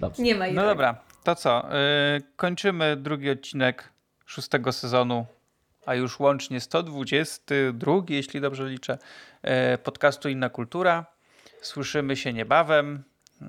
Dobrze. 0.00 0.22
Nie 0.22 0.34
ma 0.34 0.46
No 0.52 0.64
dobra, 0.64 1.00
to 1.24 1.34
co? 1.34 1.68
Yy, 2.14 2.22
kończymy 2.36 2.96
drugi 2.96 3.30
odcinek 3.30 3.92
szóstego 4.26 4.72
sezonu, 4.72 5.26
a 5.86 5.94
już 5.94 6.20
łącznie 6.20 6.60
122, 6.60 7.92
jeśli 8.08 8.40
dobrze 8.40 8.68
liczę, 8.68 8.98
yy, 9.42 9.78
podcastu 9.78 10.28
Inna 10.28 10.48
Kultura. 10.48 11.06
Słyszymy 11.60 12.16
się 12.16 12.32
niebawem. 12.32 13.04
Yy, 13.40 13.48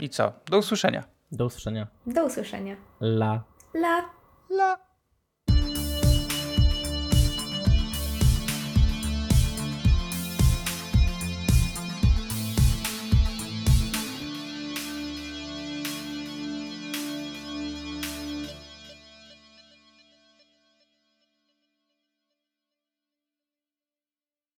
I 0.00 0.08
co? 0.08 0.32
Do 0.46 0.58
usłyszenia. 0.58 1.04
Do 1.32 1.44
usłyszenia. 1.44 1.86
Do 2.06 2.24
usłyszenia. 2.24 2.76
La. 3.00 3.42
La. 3.74 4.04
La. 4.50 4.87